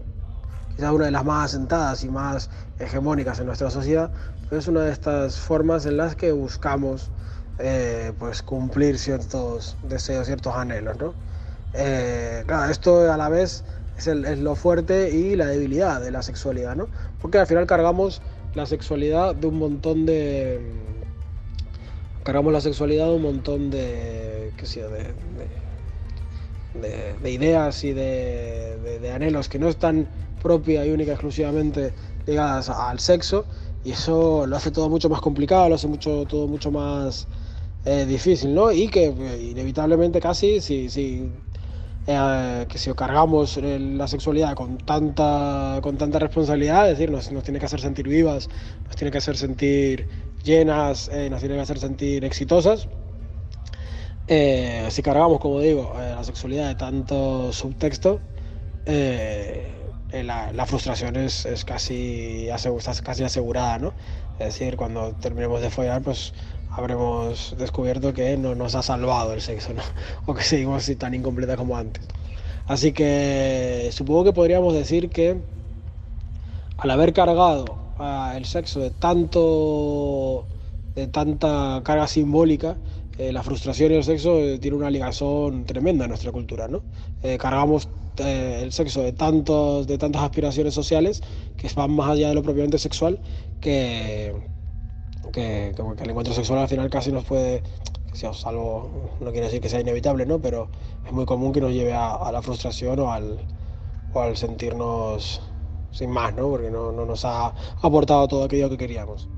quizás 0.76 0.92
una 0.92 1.06
de 1.06 1.12
las 1.12 1.26
más 1.26 1.46
asentadas 1.46 2.04
y 2.04 2.10
más 2.10 2.52
hegemónicas 2.78 3.40
en 3.40 3.48
nuestra 3.48 3.72
sociedad, 3.72 4.12
pero 4.48 4.60
es 4.60 4.68
una 4.68 4.82
de 4.82 4.92
estas 4.92 5.40
formas 5.40 5.88
en 5.88 5.98
las 5.98 6.16
que 6.16 6.32
buscamos 6.34 7.10
eh, 7.58 8.14
pues 8.20 8.44
cumplir 8.44 9.00
ciertos 9.00 9.76
deseos, 9.90 10.28
ciertos 10.28 10.54
anhelos, 10.54 11.00
¿no? 11.00 11.16
Eh, 11.74 12.44
claro, 12.46 12.72
esto 12.72 13.12
a 13.12 13.18
la 13.18 13.30
vez 13.30 13.64
es, 13.98 14.06
es, 14.06 14.38
lo 14.38 14.54
fuerte 14.54 15.10
y 15.10 15.36
la 15.36 15.48
debilidad 15.48 16.00
de 16.00 16.12
la 16.12 16.22
sexualidad, 16.22 16.76
¿no? 16.76 16.90
Porque 17.20 17.40
al 17.40 17.48
final 17.48 17.66
cargamos 17.66 18.22
la 18.54 18.68
sexualidad 18.68 19.34
de 19.34 19.48
un 19.48 19.58
montón 19.58 20.06
de... 20.06 20.86
Cargamos 22.26 22.52
la 22.52 22.60
sexualidad 22.60 23.14
un 23.14 23.22
montón 23.22 23.70
de, 23.70 24.52
de 27.22 27.32
ideas 27.32 27.84
y 27.84 27.94
de, 27.94 29.12
anhelos 29.14 29.48
que 29.48 29.60
no 29.60 29.70
están 29.70 30.08
propia 30.42 30.84
y 30.84 30.90
única 30.90 31.12
exclusivamente 31.12 31.94
ligadas 32.26 32.70
al 32.70 33.00
sexo 33.00 33.46
y 33.84 33.92
eso 33.92 34.48
lo 34.48 34.56
hace 34.56 34.72
todo 34.72 34.90
mucho 34.90 35.08
más 35.08 35.22
complicado, 35.22 35.70
lo 35.70 35.76
hace 35.76 35.88
mucho, 35.88 36.26
todo 36.26 36.48
mucho 36.48 36.72
más 36.72 37.28
eh, 37.86 38.08
difícil, 38.08 38.56
¿no? 38.56 38.72
Y 38.72 38.88
que 38.88 39.06
eh, 39.06 39.52
inevitablemente 39.52 40.20
casi 40.20 40.62
si, 40.62 40.90
si 40.90 41.32
eh, 42.08 42.66
que 42.70 42.78
si 42.78 42.94
cargamos 42.94 43.58
la 43.58 44.08
sexualidad 44.08 44.54
con 44.54 44.78
tanta, 44.78 45.80
con 45.82 45.98
tanta 45.98 46.20
responsabilidad, 46.20 46.90
es 46.90 46.98
decir, 46.98 47.12
nos, 47.12 47.32
nos 47.32 47.44
tiene 47.44 47.60
que 47.60 47.66
hacer 47.66 47.82
sentir 47.82 48.08
vivas, 48.08 48.50
nos 48.86 48.96
tiene 48.96 49.12
que 49.12 49.18
hacer 49.18 49.38
sentir 49.38 50.08
llenas, 50.44 51.10
nos 51.30 51.40
tiene 51.40 51.56
que 51.56 51.62
hacer 51.62 51.80
sentir 51.80 52.24
exitosas. 52.24 52.88
si 54.28 55.02
cargamos, 55.02 55.40
como 55.40 55.60
digo, 55.60 55.94
la 55.98 56.24
sexualidad 56.24 56.68
de 56.68 56.76
tanto 56.76 57.52
subtexto, 57.52 58.20
la, 58.86 60.52
la, 60.54 60.66
frustración 60.66 61.16
es, 61.16 61.46
es 61.46 61.66
casi, 61.66 62.48
casi 63.04 63.24
asegurada, 63.24 63.80
¿no? 63.80 63.94
Es 64.40 64.48
decir, 64.48 64.76
cuando 64.76 65.14
terminemos 65.14 65.62
de 65.62 65.70
follar, 65.70 66.02
pues 66.02 66.34
habremos 66.76 67.56
descubierto 67.58 68.14
que 68.14 68.38
no 68.38 68.54
nos 68.56 68.76
ha 68.76 68.82
salvado 68.82 69.34
el 69.34 69.42
sexo, 69.42 69.74
¿no? 69.74 69.82
O 70.26 70.34
que 70.34 70.44
seguimos 70.44 70.90
tan 70.98 71.14
incompleta 71.14 71.56
como 71.56 71.78
antes. 71.78 72.04
Así 72.68 72.92
que 72.92 73.90
supongo 73.92 74.26
que 74.26 74.34
podríamos 74.34 74.74
decir 74.74 75.10
que 75.10 75.38
al 76.78 76.92
haber 76.92 77.14
cargado 77.14 77.66
el 78.36 78.46
sexo 78.46 78.80
de 78.82 78.92
tanto 78.92 80.46
de 80.96 81.08
tanta 81.08 81.82
carga 81.84 82.08
simbólica, 82.08 82.78
eh, 83.18 83.32
la 83.32 83.44
frustración 83.44 83.92
y 83.92 83.96
el 83.96 84.04
sexo 84.04 84.40
eh, 84.40 84.60
tiene 84.60 84.78
una 84.78 84.90
ligazón 84.90 85.66
tremenda 85.66 86.06
en 86.06 86.10
nuestra 86.10 86.32
cultura, 86.32 86.68
¿no? 86.68 86.84
Eh, 87.22 87.38
cargamos 87.38 87.90
el 88.18 88.72
sexo 88.72 89.02
de, 89.02 89.12
tantos, 89.12 89.88
de 89.88 89.98
tantas 89.98 90.24
aspiraciones 90.24 90.74
sociales 90.74 91.22
que 91.58 91.68
van 91.76 91.92
más 91.92 92.12
allá 92.12 92.30
de 92.30 92.36
lo 92.36 92.44
propiamente 92.44 92.78
sexual 92.78 93.20
que, 93.60 94.34
que, 95.32 95.70
el 95.70 96.10
encuentro 96.10 96.34
sexual 96.34 96.60
al 96.60 96.68
final 96.68 96.90
casi 96.90 97.12
nos 97.12 97.24
puede, 97.26 97.64
salvo, 98.14 98.90
no 99.20 99.32
quiere 99.32 99.48
decir 99.48 99.62
que 99.62 99.70
sea 99.70 99.80
inevitable, 99.82 100.26
¿no? 100.26 100.40
pero 100.40 100.70
es 101.06 101.12
muy 101.12 101.26
común 101.26 101.52
que 101.52 101.62
nos 101.62 101.72
lleve 101.72 101.94
a, 101.94 102.32
la 102.32 102.42
frustración 102.42 103.00
o 103.00 103.12
al, 103.12 103.40
o 104.14 104.22
al 104.22 104.38
sentirnos 104.38 105.42
sin 105.92 106.10
más, 106.10 106.34
¿no? 106.36 106.50
porque 106.50 106.70
no, 106.70 106.92
no 106.92 107.06
nos 107.06 107.26
ha 107.26 107.54
aportado 107.82 108.28
todo 108.28 108.44
aquello 108.44 108.70
que 108.70 108.78
queríamos. 108.78 109.30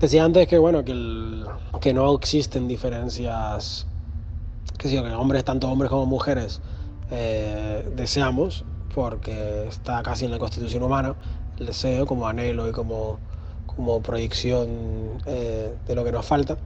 Decía 0.00 0.24
antes 0.24 0.48
que 0.48 0.58
bueno 0.58 0.84
que 0.84 1.94
no 1.94 2.14
existen 2.14 2.66
diferencias 2.66 3.86
que, 4.82 4.88
sí, 4.88 5.00
que 5.00 5.12
hombres, 5.12 5.44
tanto 5.44 5.70
hombres 5.70 5.90
como 5.90 6.06
mujeres, 6.06 6.60
eh, 7.10 7.88
deseamos, 7.94 8.64
porque 8.94 9.66
está 9.68 10.02
casi 10.02 10.24
en 10.24 10.32
la 10.32 10.38
constitución 10.38 10.82
humana, 10.82 11.14
deseo 11.58 12.06
como 12.06 12.26
anhelo 12.26 12.68
y 12.68 12.72
como, 12.72 13.18
como 13.66 14.02
proyección 14.02 14.68
eh, 15.26 15.74
de 15.86 15.94
lo 15.94 16.04
que 16.04 16.12
nos 16.12 16.26
falta. 16.26 16.58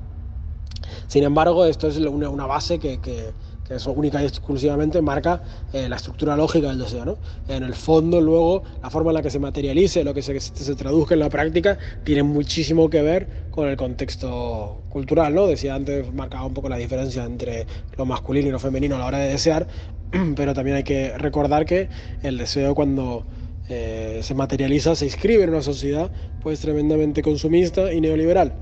Sin 1.08 1.24
embargo, 1.24 1.64
esto 1.64 1.88
es 1.88 1.96
una, 1.98 2.28
una 2.28 2.46
base 2.46 2.78
que, 2.78 3.00
que, 3.00 3.32
que 3.66 3.74
eso 3.74 3.92
única 3.92 4.22
y 4.22 4.26
exclusivamente 4.26 5.00
marca 5.02 5.42
eh, 5.72 5.88
la 5.88 5.96
estructura 5.96 6.36
lógica 6.36 6.68
del 6.68 6.78
deseo. 6.78 7.04
¿no? 7.04 7.18
En 7.48 7.62
el 7.62 7.74
fondo, 7.74 8.20
luego, 8.20 8.62
la 8.82 8.90
forma 8.90 9.10
en 9.10 9.14
la 9.14 9.22
que 9.22 9.30
se 9.30 9.38
materialice, 9.38 10.04
lo 10.04 10.14
que 10.14 10.22
se, 10.22 10.38
se, 10.40 10.74
traduzca 10.76 11.14
en 11.14 11.20
la 11.20 11.28
práctica, 11.28 11.78
tiene 12.04 12.22
muchísimo 12.22 12.88
que 12.88 13.02
ver 13.02 13.46
con 13.50 13.68
el 13.68 13.76
contexto 13.76 14.82
cultural. 14.88 15.34
¿no? 15.34 15.46
Decía 15.46 15.74
antes, 15.74 16.12
marcaba 16.12 16.46
un 16.46 16.54
poco 16.54 16.68
la 16.68 16.76
diferencia 16.76 17.24
entre 17.24 17.66
lo 17.96 18.06
masculino 18.06 18.48
y 18.48 18.52
lo 18.52 18.58
femenino 18.58 18.96
a 18.96 18.98
la 19.00 19.06
hora 19.06 19.18
de 19.18 19.28
desear, 19.28 19.66
pero 20.36 20.54
también 20.54 20.76
hay 20.76 20.84
que 20.84 21.16
recordar 21.18 21.66
que 21.66 21.88
el 22.22 22.38
deseo 22.38 22.74
cuando 22.74 23.24
eh, 23.68 24.20
se 24.22 24.34
materializa, 24.34 24.94
se 24.94 25.06
inscribe 25.06 25.44
en 25.44 25.50
una 25.50 25.62
sociedad 25.62 26.10
pues 26.40 26.60
tremendamente 26.60 27.22
consumista 27.22 27.92
y 27.92 28.00
neoliberal. 28.00 28.54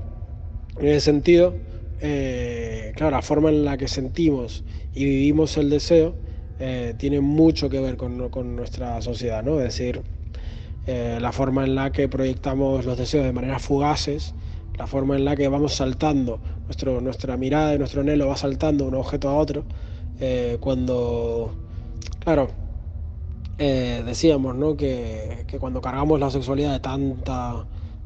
En 0.77 0.87
ese 0.87 1.01
sentido, 1.01 1.55
eh, 1.99 2.91
claro, 2.95 3.15
la 3.15 3.21
forma 3.21 3.49
en 3.49 3.63
la 3.63 3.77
que 3.77 3.87
sentimos 3.87 4.63
y 4.93 5.05
vivimos 5.05 5.55
el 5.57 5.69
deseo 5.69 6.17
eh, 6.59 6.93
tiene 6.97 7.21
mucho 7.21 7.69
que 7.69 7.79
ver 7.79 7.97
con, 7.97 8.55
nuestra 8.55 9.01
sociedad, 9.01 9.43
¿no? 9.43 9.59
Es 9.59 9.65
decir, 9.65 10.03
eh, 10.85 11.17
la 11.21 11.31
forma 11.31 11.63
en 11.63 11.75
la 11.75 11.91
que 11.91 12.09
proyectamos 12.09 12.85
los 12.85 12.97
deseos 12.97 13.25
de 13.25 13.31
manera 13.31 13.59
fugaces, 13.59 14.35
la 14.77 14.87
forma 14.87 15.15
en 15.15 15.23
la 15.23 15.35
que 15.35 15.47
vamos 15.47 15.75
saltando, 15.75 16.41
nuestro, 16.67 16.99
nuestra 16.99 17.37
mirada 17.37 17.75
y 17.75 17.77
nuestro 17.79 18.01
anhelo 18.01 18.27
va 18.27 18.37
saltando 18.37 18.83
de 18.85 18.89
un 18.89 18.95
objeto 18.95 19.29
a 19.29 19.35
otro, 19.35 19.65
cuando, 20.59 21.55
claro, 22.19 22.51
decíamos, 23.57 24.55
¿no? 24.55 24.75
Que, 24.75 25.45
que 25.47 25.59
cuando 25.59 25.81
cargamos 25.81 26.19
la 26.19 26.29
sexualidad 26.29 26.73
de 26.73 26.79
tanta 26.79 27.65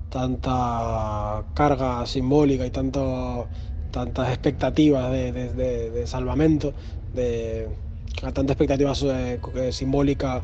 tanta 0.09 1.43
carga 1.53 2.05
simbólica 2.05 2.65
y 2.65 2.71
tanto 2.71 3.47
tantas 3.91 4.29
expectativas 4.29 5.11
de, 5.11 5.31
de, 5.31 5.89
de, 5.89 6.07
salvamento, 6.07 6.73
de, 7.13 7.67
tanta 8.33 8.53
expectativa 8.53 8.93
eh, 9.03 9.71
simbólica 9.71 10.43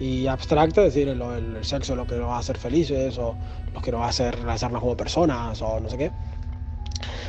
y 0.00 0.26
abstracta, 0.26 0.82
es 0.84 0.94
decir, 0.94 1.08
el, 1.08 1.20
el, 1.20 1.64
sexo 1.64 1.94
lo 1.94 2.06
que 2.06 2.16
nos 2.16 2.28
va 2.28 2.36
a 2.36 2.38
hacer 2.40 2.56
felices 2.56 3.18
o 3.18 3.34
lo 3.74 3.82
que 3.82 3.90
nos 3.90 4.00
va 4.00 4.06
a 4.06 4.10
hacer 4.10 4.38
realizarnos 4.40 4.80
como 4.80 4.96
personas 4.96 5.60
o 5.60 5.80
no 5.80 5.88
sé 5.90 5.98
qué. 5.98 6.10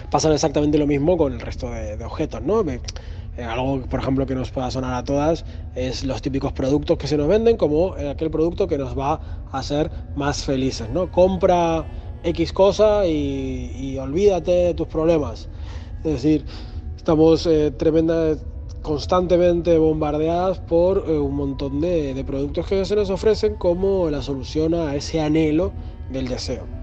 Pasa 0.09 0.34
exactamente 0.34 0.78
lo 0.78 0.88
mismo 0.88 1.17
con 1.17 1.34
el 1.34 1.41
resto 1.41 1.69
de, 1.69 2.01
objetos, 2.03 2.41
¿no? 2.41 2.63
Eh, 3.38 3.43
algo, 3.43 3.81
por 3.81 3.99
ejemplo, 3.99 4.25
que 4.25 4.33
nos 4.33 4.49
pueda 4.49 4.71
sonar 4.71 4.95
a 4.95 5.03
todas 5.03 5.45
es 5.75 6.03
los 6.03 6.21
típicos 6.23 6.53
productos 6.53 6.97
que 6.97 7.07
se 7.07 7.17
nos 7.17 7.27
venden 7.27 7.55
como 7.55 7.93
aquel 7.93 8.31
producto 8.31 8.67
que 8.67 8.79
nos 8.79 8.97
va 8.97 9.21
a 9.51 9.59
hacer 9.59 9.91
más 10.15 10.43
felices, 10.43 10.89
¿no? 10.89 11.11
Compra 11.11 11.85
X 12.23 12.51
cosa 12.51 13.05
y, 13.05 13.95
olvídate 13.99 14.51
de 14.51 14.73
tus 14.73 14.88
problemas. 14.88 15.49
Es 16.03 16.13
decir, 16.13 16.45
estamos 16.95 17.45
eh, 17.45 17.71
constantemente 18.81 19.77
bombardeadas 19.77 20.59
por 20.59 21.05
eh, 21.07 21.17
un 21.19 21.35
montón 21.35 21.79
de 21.79 22.23
productos 22.25 22.65
que 22.65 22.85
se 22.85 22.95
nos 22.95 23.11
ofrecen 23.11 23.55
como 23.55 24.09
la 24.09 24.23
solución 24.23 24.73
a 24.73 24.95
ese 24.95 25.21
anhelo 25.21 25.73
del 26.09 26.27
deseo. 26.27 26.76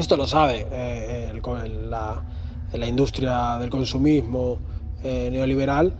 Esto 0.00 0.16
lo 0.16 0.26
sabe 0.26 0.66
eh, 0.72 1.30
el, 1.30 1.90
la, 1.90 2.24
la, 2.72 2.86
industria 2.86 3.58
del 3.58 3.68
consumismo 3.68 4.56
eh, 5.04 5.28
neoliberal 5.30 5.92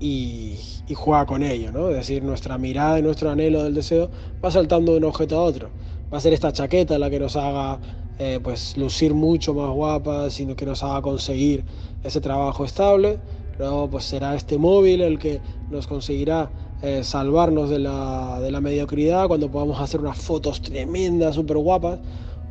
y, 0.00 0.58
juega 0.92 1.24
con 1.24 1.44
ello, 1.44 1.70
¿no? 1.70 1.88
Es 1.90 1.94
decir, 1.94 2.24
nuestra 2.24 2.58
mirada 2.58 2.98
y 2.98 3.02
nuestro 3.02 3.30
anhelo 3.30 3.62
del 3.62 3.74
deseo 3.74 4.10
va 4.44 4.50
saltando 4.50 4.90
de 4.90 4.98
un 4.98 5.04
objeto 5.04 5.38
a 5.38 5.42
otro. 5.42 5.70
Va 6.12 6.18
a 6.18 6.20
ser 6.20 6.32
esta 6.32 6.52
chaqueta 6.52 6.98
la 6.98 7.08
que 7.08 7.20
nos 7.20 7.36
haga 7.36 7.78
eh, 8.18 8.40
pues 8.42 8.76
lucir 8.76 9.14
mucho 9.14 9.54
más 9.54 9.70
guapas, 9.70 10.32
sino 10.32 10.56
que 10.56 10.66
nos 10.66 10.82
haga 10.82 11.00
conseguir 11.00 11.64
ese 12.02 12.20
trabajo 12.20 12.64
estable. 12.64 13.20
Luego 13.56 13.88
pues 13.88 14.04
será 14.04 14.34
este 14.34 14.58
móvil 14.58 15.00
el 15.00 15.20
que 15.20 15.40
nos 15.70 15.86
conseguirá 15.86 16.50
eh, 16.82 17.04
salvarnos 17.04 17.70
de 17.70 17.78
la, 17.78 18.40
de 18.40 18.50
la, 18.50 18.60
mediocridad 18.60 19.28
cuando 19.28 19.48
podamos 19.48 19.80
hacer 19.80 20.00
unas 20.00 20.18
fotos 20.18 20.60
tremendas, 20.60 21.36
súper 21.36 21.58
guapas. 21.58 22.00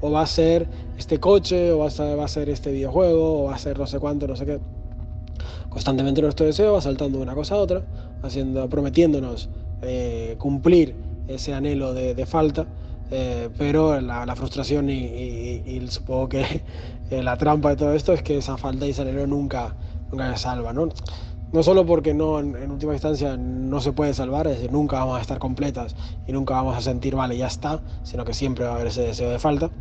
O 0.06 0.12
va 0.12 0.22
a 0.22 0.28
ser 0.28 0.68
este 0.97 1.20
coche, 1.20 1.72
o 1.72 1.80
va 1.80 1.88
a, 1.88 2.28
ser 2.28 2.49
este 2.49 2.72
videojuego, 2.72 3.39
o 3.39 3.43
va 3.45 3.56
a 3.56 3.58
ser 3.58 3.80
no 3.80 3.88
sé 3.88 3.99
cuánto, 3.99 4.28
no 4.28 4.36
sé 4.36 4.45
qué 4.45 4.60
constantemente 5.74 6.22
nuestro 6.22 6.45
deseo 6.45 6.74
va 6.74 6.82
saltando 6.82 7.18
de 7.18 7.24
una 7.24 7.34
cosa 7.34 7.56
a 7.56 7.58
otra, 7.58 7.82
haciendo, 8.22 8.70
prometiéndonos 8.70 9.49
eh, 9.82 10.36
cumplir 10.38 10.95
ese 11.28 11.54
anhelo 11.54 11.95
de, 11.95 12.26
falta, 12.28 12.68
eh, 13.10 13.49
pero 13.58 13.99
la, 13.99 14.36
frustración 14.36 14.89
y, 14.89 15.82
supongo 15.89 16.30
que 16.30 16.62
eh, 17.10 17.24
la 17.24 17.38
trampa 17.38 17.70
de 17.72 17.76
todo 17.76 17.93
esto 17.93 18.14
es 18.14 18.22
que 18.22 18.38
esa 18.38 18.56
falta 18.58 18.86
y 18.86 18.91
ese 18.91 19.01
anhelo 19.01 19.26
nunca, 19.26 19.76
nunca 20.12 20.32
se 20.36 20.43
salva, 20.43 20.74
¿no? 20.74 20.89
No 21.51 21.64
solo 21.64 21.86
porque 21.86 22.14
no, 22.14 22.39
en, 22.39 22.72
última 22.72 22.93
instancia 22.93 23.36
no 23.36 23.80
se 23.80 23.93
puede 23.93 24.14
salvar, 24.14 24.45
es 24.47 24.56
decir, 24.56 24.72
nunca 24.72 24.99
vamos 24.99 25.18
a 25.18 25.22
estar 25.22 25.39
completas 25.39 25.95
y 26.28 26.32
nunca 26.34 26.54
vamos 26.54 26.78
a 26.78 26.82
sentir, 26.82 27.16
vale, 27.16 27.36
ya 27.36 27.47
está, 27.47 27.82
sino 28.04 28.26
que 28.26 28.34
siempre 28.34 28.66
va 28.66 28.72
a 28.72 28.76
haber 28.76 28.88
ese 28.88 29.01
deseo 29.01 29.30
de 29.32 29.39
falta. 29.39 29.72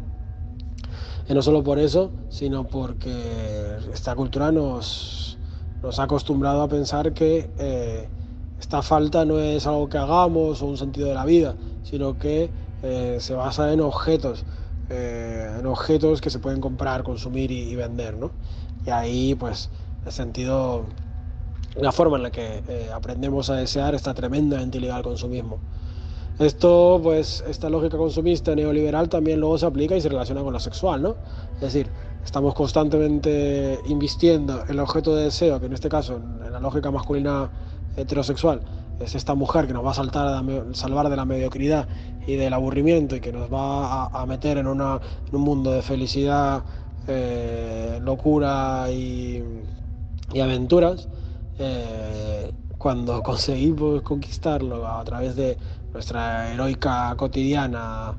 Y 1.28 1.34
no 1.34 1.42
solo 1.42 1.62
por 1.62 1.78
eso, 1.78 2.12
sino 2.28 2.64
porque 2.64 3.76
esta 3.92 4.14
cultura 4.14 4.50
nos, 4.50 5.38
nos 5.82 5.98
ha 5.98 6.04
acostumbrado 6.04 6.62
a 6.62 6.68
pensar 6.68 7.12
que 7.12 7.50
eh, 7.58 8.08
esta 8.62 8.80
falta 8.80 9.24
no 9.24 9.38
es 9.40 9.66
algo 9.66 9.88
que 9.88 9.98
hagamos 9.98 10.62
o 10.62 10.66
un 10.66 10.76
sentido 10.78 11.08
de 11.08 11.14
la 11.14 11.24
vida, 11.24 11.56
sino 11.82 12.16
que 12.16 12.52
eh, 12.82 13.18
se 13.20 13.34
basa 13.34 13.72
en 13.72 13.80
objetos, 13.80 14.44
eh, 14.88 15.56
en 15.58 15.66
objetos 15.66 16.20
que 16.20 16.30
se 16.30 16.38
pueden 16.38 16.60
comprar, 16.60 17.02
consumir 17.02 17.50
y, 17.50 17.74
vender, 17.74 18.16
¿no? 18.16 18.32
Y 18.84 18.90
ahí, 18.90 19.34
pues, 19.34 19.70
el 20.04 20.12
sentido, 20.12 20.86
la 21.74 21.92
forma 21.92 22.16
en 22.18 22.22
la 22.24 22.30
que 22.30 22.62
eh, 22.68 22.90
aprendemos 22.92 23.50
a 23.50 23.56
desear 23.56 23.94
está 23.94 24.14
tremendamente 24.14 24.80
ligada 24.80 24.98
al 24.98 25.04
consumismo. 25.04 25.60
Esto, 26.42 26.98
pues, 27.00 27.44
esta 27.48 27.70
lógica 27.70 27.96
consumista 27.96 28.52
neoliberal 28.56 29.08
también 29.08 29.38
luego 29.38 29.58
se 29.58 29.66
aplica 29.66 29.96
y 29.96 30.00
se 30.00 30.08
relaciona 30.08 30.42
con 30.42 30.52
lo 30.52 30.58
sexual, 30.58 31.00
¿no? 31.00 31.14
Es 31.54 31.60
decir, 31.60 31.88
estamos 32.24 32.52
constantemente 32.54 33.78
invistiendo 33.86 34.64
el 34.68 34.80
objeto 34.80 35.14
de 35.14 35.24
deseo, 35.24 35.60
que 35.60 35.66
en 35.66 35.72
este 35.72 35.88
caso, 35.88 36.16
en 36.16 36.52
la 36.52 36.58
lógica 36.58 36.90
masculina 36.90 37.48
heterosexual, 37.96 38.60
es 38.98 39.14
esta 39.14 39.36
mujer 39.36 39.68
que 39.68 39.72
nos 39.72 39.86
va 39.86 39.92
a 39.92 39.94
saltar, 39.94 40.44
salvar 40.72 41.10
de 41.10 41.16
la 41.16 41.24
mediocridad 41.24 41.86
y 42.26 42.34
del 42.34 42.52
aburrimiento 42.52 43.14
y 43.14 43.20
que 43.20 43.32
nos 43.32 43.52
va 43.52 44.06
a, 44.06 44.26
meter 44.26 44.58
en, 44.58 44.66
una, 44.66 45.00
un 45.30 45.40
mundo 45.40 45.70
de 45.70 45.82
felicidad, 45.82 46.64
eh, 47.06 48.00
locura 48.02 48.90
y, 48.90 49.44
aventuras, 50.40 51.08
eh, 51.60 52.50
cuando 52.78 53.22
conseguimos 53.22 54.02
conquistarlo 54.02 54.88
a 54.88 55.04
través 55.04 55.36
de 55.36 55.56
nuestra 55.92 56.52
heroica 56.52 57.14
cotidiana, 57.16 58.14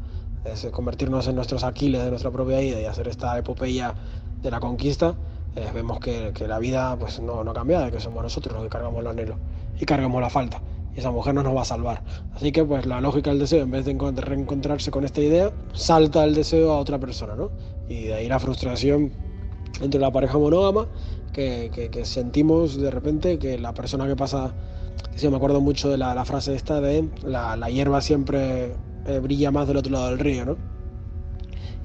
es 0.45 0.65
convertirnos 0.71 1.27
en 1.27 1.35
nuestros 1.35 1.63
Aquiles 1.63 2.03
de 2.03 2.09
nuestra 2.09 2.31
propia 2.31 2.59
vida 2.59 2.81
y 2.81 2.85
hacer 2.85 3.07
esta 3.07 3.37
epopeya 3.37 3.93
de 4.41 4.51
la 4.51 4.59
conquista, 4.59 5.15
eh, 5.55 5.69
vemos 5.73 5.99
que, 5.99 6.33
la 6.47 6.59
vida 6.59 6.97
pues, 6.99 7.19
no, 7.19 7.43
no 7.43 7.51
ha 7.51 7.53
cambiado, 7.53 7.89
que 7.91 7.99
somos 7.99 8.23
nosotros 8.23 8.55
los 8.55 8.63
que 8.63 8.69
cargamos 8.69 8.99
el 9.01 9.07
anhelo 9.07 9.35
y 9.79 9.85
cargamos 9.85 10.21
la 10.21 10.29
falta. 10.29 10.61
Y 10.95 10.99
esa 10.99 11.11
mujer 11.11 11.33
no 11.33 11.43
nos 11.43 11.55
va 11.55 11.61
a 11.61 11.65
salvar. 11.65 12.03
Así 12.35 12.51
que 12.51 12.63
pues 12.63 12.85
la 12.85 13.01
lógica 13.01 13.31
del 13.31 13.39
deseo, 13.39 13.63
en 13.63 13.71
vez 13.71 13.85
de 13.85 13.93
reencontrarse 14.21 14.91
con 14.91 15.05
esta 15.05 15.21
idea, 15.21 15.51
salta 15.73 16.23
el 16.23 16.35
deseo 16.35 16.71
a 16.71 16.77
otra 16.77 16.99
persona, 16.99 17.35
¿no? 17.35 17.49
Y 17.89 18.03
de 18.03 18.13
ahí 18.13 18.27
la 18.27 18.39
frustración 18.39 19.11
entre 19.81 19.99
la 19.99 20.11
pareja 20.11 20.37
monógama, 20.37 20.87
que, 21.31 21.89
que, 21.91 22.05
sentimos 22.05 22.77
de 22.77 22.91
repente 22.91 23.39
que 23.39 23.57
la 23.57 23.73
persona 23.73 24.07
que 24.07 24.15
pasa, 24.15 24.53
sí, 25.15 25.27
me 25.29 25.37
acuerdo 25.37 25.61
mucho 25.61 25.89
de 25.89 25.97
la, 25.97 26.23
frase 26.25 26.55
esta 26.55 26.81
de 26.81 27.09
la, 27.23 27.55
la 27.55 27.69
hierba 27.69 28.01
siempre 28.01 28.75
eh, 29.05 29.19
brilla 29.19 29.51
más 29.51 29.67
del 29.67 29.77
otro 29.77 29.91
lado 29.91 30.09
del 30.09 30.19
río, 30.19 30.45
¿no? 30.45 30.57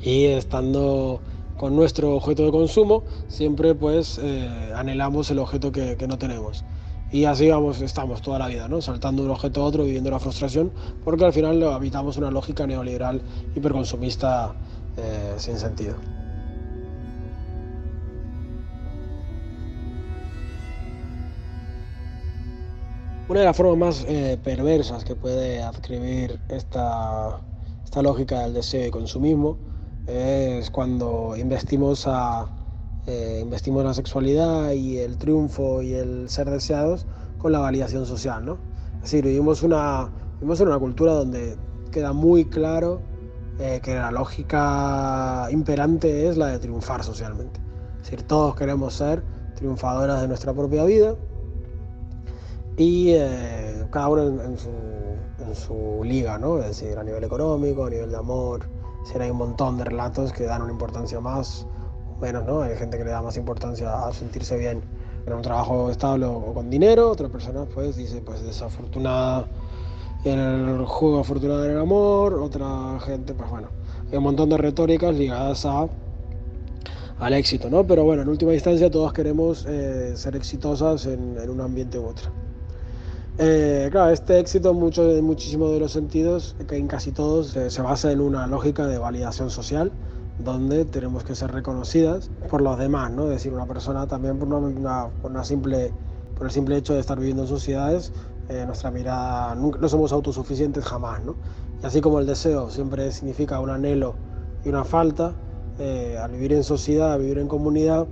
Y 0.00 0.26
estando 0.26 1.20
con 1.56 1.74
nuestro 1.74 2.14
objeto 2.14 2.44
de 2.44 2.52
consumo, 2.52 3.04
siempre 3.26 3.74
pues 3.74 4.20
eh, 4.22 4.72
anhelamos 4.74 5.30
el 5.30 5.40
objeto 5.40 5.72
que, 5.72 5.96
que 5.96 6.06
no 6.06 6.16
tenemos. 6.16 6.64
Y 7.10 7.24
así 7.24 7.48
vamos, 7.48 7.80
estamos 7.80 8.20
toda 8.20 8.38
la 8.38 8.48
vida, 8.48 8.68
¿no? 8.68 8.82
saltando 8.82 9.22
un 9.22 9.30
objeto 9.30 9.62
a 9.62 9.64
otro, 9.64 9.84
viviendo 9.84 10.10
la 10.10 10.18
frustración, 10.18 10.70
porque 11.04 11.24
al 11.24 11.32
final 11.32 11.62
habitamos 11.62 12.18
una 12.18 12.30
lógica 12.30 12.66
neoliberal 12.66 13.22
hiperconsumista 13.56 14.54
eh, 14.96 15.34
sin 15.38 15.58
sentido. 15.58 15.94
Una 23.28 23.40
de 23.40 23.44
las 23.44 23.58
formas 23.58 23.76
más 23.76 24.06
eh, 24.08 24.38
perversas 24.42 25.04
que 25.04 25.14
puede 25.14 25.62
adscribir 25.62 26.40
esta, 26.48 27.38
esta 27.84 28.00
lógica 28.00 28.40
del 28.40 28.54
deseo 28.54 28.86
y 28.86 28.90
consumismo 28.90 29.58
es 30.06 30.70
cuando 30.70 31.36
investimos 31.36 32.06
a 32.06 32.48
eh, 33.06 33.40
investimos 33.42 33.84
la 33.84 33.92
sexualidad 33.92 34.70
y 34.72 34.96
el 34.96 35.18
triunfo 35.18 35.82
y 35.82 35.92
el 35.92 36.30
ser 36.30 36.48
deseados 36.48 37.06
con 37.36 37.52
la 37.52 37.58
validación 37.58 38.06
social, 38.06 38.46
¿no? 38.46 38.56
Es 38.96 39.02
decir, 39.02 39.26
vivimos, 39.26 39.62
una, 39.62 40.10
vivimos 40.36 40.62
en 40.62 40.68
una 40.68 40.78
cultura 40.78 41.12
donde 41.12 41.58
queda 41.92 42.14
muy 42.14 42.46
claro 42.46 43.02
eh, 43.58 43.80
que 43.82 43.94
la 43.94 44.10
lógica 44.10 45.48
imperante 45.50 46.28
es 46.28 46.38
la 46.38 46.46
de 46.46 46.60
triunfar 46.60 47.04
socialmente. 47.04 47.60
Es 47.98 48.04
decir, 48.04 48.22
todos 48.22 48.54
queremos 48.54 48.94
ser 48.94 49.22
triunfadoras 49.54 50.22
de 50.22 50.28
nuestra 50.28 50.54
propia 50.54 50.84
vida 50.84 51.14
y 52.78 53.10
eh, 53.10 53.84
cada 53.90 54.08
uno 54.08 54.22
en, 54.22 54.56
su, 54.56 54.70
en, 55.40 55.54
su, 55.54 56.02
liga, 56.04 56.38
¿no? 56.38 56.58
Es 56.58 56.68
decir, 56.68 56.96
a 56.96 57.02
nivel 57.02 57.24
económico, 57.24 57.84
a 57.84 57.90
nivel 57.90 58.10
de 58.10 58.16
amor, 58.16 58.68
si 59.04 59.18
hay 59.18 59.30
un 59.30 59.36
montón 59.36 59.76
de 59.76 59.84
relatos 59.84 60.32
que 60.32 60.44
dan 60.44 60.62
una 60.62 60.72
importancia 60.72 61.20
más 61.20 61.66
menos, 62.20 62.44
¿no? 62.46 62.62
Hay 62.62 62.76
gente 62.76 62.96
que 62.96 63.04
le 63.04 63.10
da 63.10 63.20
más 63.20 63.36
importancia 63.36 64.06
a 64.06 64.12
sentirse 64.12 64.56
bien 64.56 64.82
en 65.26 65.32
un 65.32 65.42
trabajo 65.42 65.90
estable 65.90 66.26
o 66.26 66.54
con 66.54 66.70
dinero, 66.70 67.10
otra 67.10 67.28
persona 67.28 67.64
pues 67.74 67.96
dice 67.96 68.22
pues 68.22 68.42
desafortunada 68.42 69.46
en 70.24 70.38
el 70.38 70.84
juego, 70.86 71.20
afortunada 71.20 71.66
en 71.66 71.72
el 71.72 71.78
amor, 71.78 72.34
otra 72.34 72.98
gente 73.00 73.34
pues 73.34 73.50
bueno, 73.50 73.68
hay 74.10 74.16
un 74.16 74.24
montón 74.24 74.48
de 74.48 74.56
retóricas 74.56 75.14
ligadas 75.14 75.66
a 75.66 75.88
al 77.20 77.32
éxito, 77.32 77.68
¿no? 77.68 77.84
Pero 77.84 78.04
bueno, 78.04 78.22
en 78.22 78.28
última 78.28 78.54
instancia 78.54 78.90
todos 78.90 79.12
queremos 79.12 79.66
eh, 79.68 80.12
ser 80.16 80.36
exitosas 80.36 81.06
en, 81.06 81.36
un 81.50 81.60
ambiente 81.60 81.98
u 81.98 82.06
otro. 82.06 82.30
Eh, 83.40 83.88
claro, 83.92 84.10
este 84.10 84.40
éxito 84.40 84.74
mucho, 84.74 85.08
en 85.08 85.24
muchísimos 85.24 85.70
de 85.70 85.78
los 85.78 85.92
sentidos, 85.92 86.56
que 86.66 86.76
en 86.76 86.88
casi 86.88 87.12
todos, 87.12 87.54
eh, 87.54 87.70
se 87.70 87.82
basa 87.82 88.10
en 88.10 88.20
una 88.20 88.48
lógica 88.48 88.88
de 88.88 88.98
validación 88.98 89.48
social, 89.48 89.92
donde 90.40 90.84
tenemos 90.84 91.22
que 91.22 91.36
ser 91.36 91.52
reconocidas 91.52 92.30
por 92.50 92.62
los 92.62 92.76
demás, 92.78 93.12
¿no? 93.12 93.24
Es 93.24 93.30
decir, 93.30 93.52
una 93.52 93.66
persona 93.66 94.08
también 94.08 94.40
por, 94.40 94.48
una, 94.48 95.44
simple, 95.44 95.92
por 96.36 96.46
el 96.46 96.52
simple 96.52 96.76
hecho 96.76 96.94
de 96.94 97.00
estar 97.00 97.16
viviendo 97.16 97.42
en 97.44 97.48
sociedades, 97.48 98.12
eh, 98.48 98.64
nuestra 98.66 98.90
mirada, 98.90 99.54
no 99.54 99.88
somos 99.88 100.10
autosuficientes 100.10 100.84
jamás, 100.84 101.22
¿no? 101.22 101.36
Y 101.80 101.86
así 101.86 102.00
como 102.00 102.18
el 102.18 102.26
deseo 102.26 102.70
siempre 102.70 103.12
significa 103.12 103.60
un 103.60 103.70
anhelo 103.70 104.16
y 104.64 104.68
una 104.68 104.82
falta, 104.82 105.32
eh, 105.78 106.18
al 106.20 106.32
vivir 106.32 106.52
en 106.54 106.64
sociedad, 106.64 107.12
al 107.12 107.20
vivir 107.20 107.38
en 107.38 107.46
comunidad, 107.46 108.08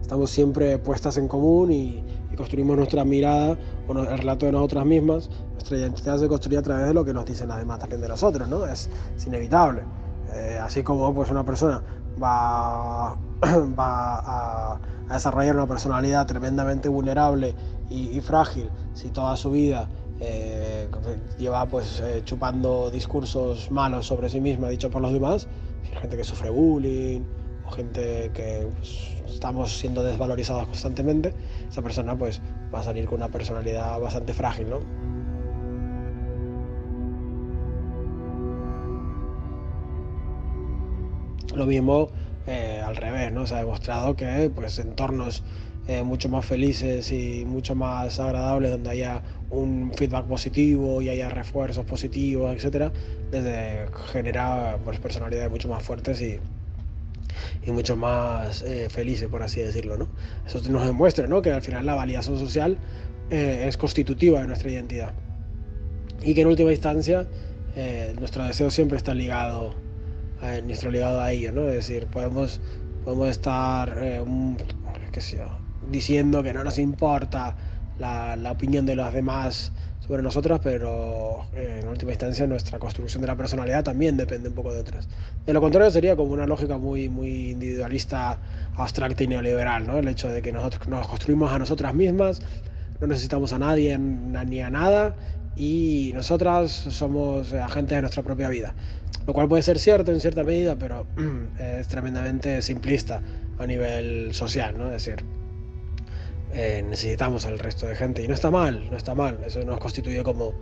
estamos 0.00 0.30
siempre 0.30 0.78
puestas 0.78 1.16
en 1.16 1.26
común 1.26 1.72
y, 1.72 2.04
construimos 2.36 2.76
nuestra 2.76 3.04
mirada 3.04 3.56
o 3.88 3.92
el 3.92 4.18
relato 4.18 4.46
de 4.46 4.52
nosotras 4.52 4.84
mismas, 4.84 5.30
nuestra 5.52 5.78
identidad 5.78 6.18
se 6.18 6.28
construye 6.28 6.58
a 6.58 6.62
través 6.62 6.86
de 6.86 6.94
lo 6.94 7.04
que 7.04 7.12
nos 7.12 7.24
dicen 7.24 7.48
las 7.48 7.58
demás 7.58 7.78
también 7.78 8.00
de 8.00 8.08
nosotros, 8.08 8.48
¿no? 8.48 8.66
Es, 8.66 8.90
es 9.16 9.26
inevitable. 9.26 9.82
Eh, 10.34 10.58
así 10.60 10.82
como 10.82 11.14
pues, 11.14 11.30
una 11.30 11.44
persona 11.44 11.82
va, 12.20 13.16
va 13.78 14.74
a, 14.74 14.80
desarrollar 15.08 15.54
una 15.54 15.66
personalidad 15.66 16.26
tremendamente 16.26 16.88
vulnerable 16.88 17.54
y, 17.90 18.18
frágil 18.20 18.70
si 18.94 19.10
toda 19.10 19.36
su 19.36 19.50
vida 19.50 19.86
eh, 20.18 20.88
lleva 21.38 21.66
pues 21.66 22.00
eh, 22.00 22.22
chupando 22.24 22.90
discursos 22.90 23.70
malos 23.70 24.06
sobre 24.06 24.30
sí 24.30 24.40
misma 24.40 24.70
dichos 24.70 24.90
por 24.90 25.02
los 25.02 25.12
demás, 25.12 25.46
gente 26.00 26.16
que 26.16 26.24
sufre 26.24 26.48
bullying 26.48 27.20
o 27.66 27.70
gente 27.70 28.30
que 28.32 28.66
pues, 28.78 29.13
estamos 29.26 29.78
siendo 29.78 30.02
desvalorizados 30.02 30.66
constantemente, 30.66 31.34
esa 31.68 31.82
persona 31.82 32.16
pues 32.16 32.40
va 32.74 32.80
a 32.80 32.82
salir 32.84 33.06
con 33.06 33.16
una 33.16 33.28
personalidad 33.28 33.98
bastante 34.00 34.32
frágil, 34.34 34.70
¿no? 34.70 34.80
Lo 41.54 41.66
mismo 41.66 42.08
eh, 42.46 42.82
al 42.84 42.96
revés, 42.96 43.32
¿no? 43.32 43.46
Se 43.46 43.54
ha 43.54 43.58
demostrado 43.58 44.16
que 44.16 44.50
pues, 44.54 44.78
entornos 44.78 45.42
eh, 45.86 46.02
mucho 46.02 46.28
más 46.28 46.44
felices 46.44 47.12
y 47.12 47.44
mucho 47.46 47.74
más 47.74 48.18
agradables, 48.18 48.70
donde 48.72 48.90
haya 48.90 49.22
un 49.50 49.92
feedback 49.96 50.26
positivo 50.26 51.00
y 51.02 51.10
haya 51.10 51.28
refuerzos 51.28 51.84
positivos, 51.84 52.54
etcétera, 52.56 52.92
desde 53.30 53.86
genera 54.12 54.78
pues, 54.84 54.98
personalidades 54.98 55.50
mucho 55.50 55.68
más 55.68 55.82
fuertes 55.82 56.20
y, 56.20 56.40
y 57.62 57.70
mucho 57.70 57.96
más 57.96 58.62
eh, 58.62 58.88
felices, 58.90 59.28
por 59.28 59.42
así 59.42 59.60
decirlo, 59.60 59.96
¿no? 59.96 60.08
Eso 60.46 60.60
nos 60.70 60.86
demuestra, 60.86 61.26
¿no? 61.26 61.42
Que 61.42 61.52
al 61.52 61.62
final 61.62 61.86
la 61.86 61.94
validación 61.94 62.38
social 62.38 62.78
es 63.30 63.78
constitutiva 63.78 64.42
de 64.42 64.46
nuestra 64.46 64.70
identidad 64.70 65.12
y 66.22 66.34
que 66.34 66.42
en 66.42 66.46
última 66.46 66.70
instancia 66.70 67.26
nuestro 68.18 68.44
deseo 68.44 68.70
siempre 68.70 68.98
está 68.98 69.14
ligado 69.14 69.74
nuestro 70.64 70.90
ligado 70.90 71.20
a 71.20 71.32
ello, 71.32 71.52
¿no? 71.52 71.68
Es 71.68 71.88
decir, 71.88 72.06
podemos, 72.06 72.60
podemos 73.04 73.28
estar 73.28 73.96
eh, 74.00 74.22
diciendo 75.90 76.42
que 76.42 76.52
no 76.52 76.64
nos 76.64 76.78
importa 76.78 77.56
la, 77.98 78.50
opinión 78.50 78.86
de 78.86 78.96
los 78.96 79.12
demás 79.12 79.72
sobre 80.06 80.22
nosotras, 80.22 80.60
pero 80.62 81.46
eh, 81.54 81.80
en 81.82 81.88
última 81.88 82.12
instancia 82.12 82.46
nuestra 82.46 82.78
construcción 82.78 83.20
de 83.22 83.26
la 83.26 83.36
personalidad 83.36 83.84
también 83.84 84.16
depende 84.16 84.48
un 84.48 84.54
poco 84.54 84.72
de 84.72 84.80
otras. 84.80 85.08
De 85.46 85.52
lo 85.52 85.60
contrario 85.60 85.90
sería 85.90 86.16
como 86.16 86.32
una 86.32 86.46
lógica 86.46 86.76
muy, 86.78 87.08
muy 87.08 87.50
individualista, 87.50 88.38
abstracta 88.76 89.24
y 89.24 89.28
neoliberal, 89.28 89.86
¿no? 89.86 89.98
El 89.98 90.08
hecho 90.08 90.28
de 90.28 90.42
que 90.42 90.52
nosotros 90.52 90.88
nos 90.88 91.06
construimos 91.08 91.52
a 91.52 91.58
nosotras 91.58 91.94
mismas, 91.94 92.42
no 93.00 93.06
necesitamos 93.06 93.52
a 93.52 93.58
nadie 93.58 93.98
ni 93.98 94.60
a 94.60 94.70
nada 94.70 95.14
y 95.56 96.12
nosotras 96.14 96.70
somos 96.72 97.52
agentes 97.52 97.96
de 97.96 98.02
nuestra 98.02 98.22
propia 98.22 98.48
vida 98.48 98.74
lo 99.26 99.32
cual 99.32 99.48
puede 99.48 99.62
ser 99.62 99.78
cierto 99.78 100.12
en 100.12 100.20
cierta 100.20 100.42
medida, 100.42 100.76
pero 100.76 101.06
es 101.58 101.88
tremendamente 101.88 102.60
simplista 102.62 103.22
a 103.58 103.66
nivel 103.66 104.34
social, 104.34 104.76
¿no? 104.76 104.86
Es 104.86 105.04
decir, 105.04 105.24
eh, 106.54 106.84
necesitamos 106.88 107.46
al 107.46 107.58
resto 107.58 107.86
de 107.86 107.96
gente 107.96 108.22
y 108.22 108.28
no 108.28 108.34
está 108.34 108.50
mal, 108.50 108.88
no 108.88 108.96
está 108.96 109.14
mal, 109.14 109.38
eso 109.44 109.64
nos 109.64 109.80
constituye 109.80 110.22
como, 110.22 110.52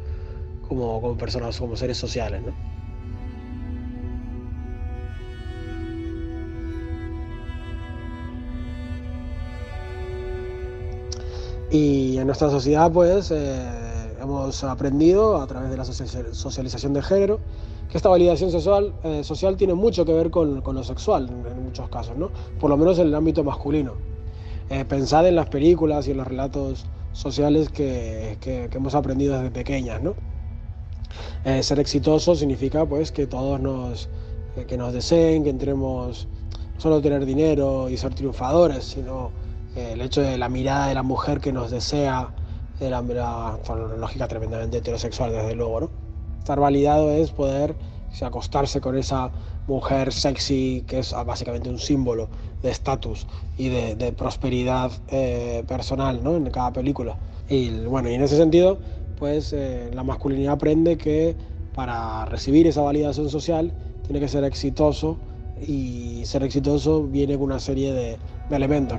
como, 0.67 1.01
como 1.03 1.19
personas, 1.19 1.59
como 1.59 1.77
seres 1.77 1.99
sociales, 1.99 2.41
¿no? 2.43 2.53
Y 11.71 12.19
en 12.19 12.27
nuestra 12.27 12.51
sociedad, 12.51 12.91
pues, 12.91 13.31
eh, 13.31 13.63
hemos 14.21 14.65
aprendido 14.65 15.41
a 15.41 15.47
través 15.47 15.71
de 15.71 15.77
la 15.77 15.85
socialización 15.85 16.95
de 16.95 17.03
género 17.03 17.41
que 17.91 17.99
esta 17.99 18.09
validación 18.09 18.51
sexual, 18.51 18.95
eh, 19.03 19.25
social 19.25 19.59
tiene 19.59 19.75
mucho 19.75 20.07
que 20.07 20.15
ver 20.15 20.31
con, 20.31 20.63
con, 20.63 20.75
lo 20.75 20.85
sexual 20.85 21.29
en 21.29 21.65
muchos 21.65 21.89
casos, 21.91 22.17
¿no? 22.17 22.31
Por 22.59 22.71
lo 22.71 22.79
menos 22.79 22.99
en 22.99 23.09
el 23.09 23.15
ámbito 23.15 23.45
masculino. 23.45 24.12
Eh, 24.71 24.85
pensad 24.85 25.27
en 25.27 25.37
las 25.37 25.49
películas 25.49 26.09
y 26.09 26.13
en 26.13 26.17
los 26.19 26.27
relatos 26.27 26.87
sociales 27.13 27.69
que, 27.69 28.39
que, 28.41 28.69
hemos 28.73 28.95
aprendido 28.95 29.37
desde 29.37 29.51
pequeñas, 29.51 30.03
¿no? 30.03 30.15
Eh, 31.45 31.63
ser 31.63 31.79
exitoso 31.81 32.35
significa, 32.35 32.87
pues, 32.87 33.13
que 33.13 33.27
todos 33.27 33.61
nos, 33.61 34.09
que 34.67 34.77
nos 34.77 34.93
deseen, 34.93 35.45
que 35.45 35.51
entremos 35.51 36.29
no 36.75 36.81
solo 36.81 37.01
tener 37.01 37.25
dinero 37.27 37.89
y 37.89 37.97
ser 37.97 38.15
triunfadores, 38.15 38.85
sino 38.85 39.31
el 39.77 40.01
hecho 40.01 40.23
de 40.23 40.39
la 40.39 40.49
mirada 40.49 40.89
de 40.89 40.95
la 40.95 41.03
mujer 41.03 41.41
que 41.41 41.53
nos 41.53 41.71
desea, 41.71 42.31
de 42.81 42.91
la, 42.91 43.59
con 43.67 44.01
lógica 44.01 44.27
tremendamente 44.27 44.79
heterosexual, 44.79 45.33
desde 45.33 45.55
luego, 45.55 45.81
¿no? 45.81 45.91
Estar 46.39 46.59
validado 46.59 47.11
es 47.13 47.31
poder 47.31 47.77
acostarse 48.21 48.81
con 48.81 48.99
esa 48.99 49.31
mujer 49.67 50.13
sexy 50.13 50.85
que 50.87 50.99
es 51.01 51.15
básicamente 51.27 51.71
un 51.71 51.79
símbolo 51.79 52.29
de 52.63 52.71
estatus 52.71 53.27
y 53.59 53.69
de, 53.69 54.13
prosperidad 54.13 54.93
eh, 55.09 55.65
personal 55.67 56.23
¿no? 56.23 56.37
en 56.37 56.51
cada 56.51 56.73
película. 56.73 57.17
Y 57.49 57.71
bueno, 57.85 58.09
en 58.09 58.23
ese 58.23 58.37
sentido, 58.37 58.79
pues 59.19 59.53
eh, 59.53 59.91
la 59.93 60.03
masculinidad 60.03 60.55
aprende 60.55 60.97
que 60.97 61.37
para 61.75 62.25
recibir 62.27 62.67
esa 62.67 62.83
validación 62.83 63.29
social 63.29 63.73
tiene 64.05 64.21
que 64.21 64.29
ser 64.29 64.45
exitoso 64.45 65.19
y 65.67 66.23
ser 66.25 66.43
exitoso 66.43 67.05
viene 67.05 67.35
con 67.35 67.45
una 67.45 67.61
serie 67.61 67.93
de, 67.93 68.19
de 68.49 68.57
elementos. 68.57 68.99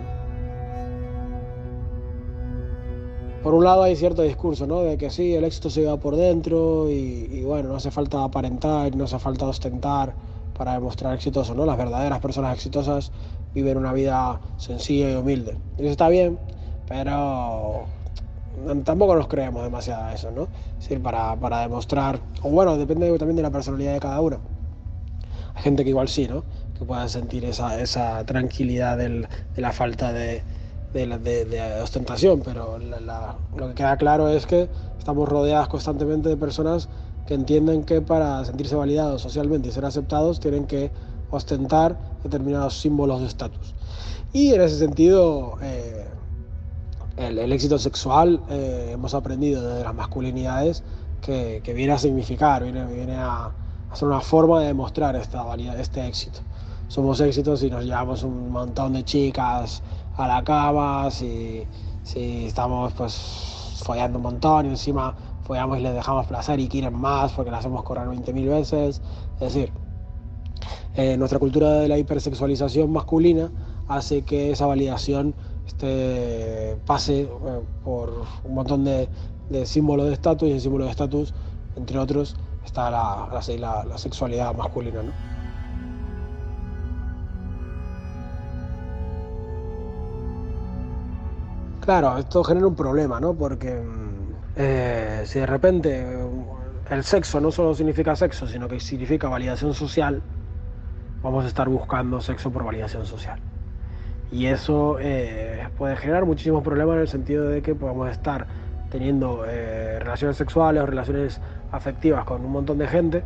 por 3.44 3.54
un 3.54 3.66
lado 3.66 3.84
hay 3.84 3.96
cierto 3.98 4.22
discurso, 4.22 4.66
¿no? 4.66 4.80
De 4.82 4.98
que 4.98 5.10
sí, 5.10 5.36
el 5.36 5.44
éxito 5.44 5.70
se 5.70 5.82
lleva 5.82 5.98
por 5.98 6.16
dentro 6.16 6.90
y, 6.90 7.44
bueno, 7.44 7.70
no 7.70 7.76
hace 7.76 7.92
falta 7.92 8.24
aparentar, 8.24 8.96
no 8.96 9.04
hace 9.04 9.20
falta 9.20 9.46
ostentar 9.46 10.16
para 10.64 10.76
demostrar 10.76 11.14
exitoso, 11.14 11.54
¿no? 11.54 11.66
Las 11.66 11.78
verdaderas 11.78 12.22
personas 12.22 12.56
exitosas 12.56 13.12
viven 13.54 13.76
una 13.76 13.92
vida 13.92 14.40
sencilla 14.56 15.12
y 15.12 15.16
humilde. 15.16 15.58
Y 15.78 15.82
eso 15.82 15.92
está 15.92 16.08
bien, 16.08 16.40
pero 16.88 17.84
tampoco 18.86 19.14
nos 19.14 19.28
creemos 19.28 19.62
demasiado 19.62 20.10
eso, 20.12 20.32
¿no? 20.32 20.44
Es 20.78 20.84
decir, 20.88 21.02
para, 21.02 21.36
para 21.36 21.60
demostrar, 21.60 22.18
o 22.44 22.50
bueno, 22.50 22.78
depende 22.78 23.12
también 23.18 23.36
de 23.36 23.42
la 23.42 23.52
personalidad 23.52 23.92
de 23.92 24.00
cada 24.00 24.22
uno. 24.22 24.40
Hay 25.54 25.64
gente 25.64 25.84
que 25.84 25.90
igual 25.90 26.08
sí, 26.08 26.30
¿no? 26.30 26.46
Que 26.80 26.86
pueda 26.86 27.10
sentir 27.10 27.44
esa, 27.44 27.82
esa 27.82 28.26
tranquilidad 28.26 28.98
del, 28.98 29.28
de 29.54 29.62
la 29.62 29.74
falta 29.74 30.14
de, 30.14 30.44
de, 30.94 31.82
ostentación, 31.84 32.42
pero 32.42 32.80
lo 33.58 33.68
que 33.68 33.74
queda 33.74 33.98
claro 33.98 34.30
es 34.30 34.46
que 34.46 34.70
estamos 34.98 35.28
rodeadas 35.28 35.68
constantemente 35.68 36.30
de 36.30 36.38
personas 36.38 36.88
que 37.28 37.34
entienden 37.34 37.84
que 37.84 38.02
para 38.02 38.44
sentirse 38.46 38.76
validados 38.76 39.22
socialmente 39.22 39.70
y 39.70 39.72
ser 39.72 39.86
aceptados 39.86 40.40
tienen 40.40 40.66
que 40.66 40.92
ostentar 41.30 41.98
determinados 42.24 42.80
símbolos 42.80 43.22
de 43.22 43.28
estatus. 43.28 43.74
Y 44.34 44.54
en 44.54 44.62
ese 44.62 44.78
sentido, 44.78 45.58
eh, 45.62 46.08
el, 47.18 47.52
éxito 47.52 47.78
sexual 47.80 48.42
eh, 48.50 48.92
hemos 48.94 49.14
aprendido 49.14 49.62
desde 49.68 49.84
las 49.84 49.96
masculinidades 49.96 50.84
que, 51.22 51.62
viene 51.76 51.94
a 51.94 51.98
significar, 51.98 52.64
viene, 52.64 52.86
viene 52.86 53.16
a, 53.16 53.52
a, 53.90 53.96
ser 53.96 54.08
una 54.08 54.22
forma 54.22 54.60
de 54.60 54.68
demostrar 54.68 55.16
esta 55.16 55.44
este 55.80 56.06
éxito. 56.08 56.40
Somos 56.88 57.20
éxitos 57.22 57.64
y 57.64 57.70
nos 57.70 57.86
llevamos 57.86 58.24
un 58.24 58.52
montón 58.52 58.94
de 58.94 59.04
chicas 59.04 59.82
a 60.18 60.28
la 60.28 60.44
cama, 60.44 61.10
si, 61.10 61.64
si 62.04 62.46
estamos 62.46 62.94
pues 62.94 63.82
follando 63.84 64.18
un 64.18 64.24
montón 64.24 64.66
y 64.66 64.70
encima 64.70 65.16
y 65.50 65.82
les 65.82 65.94
dejamos 65.94 66.26
placer 66.28 66.60
y 66.60 66.68
quieren 66.68 66.94
más 66.94 67.34
porque 67.34 67.52
las 67.52 67.62
hacemos 67.62 67.84
correr 67.84 68.08
20.000 68.08 68.50
veces. 68.50 69.02
Es 69.36 69.54
decir, 69.54 69.72
eh, 70.96 71.18
nuestra 71.18 71.40
cultura 71.40 71.72
de 71.74 71.88
la 71.88 71.98
hipersexualización 71.98 72.92
masculina 72.92 73.52
hace 73.88 74.24
que 74.24 74.52
esa 74.52 74.66
validación 74.66 75.36
este, 75.68 76.78
pase 76.86 77.22
eh, 77.22 77.28
por 77.84 78.24
un 78.44 78.54
montón 78.54 78.86
de, 78.86 79.08
símbolos 79.66 80.08
de 80.08 80.14
estatus 80.14 80.50
y 80.50 80.54
el 80.54 80.62
símbolo 80.62 80.86
de 80.86 80.92
estatus, 80.92 81.34
entre 81.76 82.00
otros, 82.00 82.36
está 82.66 82.90
la, 82.90 83.28
la, 83.32 83.86
la 83.86 83.98
sexualidad 83.98 84.56
masculina. 84.56 85.04
¿no? 85.04 85.12
Claro, 91.84 92.18
esto 92.18 92.44
genera 92.46 92.66
un 92.66 92.76
problema, 92.76 93.20
¿no? 93.20 93.34
Porque 93.34 93.76
mm, 93.76 94.03
eh, 94.56 95.24
si 95.26 95.40
de 95.40 95.46
repente 95.46 96.06
el 96.90 97.04
sexo 97.04 97.40
no 97.42 97.52
solo 97.52 97.74
significa 97.74 98.16
sexo, 98.16 98.48
sino 98.48 98.68
que 98.68 98.80
significa 98.80 99.28
validación 99.28 99.74
social, 99.74 100.22
vamos 101.22 101.46
a 101.46 101.48
estar 101.48 101.68
buscando 101.70 102.22
sexo 102.22 102.52
por 102.52 102.64
validación 102.64 103.06
social. 103.06 103.40
Y 104.32 104.48
eso 104.48 104.98
eh, 105.00 105.68
puede 105.78 105.96
generar 105.96 106.26
muchísimos 106.26 106.64
problemas 106.64 106.96
en 106.96 107.02
el 107.02 107.08
sentido 107.08 107.48
de 107.48 107.62
que 107.62 107.76
podamos 107.76 108.10
estar 108.10 108.48
teniendo 108.90 109.46
eh, 109.48 110.00
relaciones 110.00 110.38
sexuales 110.38 110.84
o 110.84 110.86
relaciones 110.86 111.42
afectivas 111.72 112.26
con 112.26 112.46
un 112.46 112.52
montón 112.52 112.78
de 112.78 112.88
gente, 112.88 113.24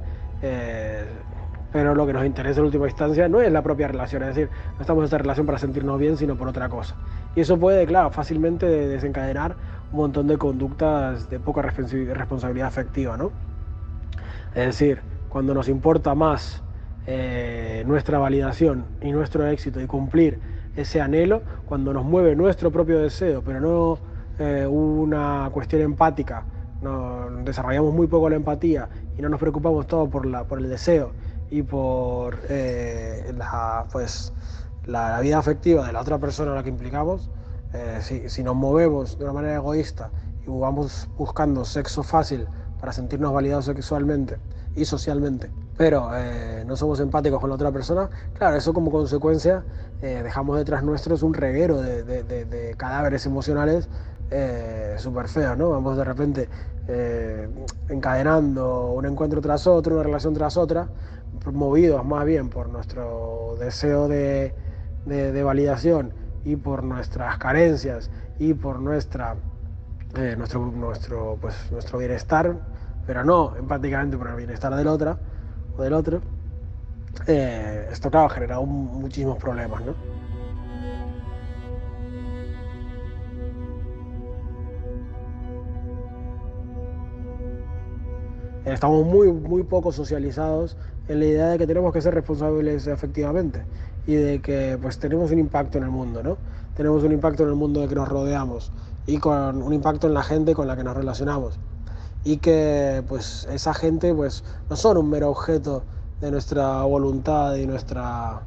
pero 1.72 1.94
lo 1.94 2.08
que 2.08 2.14
nos 2.14 2.26
interesa 2.26 2.60
en 2.60 2.68
última 2.68 2.88
instancia 2.88 3.28
no 3.28 3.42
es 3.42 3.52
la 3.52 3.62
propia 3.62 3.88
relación, 3.88 4.24
es 4.24 4.30
decir, 4.30 4.50
no 4.76 4.82
estamos 4.82 5.02
en 5.02 5.06
esta 5.06 5.18
relación 5.18 5.46
para 5.46 5.58
sentirnos 5.58 6.00
bien, 6.00 6.16
sino 6.16 6.36
por 6.36 6.48
otra 6.48 6.70
cosa. 6.70 6.96
Y 7.36 7.42
eso 7.42 7.60
puede, 7.60 7.86
claro, 7.86 8.10
fácilmente 8.10 8.66
desencadenar 8.66 9.56
un 9.92 9.98
montón 9.98 10.28
de 10.28 10.38
conductas 10.38 11.30
de 11.30 11.40
poca 11.40 11.62
responsabilidad 11.62 12.68
afectiva, 12.68 13.18
¿no? 13.18 13.32
Es 14.56 14.66
decir, 14.66 15.02
cuando 15.30 15.54
nos 15.54 15.70
importa 15.70 16.16
más 16.16 16.64
eh, 17.06 17.84
nuestra 17.86 18.18
validación 18.18 18.86
y 19.02 19.12
nuestro 19.12 19.48
éxito 19.48 19.80
y 19.80 19.88
cumplir 19.88 20.40
ese 20.76 21.02
anhelo, 21.02 21.42
cuando 21.66 21.94
nos 21.94 22.04
mueve 22.04 22.36
nuestro 22.36 22.72
propio 22.72 23.00
deseo, 23.00 23.42
pero 23.44 23.60
no 23.60 24.00
eh, 24.40 24.68
una 24.68 25.50
cuestión 25.52 25.82
empática, 25.82 26.46
no, 26.82 27.30
desarrollamos 27.44 27.94
muy 27.94 28.08
poco 28.08 28.30
la 28.30 28.36
empatía 28.36 28.90
y 29.18 29.22
no 29.22 29.30
nos 29.30 29.40
preocupamos 29.40 29.88
todo 29.88 30.10
por, 30.10 30.26
la, 30.26 30.44
por 30.44 30.60
el 30.60 30.70
deseo 30.70 31.12
y 31.50 31.64
por 31.64 32.40
eh, 32.50 33.34
la, 33.36 33.86
pues, 33.92 34.34
la, 34.86 35.20
vida 35.22 35.40
afectiva 35.40 35.88
de 35.88 35.94
la 35.94 36.02
otra 36.02 36.20
persona 36.20 36.52
a 36.52 36.56
la 36.56 36.64
que 36.64 36.70
implicamos, 36.70 37.32
eh, 37.74 38.28
si, 38.28 38.44
nos 38.44 38.56
movemos 38.56 39.18
de 39.18 39.26
una 39.26 39.34
manera 39.34 39.56
egoísta 39.56 40.10
y 40.46 40.50
vamos 40.50 41.08
buscando 41.18 41.66
sexo 41.66 42.04
fácil 42.04 42.48
para 42.80 42.94
sentirnos 42.94 43.34
validados 43.34 43.66
sexualmente 43.66 44.38
y 44.76 44.86
socialmente, 44.86 45.50
pero 45.76 46.10
eh, 46.16 46.64
no 46.66 46.76
somos 46.76 47.00
empáticos 47.00 47.40
con 47.40 47.50
la 47.50 47.56
otra 47.56 47.72
persona, 47.72 48.10
claro, 48.36 48.56
eso 48.56 48.74
como 48.74 48.92
consecuencia 48.92 49.64
eh, 50.02 50.22
dejamos 50.24 50.58
detrás 50.58 50.84
nuestros 50.84 51.24
un 51.24 51.34
reguero 51.34 51.82
de, 51.82 52.04
de, 52.04 52.76
cadáveres 52.78 53.26
emocionales 53.26 53.90
súper 54.98 55.28
feos, 55.30 55.58
¿no? 55.58 55.70
Vamos 55.70 55.98
de 55.98 56.04
repente 56.04 56.50
encadenando 57.90 58.92
un 58.92 59.06
encuentro 59.06 59.42
tras 59.42 59.68
otro, 59.68 59.96
una 59.96 60.04
relación 60.04 60.34
tras 60.34 60.58
otra, 60.58 60.90
movidos 61.54 62.06
más 62.06 62.26
bien 62.26 62.50
por 62.50 62.70
nuestro 62.70 63.56
deseo 63.60 64.08
de, 64.08 64.54
de, 65.06 65.44
validación 65.44 66.14
y 66.48 66.56
por 66.56 66.82
nuestras 66.82 67.38
carencias 67.38 68.10
y 68.40 68.54
por 68.54 68.80
nuestra, 68.80 69.36
eh, 70.16 70.36
nuestro, 70.38 70.66
nuestro, 70.66 71.38
pues, 71.42 71.54
nuestro 71.72 72.00
bienestar, 72.00 72.56
pero 73.06 73.26
no 73.26 73.54
empáticamente 73.58 74.18
por 74.18 74.30
el 74.30 74.36
bienestar 74.38 74.74
del 74.74 74.88
otro, 74.88 75.18
o 75.76 75.82
del 75.82 75.92
otro, 75.92 76.22
eh, 77.28 77.90
esto 77.92 78.10
ha 78.14 78.30
generado 78.30 78.66
muchísimos 78.66 79.38
problemas. 79.38 79.84
¿no? 79.86 79.94
Estamos 88.64 89.06
muy, 89.06 89.34
muy 89.34 89.64
poco 89.64 89.92
socializados 89.92 90.78
en 91.10 91.20
la 91.20 91.26
idea 91.26 91.48
de 91.50 91.58
que 91.58 91.68
tenemos 91.68 91.92
que 91.92 92.02
ser 92.02 92.14
responsables 92.14 92.88
efectivamente 92.88 93.66
y 94.08 94.16
de 94.16 94.42
que 94.42 94.80
pues 94.82 94.98
tenemos 94.98 95.30
un 95.32 95.40
impacto 95.40 95.78
en 95.78 95.84
el 95.84 95.92
mundo, 95.92 96.24
¿no? 96.24 96.38
Tenemos 96.76 97.04
un 97.04 97.12
impacto 97.12 97.44
en 97.44 97.50
el 97.50 97.56
mundo 97.56 97.82
de 97.82 97.90
que 97.90 97.96
nos 97.96 98.08
rodeamos 98.08 98.72
y 99.06 99.18
con 99.18 99.62
un 99.62 99.74
impacto 99.74 100.08
en 100.08 100.14
la 100.14 100.24
gente 100.24 100.56
con 100.56 100.66
la 100.66 100.76
que 100.78 100.84
nos 100.84 100.96
relacionamos 100.96 101.60
y 102.24 102.38
que 102.38 103.04
pues 103.08 103.48
esa 103.52 103.74
gente 103.74 104.14
pues 104.14 104.44
no 104.70 104.76
son 104.76 104.98
un 104.98 105.10
mero 105.10 105.30
objeto 105.30 105.84
de 106.22 106.32
nuestra 106.32 106.82
voluntad 106.84 107.56
y 107.56 107.68
nuestra 107.68 108.42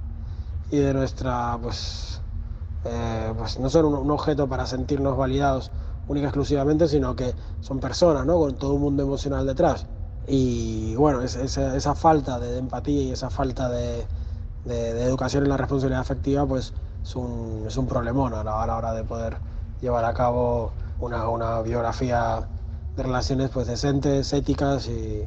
y 0.70 0.78
de 0.78 0.94
nuestra 0.94 1.58
pues 1.62 2.20
eh, 2.84 3.32
pues 3.36 3.60
no 3.60 3.68
son 3.68 3.86
un, 3.86 4.10
objeto 4.10 4.48
para 4.48 4.64
sentirnos 4.66 5.16
validados 5.16 5.70
única 6.08 6.24
y 6.24 6.28
exclusivamente, 6.28 6.88
sino 6.88 7.14
que 7.14 7.34
son 7.60 7.78
personas, 7.78 8.24
¿no? 8.24 8.38
Con 8.38 8.56
todo 8.56 8.74
un 8.74 8.80
mundo 8.80 9.02
emocional 9.02 9.46
detrás. 9.46 9.86
Y 10.26 10.94
bueno, 10.96 11.20
esa, 11.20 11.76
esa 11.76 11.94
falta 11.94 12.40
de 12.40 12.58
empatía 12.58 13.02
y 13.02 13.10
esa 13.12 13.30
falta 13.30 13.68
de, 13.68 14.06
de, 14.64 15.02
educación 15.04 15.44
en 15.44 15.50
la 15.50 15.56
responsabilidad 15.56 16.00
afectiva, 16.00 16.46
pues 16.46 16.72
es 17.02 17.16
un, 17.16 17.64
es 17.66 17.76
un 17.76 17.86
problemón 17.86 18.34
a 18.34 18.44
la, 18.44 18.76
hora 18.76 18.92
de 18.92 19.04
poder 19.04 19.36
llevar 19.80 20.04
a 20.04 20.14
cabo 20.14 20.72
una, 21.00 21.28
una 21.28 21.60
biografía 21.62 22.48
de 22.96 23.02
relaciones 23.02 23.50
pues 23.50 23.66
decentes, 23.66 24.32
éticas 24.32 24.86
y, 24.88 25.26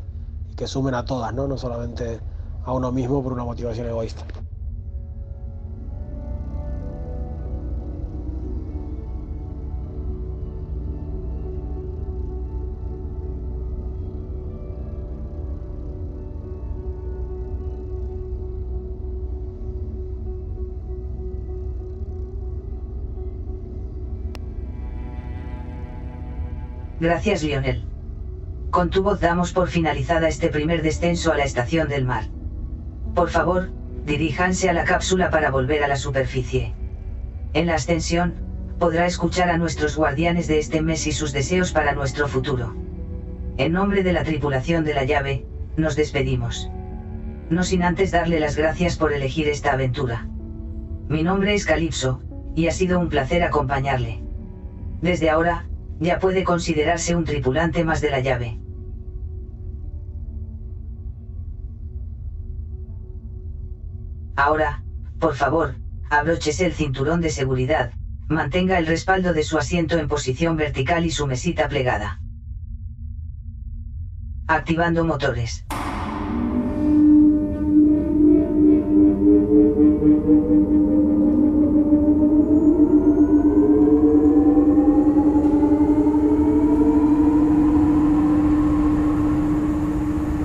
y 0.50 0.56
que 0.56 0.68
sumen 0.68 0.96
a 0.96 1.06
todas, 1.06 1.34
¿no? 1.34 1.48
no 1.48 1.58
solamente 1.58 2.20
a 2.66 2.72
uno 2.74 2.92
mismo 2.92 3.24
por 3.24 3.34
una 3.34 3.44
motivación 3.44 3.88
egoísta. 3.88 4.26
Gracias 27.04 27.43
Lionel. 27.43 27.84
Con 28.72 28.89
tu 28.89 29.04
voz 29.04 29.20
damos 29.20 29.51
por 29.51 29.68
finalizada 29.68 30.30
este 30.30 30.47
primer 30.47 30.82
descenso 30.82 31.34
a 31.34 31.38
la 31.38 31.43
estación 31.43 31.89
del 31.89 32.06
mar. 32.06 32.24
Por 33.14 33.30
favor, 33.30 33.72
diríjanse 34.06 34.70
a 34.70 34.74
la 34.74 34.86
cápsula 34.86 35.30
para 35.30 35.51
volver 35.51 35.84
a 35.84 35.89
la 35.89 35.97
superficie. 35.97 36.74
En 37.51 37.66
la 37.66 37.76
ascensión, 37.76 38.36
podrá 38.80 39.06
escuchar 39.06 39.49
a 39.49 39.58
nuestros 39.58 39.97
guardianes 39.97 40.47
de 40.47 40.60
este 40.60 40.82
mes 40.82 41.06
y 41.06 41.12
sus 41.12 41.34
deseos 41.34 41.74
para 41.74 41.91
nuestro 41.91 42.30
futuro. 42.30 42.74
En 43.58 43.74
nombre 43.74 44.01
de 44.01 44.14
la 44.14 44.24
tripulación 44.24 44.86
de 44.86 44.93
la 44.93 45.04
llave, 45.04 45.45
nos 45.76 45.97
despedimos. 45.97 46.70
No 47.49 47.64
sin 47.64 47.84
antes 47.84 48.12
darle 48.12 48.39
las 48.39 48.56
gracias 48.56 48.95
por 48.95 49.12
elegir 49.12 49.49
esta 49.49 49.74
aventura. 49.74 50.30
Mi 51.10 51.22
nombre 51.22 51.54
es 51.54 51.66
Calypso, 51.66 52.22
y 52.56 52.68
ha 52.68 52.72
sido 52.72 52.97
un 52.97 53.10
placer 53.10 53.43
acompañarle. 53.43 54.24
Desde 55.01 55.30
ahora, 55.30 55.66
ya 56.00 56.20
puede 56.20 56.44
considerarse 56.44 57.16
un 57.16 57.24
tripulante 57.24 57.84
más 57.84 58.02
de 58.02 58.10
la 58.10 58.20
llave. 58.20 58.60
Ahora, 64.36 64.84
por 65.20 65.36
favor, 65.36 65.76
abróchese 66.10 66.66
el 66.66 66.74
cinturón 66.74 67.22
de 67.22 67.30
seguridad, 67.30 67.94
mantenga 68.28 68.80
el 68.80 68.88
respaldo 68.88 69.34
de 69.34 69.44
su 69.44 69.58
asiento 69.58 69.98
en 69.98 70.08
posición 70.08 70.58
vertical 70.58 71.06
y 71.06 71.12
su 71.12 71.28
mesita 71.28 71.68
plegada. 71.70 72.20
Activando 74.48 75.06
motores. 75.06 75.66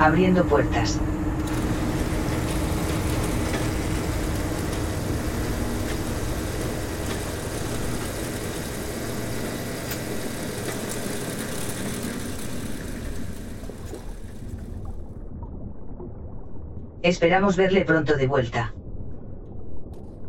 Abriendo 0.08 0.42
puertas. 0.46 0.98
Esperamos 17.02 17.56
verle 17.56 17.84
pronto 17.84 18.16
de 18.16 18.26
vuelta. 18.26 18.74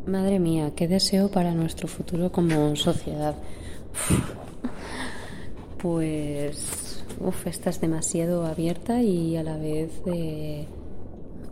Madre 0.05 0.39
mía, 0.39 0.71
qué 0.75 0.87
deseo 0.87 1.29
para 1.29 1.53
nuestro 1.53 1.87
futuro 1.87 2.31
como 2.31 2.75
sociedad. 2.75 3.35
Pues 5.77 6.88
uf, 7.19 7.47
estás 7.47 7.81
demasiado 7.81 8.45
abierta 8.45 9.01
y 9.01 9.35
a 9.35 9.43
la 9.43 9.57
vez 9.57 9.91
eh, 10.05 10.65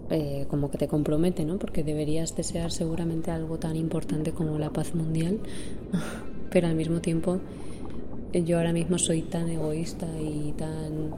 eh, 0.09 0.45
como 0.49 0.71
que 0.71 0.77
te 0.77 0.87
compromete, 0.87 1.45
¿no? 1.45 1.57
Porque 1.57 1.83
deberías 1.83 2.35
desear 2.35 2.71
seguramente 2.71 3.31
algo 3.31 3.57
tan 3.57 3.75
importante 3.75 4.31
como 4.31 4.57
la 4.57 4.69
paz 4.69 4.95
mundial, 4.95 5.39
pero 6.51 6.67
al 6.67 6.75
mismo 6.75 7.01
tiempo 7.01 7.39
yo 8.33 8.57
ahora 8.57 8.73
mismo 8.73 8.97
soy 8.97 9.21
tan 9.21 9.49
egoísta 9.49 10.07
y 10.19 10.53
tan... 10.53 11.11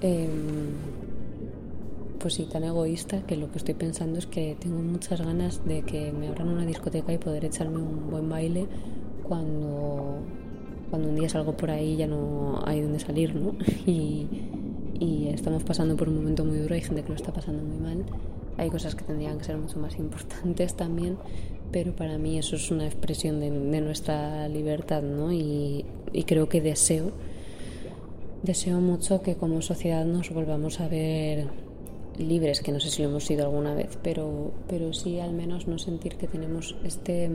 Em, 0.00 0.98
pues 2.18 2.34
sí, 2.34 2.48
tan 2.50 2.64
egoísta 2.64 3.22
que 3.26 3.36
lo 3.36 3.50
que 3.50 3.58
estoy 3.58 3.74
pensando 3.74 4.18
es 4.18 4.26
que 4.26 4.56
tengo 4.58 4.80
muchas 4.80 5.20
ganas 5.20 5.64
de 5.64 5.82
que 5.82 6.10
me 6.12 6.26
abran 6.28 6.48
una 6.48 6.66
discoteca 6.66 7.12
y 7.12 7.18
poder 7.18 7.44
echarme 7.44 7.78
un 7.78 8.10
buen 8.10 8.28
baile 8.28 8.66
cuando 9.22 10.18
cuando 10.90 11.08
un 11.08 11.16
día 11.16 11.28
salgo 11.28 11.56
por 11.56 11.70
ahí 11.70 11.96
ya 11.96 12.06
no 12.06 12.60
hay 12.64 12.80
donde 12.80 12.98
salir, 12.98 13.34
¿no? 13.34 13.54
Y, 15.00 15.28
estamos 15.28 15.62
pasando 15.62 15.96
por 15.96 16.08
un 16.08 16.16
momento 16.16 16.44
muy 16.44 16.58
duro, 16.58 16.74
hay 16.74 16.80
gente 16.80 17.02
que 17.02 17.10
lo 17.10 17.14
está 17.14 17.32
pasando 17.32 17.62
muy 17.62 17.76
mal, 17.76 18.04
hay 18.56 18.68
cosas 18.68 18.96
que 18.96 19.04
tendrían 19.04 19.38
que 19.38 19.44
ser 19.44 19.56
mucho 19.56 19.78
más 19.78 19.96
importantes 19.98 20.74
también, 20.74 21.16
pero 21.70 21.94
para 21.94 22.18
mí 22.18 22.36
eso 22.36 22.56
es 22.56 22.72
una 22.72 22.86
expresión 22.86 23.38
de, 23.38 23.50
nuestra 23.80 24.48
libertad, 24.48 25.02
¿no? 25.02 25.32
Y, 25.32 25.84
creo 26.26 26.48
que 26.48 26.60
deseo, 26.60 27.12
deseo 28.42 28.80
mucho 28.80 29.22
que 29.22 29.36
como 29.36 29.62
sociedad 29.62 30.04
nos 30.04 30.30
volvamos 30.30 30.80
a 30.80 30.88
ver 30.88 31.46
libres, 32.18 32.60
que 32.60 32.72
no 32.72 32.80
sé 32.80 32.90
si 32.90 33.02
lo 33.02 33.10
hemos 33.10 33.24
sido 33.24 33.44
alguna 33.44 33.74
vez, 33.74 33.96
pero, 34.02 34.50
pero 34.66 34.92
sí 34.92 35.20
al 35.20 35.32
menos 35.32 35.68
no 35.68 35.78
sentir 35.78 36.16
que 36.16 36.26
tenemos 36.26 36.74
este 36.82 37.30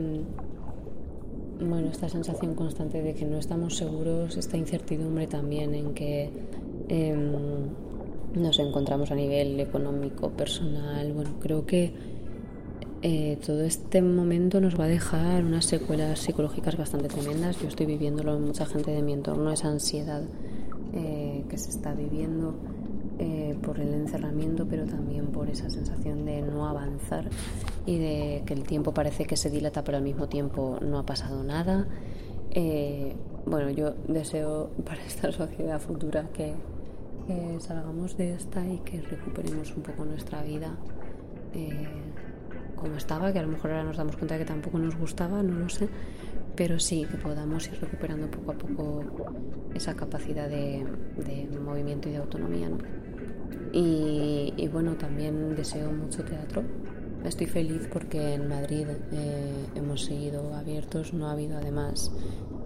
bueno, 1.60 1.88
esta 1.88 2.08
sensación 2.08 2.54
constante 2.54 3.02
de 3.02 3.14
que 3.14 3.24
no 3.24 3.38
estamos 3.38 3.76
seguros, 3.76 4.36
esta 4.36 4.56
incertidumbre 4.56 5.26
también 5.26 5.74
en 5.74 5.94
que 5.94 6.30
em, 6.88 7.32
nos 8.34 8.58
encontramos 8.58 9.10
a 9.10 9.14
nivel 9.14 9.60
económico, 9.60 10.30
personal. 10.30 11.12
Bueno, 11.12 11.30
creo 11.40 11.64
que 11.64 11.92
eh, 13.02 13.38
todo 13.44 13.62
este 13.62 14.02
momento 14.02 14.60
nos 14.60 14.78
va 14.78 14.84
a 14.84 14.88
dejar 14.88 15.44
unas 15.44 15.66
secuelas 15.66 16.20
psicológicas 16.20 16.76
bastante 16.76 17.08
tremendas. 17.08 17.60
Yo 17.60 17.68
estoy 17.68 17.86
viviéndolo 17.86 18.36
en 18.36 18.44
mucha 18.44 18.66
gente 18.66 18.90
de 18.90 19.02
mi 19.02 19.12
entorno, 19.12 19.52
esa 19.52 19.68
ansiedad 19.68 20.22
eh, 20.92 21.44
que 21.48 21.58
se 21.58 21.70
está 21.70 21.92
viviendo 21.92 22.54
eh, 23.18 23.56
por 23.62 23.78
el 23.78 23.94
encerramiento, 23.94 24.66
pero 24.66 24.84
también 24.86 25.26
por 25.26 25.48
esa 25.48 25.70
sensación 25.70 26.24
de 26.24 26.42
no 26.42 26.68
avanzar 26.68 27.28
y 27.86 27.98
de 27.98 28.42
que 28.46 28.54
el 28.54 28.64
tiempo 28.64 28.92
parece 28.92 29.24
que 29.24 29.36
se 29.36 29.50
dilata, 29.50 29.84
pero 29.84 29.98
al 29.98 30.04
mismo 30.04 30.28
tiempo 30.28 30.78
no 30.80 30.98
ha 30.98 31.06
pasado 31.06 31.42
nada. 31.44 31.86
Eh, 32.50 33.14
bueno, 33.46 33.70
yo 33.70 33.94
deseo 34.08 34.70
para 34.84 35.02
esta 35.06 35.32
sociedad 35.32 35.80
futura 35.80 36.28
que, 36.32 36.54
salgamos 37.58 38.18
de 38.18 38.34
esta 38.34 38.66
y 38.66 38.80
que 38.80 39.00
recuperemos 39.00 39.74
un 39.74 39.82
poco 39.82 40.04
nuestra 40.04 40.42
vida 40.42 40.76
eh, 41.54 41.88
como 42.76 42.96
estaba, 42.96 43.32
que 43.32 43.38
a 43.38 43.42
lo 43.42 43.48
mejor 43.48 43.70
ahora 43.70 43.84
nos 43.84 43.96
damos 43.96 44.16
cuenta 44.16 44.34
de 44.34 44.40
que 44.40 44.46
tampoco 44.46 44.78
nos 44.78 44.96
gustaba, 44.96 45.42
no 45.42 45.58
lo 45.58 45.68
sé, 45.70 45.88
pero 46.54 46.78
sí 46.78 47.06
que 47.10 47.16
podamos 47.16 47.66
ir 47.68 47.80
recuperando 47.80 48.30
poco 48.30 48.52
a 48.52 48.54
poco 48.54 49.04
esa 49.74 49.94
capacidad 49.94 50.48
de, 50.48 50.84
movimiento 51.64 52.08
y 52.08 52.12
de 52.12 52.18
autonomía. 52.18 52.68
Y, 53.72 54.68
bueno, 54.72 54.94
también 54.94 55.54
deseo 55.54 55.92
mucho 55.92 56.24
teatro. 56.24 56.62
Estoy 57.24 57.46
feliz 57.46 57.88
porque 57.92 58.34
en 58.34 58.48
Madrid 58.48 58.86
eh, 59.12 59.66
hemos 59.74 60.04
seguido 60.04 60.54
abiertos, 60.54 61.14
no 61.14 61.28
ha 61.28 61.32
habido 61.32 61.56
además 61.56 62.12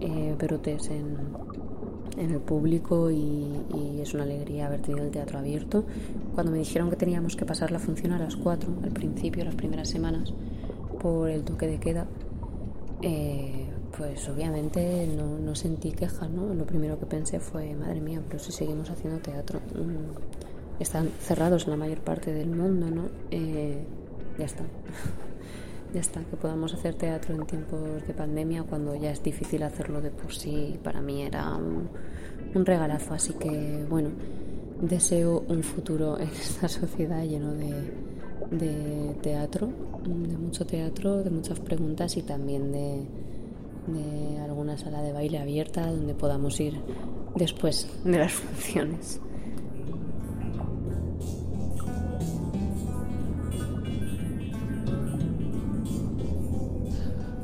eh, 0.01 0.35
brotes 0.37 0.89
en, 0.89 1.17
el 2.17 2.41
público 2.41 3.09
y, 3.09 3.47
y, 3.73 4.01
es 4.01 4.13
una 4.13 4.23
alegría 4.23 4.67
haber 4.67 4.81
tenido 4.81 5.05
el 5.05 5.11
teatro 5.11 5.39
abierto. 5.39 5.85
Cuando 6.35 6.51
me 6.51 6.57
dijeron 6.57 6.89
que 6.89 6.97
teníamos 6.97 7.37
que 7.37 7.45
pasar 7.45 7.71
la 7.71 7.79
función 7.79 8.11
a 8.11 8.19
las 8.19 8.35
4, 8.35 8.69
al 8.83 8.91
principio, 8.91 9.45
las 9.45 9.55
primeras 9.55 9.87
semanas, 9.87 10.33
por 10.99 11.29
el 11.29 11.43
toque 11.43 11.67
de 11.67 11.79
queda, 11.79 12.07
eh, 13.01 13.65
pues 13.97 14.27
obviamente 14.29 15.07
no, 15.07 15.55
sentí 15.55 15.91
queja, 15.91 16.27
¿no? 16.27 16.53
Lo 16.53 16.65
primero 16.65 16.99
que 16.99 17.05
pensé 17.05 17.39
fue, 17.39 17.73
madre 17.75 18.01
mía, 18.01 18.21
pero 18.25 18.39
si 18.39 18.51
seguimos 18.51 18.89
haciendo 18.89 19.19
teatro, 19.19 19.59
mm, 19.59 20.38
están 20.79 21.09
cerrados 21.19 21.65
en 21.65 21.71
la 21.71 21.77
mayor 21.77 21.99
parte 21.99 22.33
del 22.33 22.49
mundo, 22.49 22.89
¿no? 22.89 23.09
Eh, 23.31 23.83
ya 24.37 24.45
está. 24.45 24.63
ya 25.93 25.99
está, 25.99 26.21
que 26.21 26.37
podamos 26.37 26.73
hacer 26.73 26.95
teatro 26.95 27.35
en 27.35 27.45
tiempos 27.45 28.05
de 28.07 28.13
pandemia 28.13 28.63
cuando 28.63 28.95
ya 28.95 29.11
es 29.11 29.23
difícil 29.23 29.63
hacerlo 29.63 30.01
de 30.01 30.11
por 30.11 30.33
sí, 30.33 30.79
para 30.83 31.01
mí 31.01 31.23
era 31.23 31.55
un, 31.55 31.89
regalazo, 32.65 33.13
así 33.13 33.33
que 33.33 33.85
bueno, 33.89 34.09
deseo 34.81 35.43
un 35.47 35.63
futuro 35.63 36.17
en 36.19 36.29
esta 36.29 36.67
sociedad 36.67 37.23
lleno 37.23 37.53
de, 37.53 39.15
teatro, 39.21 39.69
de 40.03 40.37
mucho 40.37 40.65
teatro, 40.65 41.23
de 41.23 41.29
muchas 41.29 41.59
preguntas 41.59 42.17
y 42.17 42.21
también 42.21 42.71
de 42.71 43.07
alguna 44.43 44.77
sala 44.77 45.01
de 45.01 45.11
baile 45.11 45.39
abierta 45.39 45.87
donde 45.87 46.13
podamos 46.13 46.59
ir 46.59 46.79
después 47.35 47.87
de 48.03 48.17
las 48.19 48.31
funciones. 48.31 49.19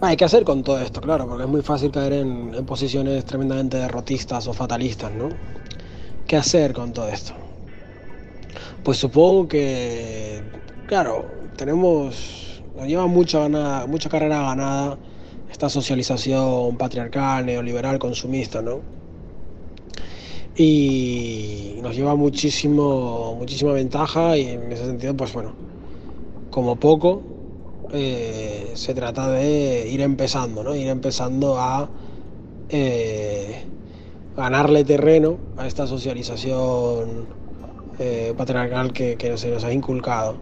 Hay 0.06 0.18
que 0.18 0.26
hacer 0.26 0.44
con 0.44 0.64
todo 0.64 0.80
esto, 0.80 1.02
claro, 1.02 1.28
porque 1.28 1.46
es 1.46 1.50
muy 1.50 1.64
fácil 1.64 1.90
caer 1.90 2.14
en, 2.14 2.64
posiciones 2.68 3.26
tremendamente 3.26 3.78
derrotistas 3.78 4.48
o 4.48 4.54
fatalistas, 4.54 5.12
¿no? 5.12 5.30
¿Qué 6.28 6.38
hacer 6.38 6.74
con 6.74 6.94
todo 6.94 7.08
esto? 7.08 7.34
Pues 8.84 9.00
supongo 9.00 9.48
que, 9.48 10.44
claro, 10.86 11.26
tenemos, 11.58 12.62
nos 12.78 12.88
lleva 12.88 13.08
mucha, 13.08 13.50
mucha 13.88 14.08
carrera 14.08 14.44
ganada 14.44 15.00
esta 15.52 15.70
socialización 15.70 16.78
patriarcal, 16.78 17.48
neoliberal, 17.48 17.98
consumista, 17.98 18.62
¿no? 18.62 18.82
Y 20.56 21.80
nos 21.82 21.96
lleva 21.96 22.16
muchísimo, 22.16 23.36
muchísima 23.40 23.72
ventaja 23.74 24.38
y 24.38 24.50
en 24.50 24.72
ese 24.72 24.86
sentido, 24.86 25.18
pues 25.18 25.34
bueno, 25.34 25.54
como 26.52 26.76
poco, 26.76 27.35
eh, 27.92 28.72
se 28.74 28.94
trata 28.94 29.30
de 29.30 29.88
ir 29.90 30.02
empezando, 30.02 30.64
¿no? 30.64 30.76
Ir 30.76 30.88
empezando 30.88 31.58
a 31.58 31.90
eh, 32.70 33.66
ganarle 34.36 34.84
terreno 34.84 35.38
a 35.58 35.68
esta 35.68 35.88
socialización 35.88 37.28
eh, 38.00 38.34
patriarcal 38.38 38.92
que, 38.92 39.16
que, 39.18 39.38
se 39.38 39.52
nos 39.52 39.64
ha 39.64 39.72
inculcado. 39.72 40.38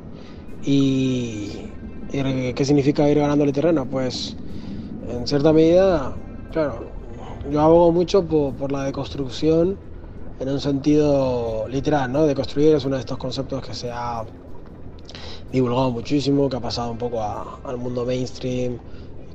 Y, 0.63 1.69
y, 2.11 2.53
¿qué 2.53 2.65
significa 2.65 3.09
ir 3.09 3.19
ganándole 3.19 3.51
terreno? 3.51 3.85
Pues 3.85 4.35
en 5.09 5.27
cierta 5.27 5.51
medida, 5.53 6.15
claro, 6.51 6.85
yo 7.51 7.61
abogo 7.61 7.91
mucho 7.91 8.25
por, 8.25 8.53
por 8.53 8.71
la 8.71 8.83
deconstrucción 8.83 9.77
en 10.39 10.49
un 10.49 10.59
sentido 10.59 11.67
literal, 11.67 12.11
¿no? 12.11 12.25
De 12.25 12.35
construir 12.35 12.75
es 12.75 12.85
uno 12.85 12.95
de 12.95 13.01
estos 13.01 13.17
conceptos 13.17 13.61
que 13.65 13.73
se 13.73 13.91
ha 13.91 14.23
divulgado 15.53 15.91
muchísimo, 15.91 16.49
que 16.49 16.57
ha 16.57 16.59
pasado 16.59 16.91
un 16.91 16.97
poco 16.97 17.21
a, 17.21 17.59
al 17.63 17.77
mundo 17.77 18.05
mainstream, 18.05 18.79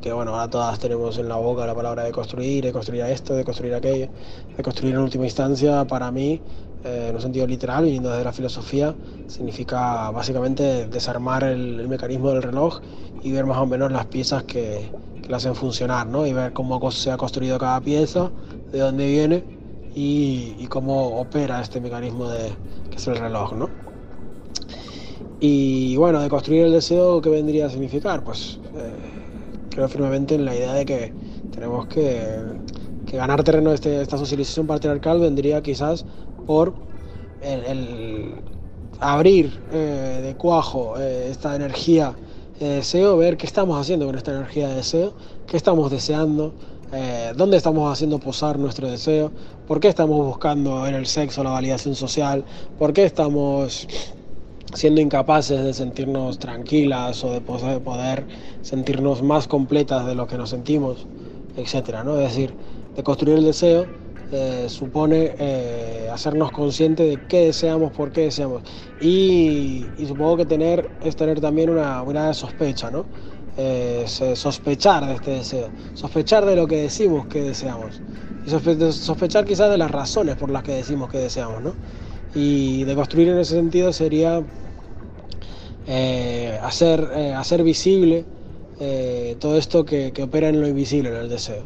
que 0.01 0.13
bueno, 0.13 0.33
ahora 0.33 0.51
todas 0.51 0.79
tenemos 0.79 1.17
en 1.17 1.29
la 1.29 1.37
boca 1.37 1.65
la 1.65 1.75
palabra 1.75 2.05
de 2.05 2.13
construir, 2.13 2.65
de 2.65 2.73
construir 2.73 3.03
esto, 3.05 3.35
de 3.35 3.45
construir 3.45 3.75
aquello, 3.75 4.09
de 4.57 4.63
construir 4.63 4.95
en 4.95 5.01
última 5.01 5.25
instancia, 5.25 5.87
para 5.87 6.11
mí, 6.11 6.43
eh, 6.85 7.07
en 7.11 7.15
un 7.15 7.23
sentido 7.23 7.47
literal, 7.47 7.85
viniendo 7.85 8.11
desde 8.11 8.25
la 8.25 8.33
filosofía, 8.33 8.97
significa 9.29 10.11
básicamente 10.11 10.89
desarmar 10.89 11.45
el, 11.45 11.79
el, 11.81 11.89
mecanismo 11.89 12.31
del 12.31 12.43
reloj 12.43 12.81
y 13.23 13.31
ver 13.33 13.47
más 13.47 13.59
o 13.59 13.67
menos 13.67 13.93
las 13.93 14.07
piezas 14.07 14.43
que, 14.43 14.91
que 15.23 15.29
lo 15.29 15.37
hacen 15.37 15.55
funcionar, 15.55 16.09
¿no? 16.09 16.27
Y 16.27 16.33
ver 16.33 16.53
cómo 16.53 16.91
se 16.91 17.13
ha 17.13 17.17
construido 17.17 17.59
cada 17.59 17.81
pieza, 17.81 18.33
de 18.73 18.81
dónde 18.81 19.07
viene 19.07 19.45
y, 19.95 20.57
y 20.59 20.67
cómo 20.67 21.21
opera 21.21 21.61
este 21.61 21.81
mecanismo 21.81 22.29
de, 22.29 22.59
que 22.91 22.97
es 22.97 23.07
el 23.07 23.17
reloj, 23.17 23.53
¿no? 23.55 23.88
Y 25.41 25.97
bueno, 25.97 26.21
de 26.21 26.29
construir 26.29 26.65
el 26.65 26.73
deseo, 26.73 27.21
¿qué 27.21 27.31
vendría 27.31 27.67
a 27.67 27.71
significar? 27.71 28.25
Pues 28.25 28.59
eh, 28.77 28.91
creo 29.71 29.89
firmemente 29.89 30.35
en 30.35 30.45
la 30.45 30.55
idea 30.55 30.75
de 30.75 30.85
que 30.85 31.13
tenemos 31.53 31.87
que, 31.87 32.41
ganar 33.13 33.43
terreno 33.45 33.73
este, 33.73 34.03
esta 34.03 34.19
socialización 34.19 34.67
patriarcal 34.67 35.21
vendría 35.21 35.63
quizás 35.63 36.05
por 36.47 36.75
el, 37.41 38.35
abrir 39.01 39.59
eh, 39.73 40.21
de 40.25 40.35
cuajo 40.35 40.99
eh, 40.99 41.29
esta 41.31 41.55
energía 41.55 42.15
de 42.59 42.69
deseo, 42.69 43.17
ver 43.17 43.37
qué 43.37 43.47
estamos 43.47 43.81
haciendo 43.81 44.07
con 44.07 44.17
esta 44.17 44.33
energía 44.33 44.69
de 44.69 44.75
deseo, 44.75 45.15
qué 45.47 45.57
estamos 45.57 45.91
deseando, 45.93 46.53
dónde 47.37 47.59
estamos 47.59 47.93
haciendo 47.93 48.19
posar 48.19 48.59
nuestro 48.59 48.91
deseo, 48.91 49.31
por 49.69 49.79
qué 49.79 49.89
estamos 49.89 50.27
buscando 50.27 50.87
en 50.87 50.95
el 50.95 51.07
sexo 51.07 51.45
la 51.45 51.51
validación 51.51 51.95
social, 51.95 52.45
por 52.79 52.95
qué 52.95 53.05
estamos 53.05 53.87
siendo 54.75 55.01
incapaces 55.01 55.63
de 55.65 55.73
sentirnos 55.75 56.39
tranquilas 56.39 57.25
o 57.25 57.33
de 57.33 57.41
poder 57.41 58.27
sentirnos 58.63 59.23
más 59.23 59.49
completas 59.49 60.07
de 60.07 60.15
lo 60.15 60.27
que 60.27 60.37
nos 60.37 60.51
sentimos, 60.51 61.07
etcétera, 61.57 62.05
¿no? 62.05 62.19
Es 62.19 62.31
decir, 62.31 62.55
de 62.95 63.03
construir 63.03 63.39
el 63.39 63.45
deseo 63.45 63.87
eh, 64.31 64.67
supone 64.69 65.35
eh, 65.39 66.09
hacernos 66.13 66.51
conscientes 66.53 67.09
de 67.09 67.27
qué 67.27 67.47
deseamos, 67.47 67.93
por 67.93 68.13
qué 68.13 68.23
deseamos. 68.23 68.63
Y, 69.01 69.95
y, 69.97 70.07
supongo 70.07 70.37
que 70.37 70.45
tener 70.45 70.91
es 71.01 71.17
tener 71.17 71.41
también 71.41 71.71
una 71.71 72.05
mirada 72.05 72.35
sospecha, 72.35 72.91
¿no? 72.91 73.07
Eh, 73.57 74.05
sospechar 74.07 75.07
de 75.07 75.15
este 75.15 75.31
deseo, 75.33 75.73
sospechar 75.95 76.45
de 76.45 76.57
lo 76.57 76.69
que 76.69 76.77
decimos 76.77 77.27
que 77.27 77.43
deseamos. 77.43 78.03
Y 78.45 78.51
sospe 78.51 78.93
sospechar 78.93 79.45
quizás 79.45 79.71
de 79.71 79.79
las 79.79 79.91
razones 79.91 80.37
por 80.37 80.51
las 80.51 80.63
que 80.63 80.73
decimos 80.73 81.11
que 81.11 81.19
deseamos, 81.19 81.63
¿no? 81.63 81.79
Y 82.35 82.85
de 82.85 82.95
construir 82.95 83.29
en 83.29 83.39
ese 83.39 83.55
sentido 83.55 83.93
sería 83.93 84.43
eh, 85.91 86.59
hacer, 86.63 87.09
eh, 87.15 87.33
hacer 87.33 87.63
visible 87.63 88.25
eh, 88.79 89.37
todo 89.41 89.57
esto 89.57 89.85
que, 89.85 90.13
opera 90.23 90.51
en 90.51 90.61
lo 90.61 90.69
invisible, 90.69 91.09
en 91.09 91.17
el 91.17 91.29
deseo. 91.29 91.63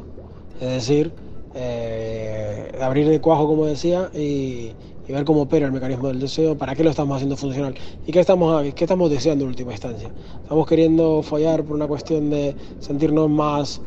Es 0.60 0.68
decir, 0.68 1.12
eh, 1.54 2.70
abrir 2.80 3.08
el 3.08 3.20
cuajo, 3.20 3.48
como 3.48 3.66
decía, 3.66 4.10
y, 4.14 4.70
ver 5.08 5.26
cómo 5.26 5.42
opera 5.42 5.66
el 5.66 5.72
mecanismo 5.72 6.08
del 6.08 6.20
deseo, 6.20 6.56
para 6.56 6.74
qué 6.74 6.82
lo 6.82 6.88
estamos 6.88 7.16
haciendo 7.16 7.36
funcional 7.36 7.74
y 8.06 8.12
qué 8.12 8.20
estamos, 8.20 8.64
qué 8.72 8.84
estamos 8.84 9.10
deseando 9.10 9.44
en 9.44 9.50
última 9.50 9.72
instancia. 9.72 10.10
Estamos 10.42 10.66
queriendo 10.66 11.22
follar 11.22 11.64
por 11.64 11.76
una 11.76 11.86
cuestión 11.86 12.30
de 12.30 12.56
sentirnos 12.78 13.28
más 13.28 13.82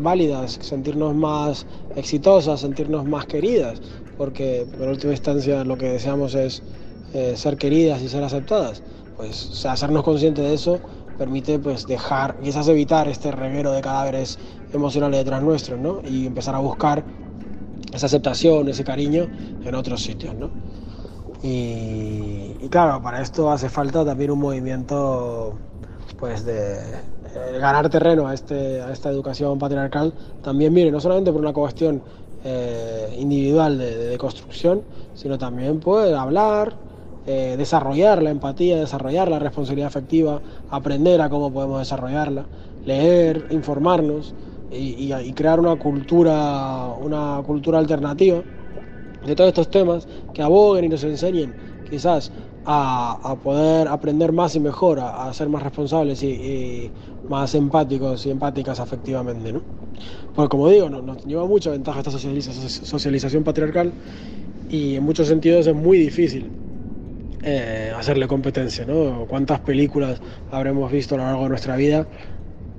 válidas, 0.00 0.58
sentirnos 0.60 1.14
más 1.14 1.66
exitosas, 1.94 2.62
sentirnos 2.62 3.04
más 3.04 3.26
queridas, 3.26 3.80
porque 4.16 4.66
en 4.80 4.88
última 4.88 5.12
instancia 5.12 5.64
lo 5.64 5.76
que 5.76 5.88
deseamos 5.90 6.34
es 6.34 6.62
eh, 7.14 7.34
ser 7.36 7.56
queridas 7.56 8.02
y 8.02 8.08
ser 8.08 8.22
aceptadas. 8.24 8.82
Pues 9.16 9.50
o 9.50 9.54
sea, 9.54 9.72
hacernos 9.72 10.02
conscientes 10.02 10.44
de 10.44 10.54
eso 10.54 10.80
permite 11.18 11.58
pues 11.58 11.86
dejar, 11.86 12.36
quizás 12.40 12.68
evitar 12.68 13.08
este 13.08 13.30
reguero 13.30 13.72
de 13.72 13.80
cadáveres 13.80 14.38
emocionales 14.72 15.20
detrás 15.20 15.42
nuestros, 15.42 15.78
¿no? 15.78 16.00
Y 16.08 16.26
empezar 16.26 16.54
a 16.54 16.58
buscar 16.58 17.04
esa 17.92 18.06
aceptación, 18.06 18.68
ese 18.68 18.84
cariño 18.84 19.28
en 19.64 19.74
otros 19.74 20.02
sitios, 20.02 20.34
¿no? 20.34 20.50
Y, 21.42 22.56
y 22.60 22.68
claro, 22.70 23.02
para 23.02 23.20
esto 23.20 23.50
hace 23.50 23.68
falta 23.68 24.04
también 24.04 24.30
un 24.30 24.38
movimiento 24.38 25.58
pues 26.18 26.44
de, 26.44 26.78
ganar 27.58 27.88
terreno 27.88 28.28
a, 28.28 28.34
este, 28.34 28.80
a 28.80 28.92
esta 28.92 29.10
educación 29.10 29.58
patriarcal 29.58 30.12
también 30.42 30.72
viene 30.74 30.90
no 30.90 31.00
solamente 31.00 31.32
por 31.32 31.40
una 31.40 31.52
cuestión 31.52 32.02
eh, 32.44 33.16
individual 33.18 33.78
de, 33.78 34.16
construcción, 34.18 34.82
sino 35.14 35.38
también 35.38 35.80
por 35.80 36.12
hablar, 36.14 36.74
eh, 37.26 37.54
desarrollar 37.56 38.22
la 38.22 38.30
empatía, 38.30 38.78
desarrollar 38.78 39.28
la 39.28 39.38
responsabilidad 39.38 39.88
afectiva, 39.88 40.40
aprender 40.70 41.20
a 41.20 41.28
cómo 41.28 41.52
podemos 41.52 41.78
desarrollarla, 41.78 42.44
leer, 42.84 43.46
informarnos 43.50 44.34
y, 44.72 45.32
crear 45.34 45.60
una 45.60 45.76
cultura, 45.76 46.94
una 47.00 47.42
cultura 47.46 47.78
alternativa 47.78 48.42
de 49.24 49.36
todos 49.36 49.48
estos 49.48 49.70
temas 49.70 50.08
que 50.32 50.42
aboguen 50.42 50.86
y 50.86 50.88
nos 50.88 51.04
enseñen 51.04 51.54
quizás 51.88 52.32
a, 52.64 53.36
poder 53.42 53.88
aprender 53.88 54.32
más 54.32 54.54
y 54.56 54.60
mejor, 54.60 54.98
a, 55.00 55.28
a 55.28 55.34
ser 55.34 55.48
más 55.48 55.62
responsables 55.62 56.22
y, 56.22 56.28
y, 56.28 56.92
más 57.28 57.54
empáticos 57.54 58.26
y 58.26 58.30
empáticas 58.30 58.80
afectivamente. 58.80 59.52
¿no? 59.52 59.60
Porque 60.34 60.48
como 60.48 60.68
digo, 60.68 60.88
nos, 60.88 61.02
nos 61.04 61.24
lleva 61.24 61.46
mucha 61.46 61.70
ventaja 61.70 61.98
esta 61.98 62.10
socialización, 62.10 62.68
socialización 62.68 63.44
patriarcal 63.44 63.92
y 64.68 64.96
en 64.96 65.02
muchos 65.04 65.28
sentidos 65.28 65.66
es 65.66 65.74
muy 65.74 65.98
difícil 65.98 66.46
eh, 67.42 67.92
hacerle 67.96 68.26
competencia. 68.28 68.84
¿no? 68.86 69.26
¿Cuántas 69.28 69.60
películas 69.60 70.20
habremos 70.50 70.90
visto 70.90 71.14
a 71.14 71.18
lo 71.18 71.24
largo 71.24 71.42
de 71.44 71.48
nuestra 71.50 71.76
vida 71.76 72.06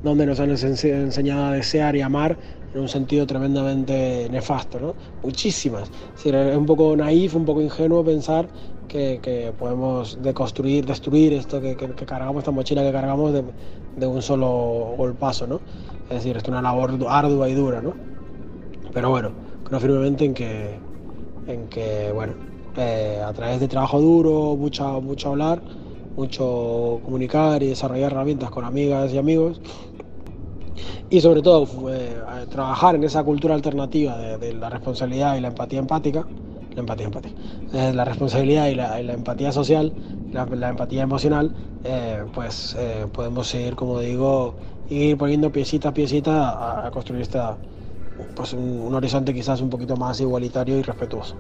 donde 0.04 0.26
nos 0.26 0.40
han 0.40 0.52
enseñado 0.52 1.46
a 1.46 1.52
desear 1.52 1.96
y 1.96 2.02
amar 2.02 2.38
en 2.74 2.82
un 2.82 2.90
sentido 2.90 3.26
tremendamente 3.26 4.28
nefasto, 4.30 4.80
¿no? 4.80 4.96
Muchísimas. 5.24 5.84
Es, 5.84 6.16
decir, 6.16 6.36
es 6.36 6.58
un 6.58 6.66
poco 6.66 6.96
naif, 6.96 7.36
un 7.36 7.46
poco 7.46 7.62
ingenuo 7.62 8.04
pensar 8.04 8.48
que, 8.88 9.20
que 9.22 9.54
podemos 9.58 10.22
deconstruir, 10.22 10.86
destruir 10.86 11.34
esto 11.34 11.62
que, 11.62 11.76
que, 11.76 11.90
que, 11.92 12.06
cargamos, 12.06 12.40
esta 12.40 12.52
mochila 12.52 12.84
que 12.84 12.92
cargamos 12.92 13.34
de, 13.34 13.44
de, 13.96 14.08
un 14.08 14.22
solo 14.22 14.94
golpazo, 14.98 15.48
¿no? 15.48 15.62
Es 16.10 16.18
decir, 16.18 16.38
es 16.38 16.48
una 16.48 16.62
labor 16.62 16.98
ardua 17.08 17.50
y 17.50 17.54
dura, 17.54 17.82
¿no? 17.82 17.94
Pero 18.94 19.10
bueno, 19.10 19.32
creo 19.64 19.80
firmemente 19.80 20.26
en 20.26 20.34
que, 20.34 20.80
en 21.48 21.68
que 21.68 22.12
bueno, 22.14 22.34
eh, 22.76 23.22
a 23.24 23.32
través 23.34 23.60
de 23.60 23.68
trabajo 23.68 24.02
duro, 24.02 24.56
mucho, 24.56 25.02
mucho 25.02 25.30
hablar, 25.30 25.62
mucho 26.16 27.00
comunicar 27.04 27.62
y 27.62 27.68
desarrollar 27.68 28.12
herramientas 28.12 28.50
con 28.50 28.66
amigas 28.66 29.14
y 29.14 29.18
amigos, 29.18 29.62
y 31.10 31.22
sobre 31.22 31.42
todo 31.44 31.68
eh, 31.92 32.20
trabajar 32.50 32.96
en 32.96 33.04
esa 33.04 33.24
cultura 33.24 33.54
alternativa 33.54 34.18
de, 34.18 34.54
la 34.54 34.70
responsabilidad 34.70 35.38
y 35.38 35.42
la 35.42 35.50
empatía 35.50 35.80
empática, 35.80 36.26
la 36.74 36.80
empatía 36.80 37.06
empática, 37.06 37.36
eh, 37.74 37.94
la 37.94 38.06
responsabilidad 38.06 38.68
y 38.68 38.76
la, 38.76 39.00
empatía 39.00 39.52
social, 39.52 39.94
la, 40.32 40.70
empatía 40.70 41.04
emocional, 41.04 41.54
pues 42.34 42.76
podemos 43.12 43.48
seguir, 43.48 43.76
como 43.76 44.00
digo, 44.00 44.56
y 44.90 45.04
ir 45.10 45.18
poniendo 45.18 45.52
piecita 45.52 45.90
a 45.90 45.94
piecita 45.94 46.86
a, 46.88 46.92
construir 46.92 47.22
esta, 47.22 47.58
pues 48.36 48.54
un 48.54 48.94
horizonte 48.94 49.34
quizás 49.34 49.62
un 49.62 49.70
poquito 49.70 49.96
más 49.98 50.20
igualitario 50.20 50.78
y 50.78 50.82
respetuoso. 50.82 51.36